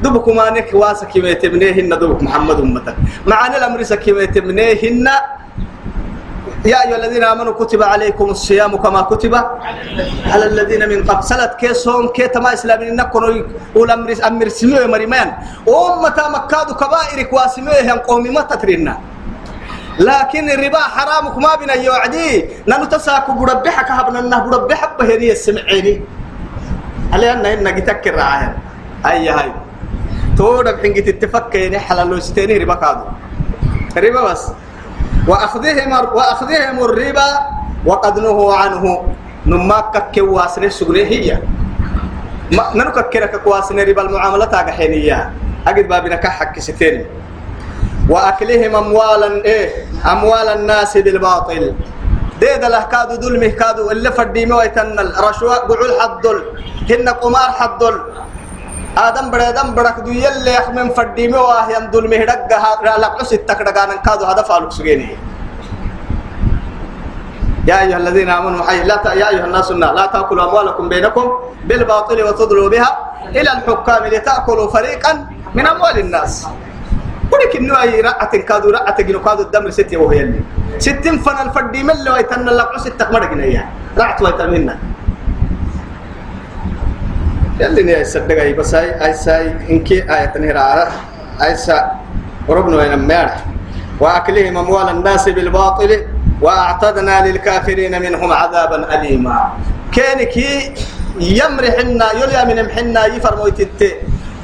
[0.01, 2.95] دبكم أنك واسك كما يتبنيهن دبك محمد أمتك.
[3.27, 5.07] معنا الأمر سكما يتبنيهن
[6.65, 9.33] يا أيها الذين آمنوا كتب عليكم الصيام كما كتب
[10.25, 11.23] على الذين من قبل.
[11.23, 15.27] سلت كيسون كي تما إسلامين نكون والأمر أمر سميو مريمان.
[15.65, 18.97] أمة مكاد كبائر كواسميه قومي ما تترينا
[19.99, 22.45] لكن الربا حرامك ما بنا يوعدي.
[22.69, 26.01] نانو تساكو بربحك هبنا انه بربحك بهني السمعيني
[27.13, 28.57] على أن إن جتك الرعاية.
[29.05, 29.51] أي هاي.
[30.37, 33.05] تورب حين تتفكر حلال لو ستيني ربا كادو.
[33.97, 34.43] ربا بس.
[35.27, 37.29] وأخذهم وأخذهم الربا
[37.85, 38.83] وقد نهوا عنه.
[39.45, 41.39] نماك كواسن سجنه هي.
[42.51, 45.31] ما ننك كرك كواسن ربا المعاملة تاجحينية
[45.67, 47.05] أجد بابنا كحك ستين.
[48.09, 51.73] وأكلهم أموالا إيه أموال الناس بالباطل.
[52.39, 56.37] ديد له كادو دول كادو اللي فدي مو يتنل رشوة قعول حدل.
[56.89, 57.95] هن قمار حدل.
[58.99, 63.23] آدم بڑا آدم بڑا كدو يلي يخ من فدي مو آهيان دول مه دقها لقلو
[63.23, 65.07] ستك دقانا كادو هذا فالوك سجيني
[67.67, 69.05] يا أيها الذين آمنوا حي لا ت...
[69.15, 71.25] يا أيها الناس لا تأكلوا أموالكم بينكم
[71.67, 72.91] بالباطل وتضلوا بها
[73.31, 75.13] إلى الحكام لتأكلوا فريقا
[75.55, 76.47] من أموال الناس۔
[77.31, 80.41] ولك إنه أي رأت كادو رأت جنو كادو الدم ستي وهو يلي
[80.83, 83.65] ستين فن الفردي من اللي ويتن لقعو ستك مرقنا إياه
[83.97, 84.75] رأت ويتن منا
[87.61, 90.57] يلي نيا يصدق أي بس أي أي ساي إنكي آية نهر
[91.43, 91.77] أي سا
[92.47, 93.29] وربنا وين مير
[94.01, 95.91] وأكلهم أموال الناس بالباطل
[96.41, 99.37] وأعتدنا للكافرين منهم عذابا أليما.
[99.93, 100.73] كانكي
[101.19, 103.89] يمرحنا يلي من محنا يفرموا تتي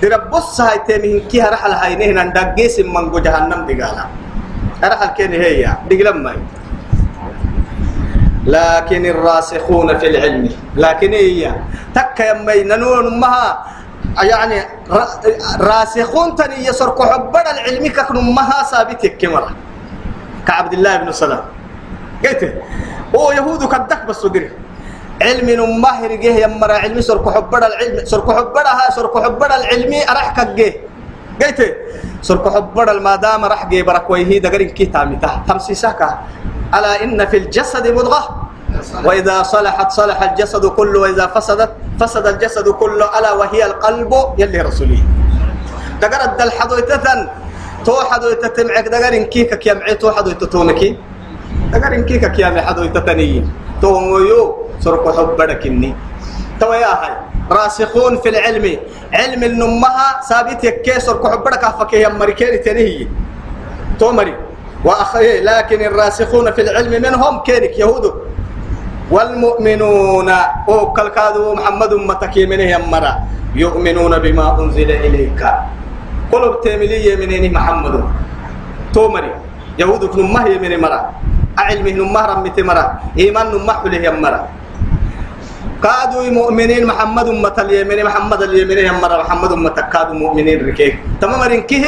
[0.01, 4.05] دربص هاي تيمين كيها رحل هاي نهنا ندقيس من جهنم دقالا.
[4.83, 6.37] رحل كين هي دقلم ماي
[8.47, 10.49] لكن الراسخون في العلم.
[10.75, 11.51] لكن هي
[11.95, 13.65] تك يمي ننون مها
[14.23, 14.57] يعني
[15.59, 19.51] راسخون تني يسرق حبر العلم ككن مها ثابت كمرة.
[20.47, 21.43] كعبد الله بن سلام.
[22.23, 22.41] قلت
[23.15, 24.49] هو يهود كدك بس صدره
[25.21, 28.05] علم ماهر جه يمر علمي سرق حبر العلم.
[28.05, 30.73] سرق حبرها سرق حبر العلمي أرحك جه
[31.41, 31.59] قلت
[32.21, 36.09] سرق حبر المادام راح جه بركويه دقرين كي تامته تمسي سكا
[36.75, 38.23] ألا إن في الجسد مضغة؟
[39.03, 44.99] وإذا صلحت صلح الجسد كله وإذا فسدت فسد الجسد كله ألا وهي القلب؟ يلي رسولي.
[46.01, 47.07] دقرت الحضويتة
[47.85, 50.97] توحد ويتتمعك دقرين كيكا كيامعي توحد ويتتونكي
[51.73, 53.47] دقرين كيكا كيامعي حد ويتتني
[53.81, 55.95] توميو سرق حبرك إني
[56.59, 57.13] تويا هاي.
[57.51, 58.65] راسخون في العلم.
[59.13, 63.07] علم النمها ثابت يكسر كحبرك فكي أمريكاني تنهي
[63.99, 64.35] تومري
[64.85, 68.05] وأخي لكن الراسخون في العلم منهم كيرك يهود
[69.11, 70.29] والمؤمنون
[70.69, 73.13] أو كالكادو محمد متكي منه يمرا.
[73.55, 75.41] يؤمنون بما أنزل إليك.
[76.31, 78.03] قلوب تيملي منين محمد.
[78.93, 79.31] تومري.
[79.79, 80.99] يهود نمه يمن مرا.
[81.57, 82.85] علمه نمه رمت مرا.
[83.17, 84.41] إيمان نمه له يمرا.
[85.83, 89.15] كادوا مؤمنين محمد متل يمن محمد اليمن يمرا.
[89.23, 90.95] محمد متكادوا مؤمنين ركيك.
[91.21, 91.85] تمام رنكه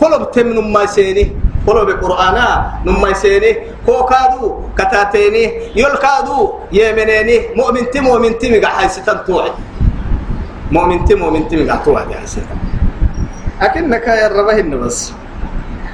[0.00, 1.51] قلوب تم نمه سيني.
[1.66, 2.46] قلوب قرآنا
[2.86, 3.50] نما يسيني
[3.86, 5.44] كو كادو كتاتيني
[5.78, 9.54] يول كادو يمنيني مؤمن تي مؤمن تي مقا حيستان توعد
[10.74, 12.58] مؤمن تي مؤمن تي مقا توعد يا حيستان.
[13.60, 15.12] أكنك يا الربه بس.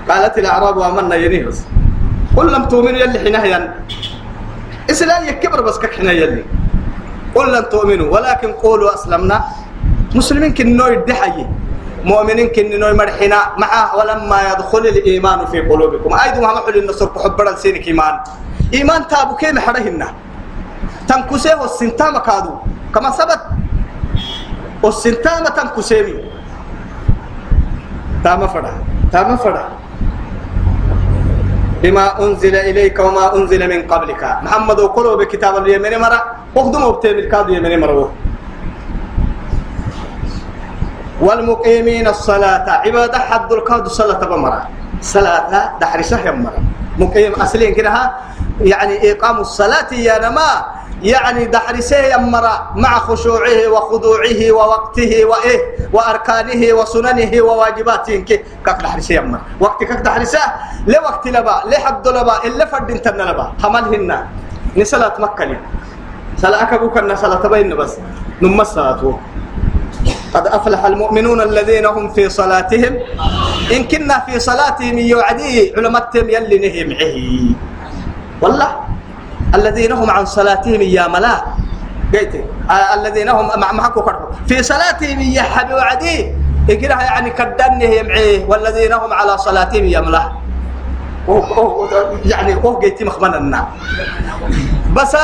[0.08, 1.60] قالت الأعراب آمنا ينيه بس.
[2.36, 3.64] قل لم تؤمنوا يلي حينها ين
[4.90, 6.44] إسلام يكبر بس كحنا يلي.
[7.34, 9.44] قل لن تؤمنوا ولكن قولوا أسلمنا.
[10.14, 11.44] مسلمين كنو يدحي
[12.04, 16.10] مؤمنين كن نوي مرحنا معه ولما يدخل الإيمان في قلوبكم.
[16.14, 18.14] أيضا ما حل النصر حبرا سينك إيمان.
[18.74, 20.08] إيمان تابو كيم حرهنا
[21.08, 22.52] تنكسيه والسنتام كادو.
[22.94, 23.40] كما ثبت
[24.82, 26.14] والسنتام تنكسيمي.
[28.24, 28.72] تام فدا
[29.12, 29.64] تام فدا
[31.82, 34.22] بما أنزل إليك وما أنزل من قبلك.
[34.42, 36.20] محمد وقلوا بكتاب اليمين مرة
[36.54, 38.12] وخدموا بتيم الكادو يمين مرة.
[41.20, 42.70] والمقيمين الصلاة.
[42.70, 44.68] عبادة حد الكاد صلاة بمرة.
[45.00, 46.58] صلاة دحرسة يمرة
[46.98, 48.10] مقيم أصلين كده
[48.60, 50.78] يعني إقام الصلاة يا نما.
[51.02, 55.58] يعني دحرسه يمرة مع خشوعه وخضوعه ووقته وإيه
[55.92, 58.36] وأركانه وسننه وواجباته كي.
[58.66, 60.42] كك دحرسه يمرة وقت كك دحرسه
[60.86, 63.52] لوقت لبا لحد لبا إلا فرد انتنا لبا.
[63.62, 64.26] حملهن
[64.76, 65.58] نسلات مكة لي
[66.36, 67.98] صلاة كبوك النسلة بين بس.
[68.42, 69.18] نم الصلاة
[70.34, 72.92] قد أفلح المؤمنون الذين هم في صلاتهم.
[73.72, 76.88] إن كنا في صلاتهم يوعدي علمتهم يلي نهم
[78.40, 78.70] والله
[79.54, 81.36] الذين هم عن صلاتهم يا ملا.
[82.12, 82.32] قيت
[82.94, 84.02] الذين هم مع معكم
[84.48, 86.18] في صلاتهم يا حبي وعدي.
[86.68, 90.32] يقرأها يعني كدنه يمعيه والذين هم على صلاتهم يا ملا.
[92.24, 93.68] يعني أوه قيتي مخمنا
[94.96, 95.16] بس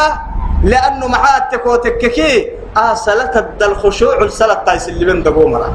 [0.65, 5.69] لأنه معاتك وتككي آه صلاة الدل خشوع الصلاة تايس اللي من دقومرا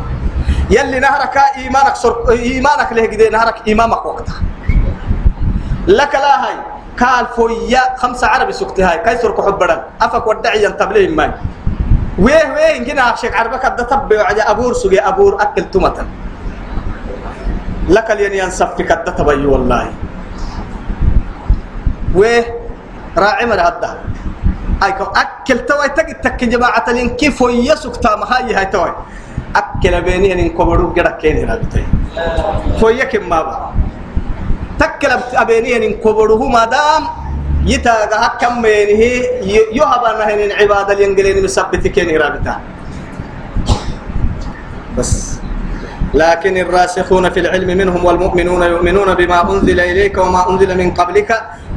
[0.70, 4.42] يلي نهرك إيمانك صر إيمانك له كده نهرك إمامك وقتها.
[5.88, 6.56] لك لا هاي.
[7.00, 8.98] قال فويا خمسة عربي سكتي هاي.
[9.06, 11.32] كاي سرق حبرا أفك ودعي ينتبلي ماي.
[12.20, 16.06] ويه ويه إنجنا شيك عربك أبدا تبع على أبور سجى أبور أكل تمتا
[17.90, 19.94] لك الين ينصف في كده تبي والله.
[22.16, 22.46] ويه
[23.18, 23.98] راعي مر هذا
[24.84, 28.94] أيكو أكل توي تك تك جماعة لين كيف يسوق تام هاي هاي توي
[29.56, 31.86] أكل بيني إن كبروا جرا كين هنا بتاعي
[32.80, 33.56] فويا كم ما با
[34.80, 37.04] تكل أبيني إن كبروا ما دام
[37.66, 39.02] يتاغا هكم بينه
[39.78, 42.64] يهبنا هن العبادة الينجلين مثبت كين هنا بتاعي
[44.98, 45.40] بس
[46.14, 51.30] لكن الراسخون في العلم منهم والمؤمنون يؤمنون بما أنزل إليك وما أنزل من قبلك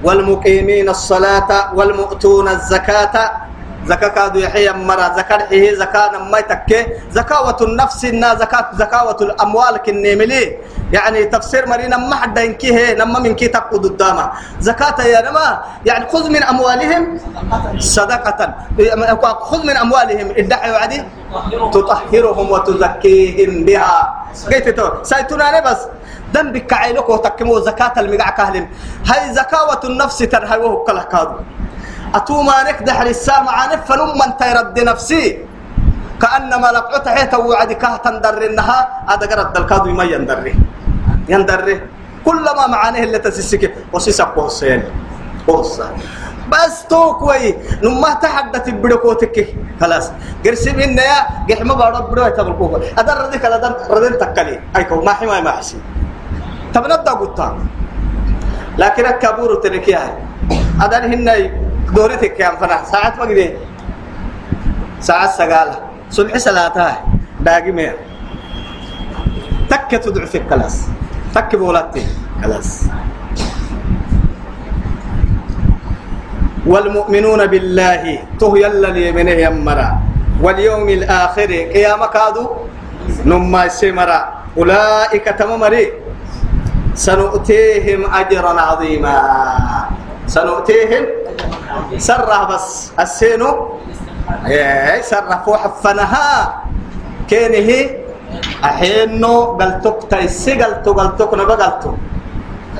[0.04, 3.41] والمقيمين الصلاة والمؤتون الزكاة
[3.86, 9.76] زكاة كادو يحيى مرا زكاة هي زكاة ما تكي زكاة النفس إنها زكاة زكاة الأموال
[9.76, 10.58] كنيملي.
[10.92, 16.08] يعني تفسير مرينا ما حد ينكيه نما من كي تقود الدامة زكاة يا نما يعني
[16.08, 17.20] خذ من أموالهم
[17.78, 18.54] صدقة.
[19.40, 21.02] خذ من أموالهم ادعي وعدي.
[21.72, 24.24] تطهرهم وتزكيهم بها.
[24.52, 25.80] قلت تو سايتنا بس.
[26.34, 28.48] ذنبك عينك وتكمو زكاة المقع
[29.06, 31.36] هاي زكاة النفس تنهيوه كله كادو
[32.14, 35.24] أتوما نك دحر السامع عنف فنما تيرد نفسي.
[36.22, 38.78] كأنما لقعت حيث وعد كهتا درنها
[39.10, 40.54] هذا قرد الكادو ما يندره
[41.28, 41.80] يندره
[42.24, 43.90] كلما معانيه اللي تسسك.
[43.92, 44.82] وسيسك وصيان
[45.50, 45.94] وصيان
[46.52, 49.36] بس توكوي نما تحدث بدكوتك
[49.80, 50.06] خلاص.
[50.46, 51.18] قرسم إن يا.
[51.50, 55.78] قحمة بارد بدو يتبركوك أدر ردك أدر ردن تكلي أيكو ما حما ما حسي
[56.74, 57.58] تبنبدا قلتا
[58.78, 60.10] لكن الكابور تركيها
[60.82, 61.28] أدر هن
[61.92, 62.84] دورتك يا فنا.
[62.88, 63.48] ساعات ما قدي.
[65.00, 65.78] ساعات سقالة
[66.10, 67.04] صبح صلاتها
[67.40, 67.96] باقي مير
[69.70, 70.88] تك تدعو في كلاس
[71.34, 72.06] تك بولاتي.
[72.44, 72.86] كلاس
[76.66, 78.02] والمؤمنون بالله
[78.38, 79.88] تو يلا لي من يمرا.
[80.42, 82.46] واليوم الآخر قيامة كادو.
[83.26, 84.20] نما سمرا.
[84.58, 85.86] أولئك تممري.
[86.94, 89.16] سنؤتيهم أجرا عظيما.
[90.26, 91.04] سنؤتيهم
[91.98, 92.92] سره بس.
[93.00, 93.50] السينو؟
[94.46, 96.28] إيه سره فوحفنها
[97.28, 97.70] كينه
[98.64, 101.92] أحينو قلتك تيسي قلتو قلتك نبا قلتو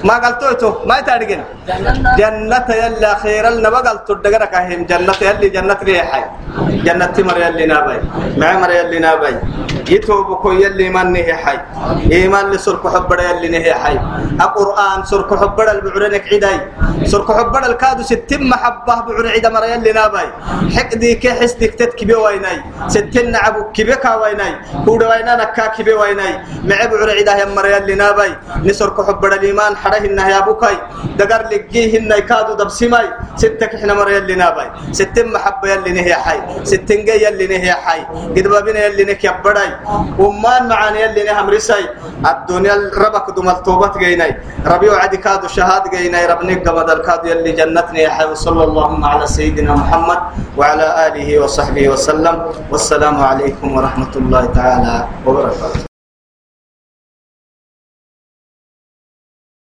[0.05, 1.45] ما قلتو ما يتارجنا
[2.19, 6.25] جنة يلي خير النبا قلتو دقرك أهم جنة يلي جنة ريحي.
[6.87, 7.99] جنة مر يلي نابي.
[8.41, 9.35] مع مر يلي نابي.
[9.95, 11.59] يتوب كو يلي من نهي حي
[12.13, 13.97] إيمان لسرك حبر يلي نهي حي
[14.45, 16.59] القرآن سرك حبر البعرنك عداي
[17.13, 20.29] سرك حبر الكادو ستم محبة بعر عدا مر يلي نابي.
[20.77, 22.59] حقدي كحس ديك تتكبي ويناي
[22.89, 24.53] ستن عبو كبكا ويناي
[24.85, 26.33] كود وينا نكا كبي ويناي
[26.69, 28.31] مع بعر عدا هم مر يلي نابي.
[28.67, 30.77] نسرك حبر الإيمان حره إنه يا بوكاي
[31.19, 33.07] دقر لقيه إنه كادو دبسماي
[33.37, 36.39] ستك إحنا مر يلي نابي ستم محبة يلي نهي حي.
[36.65, 38.01] ستن جي يلي نهي حي.
[38.37, 39.71] قد بابنا يلي نك يبداي
[40.19, 41.85] ومان معاني يلي نهم رساي
[42.27, 44.37] الدنيا ربك دمال توبت جيناي
[44.67, 48.25] ربي وعدي كادو شهاد جيناي ربني قبض الكادو يلي جنتني حي.
[48.25, 50.21] وصلى اللهم على سيدنا محمد
[50.57, 52.37] وعلى آله وصحبه وسلم.
[52.73, 54.97] والسلام عليكم ورحمة الله تعالى
[55.27, 55.92] وبركاته.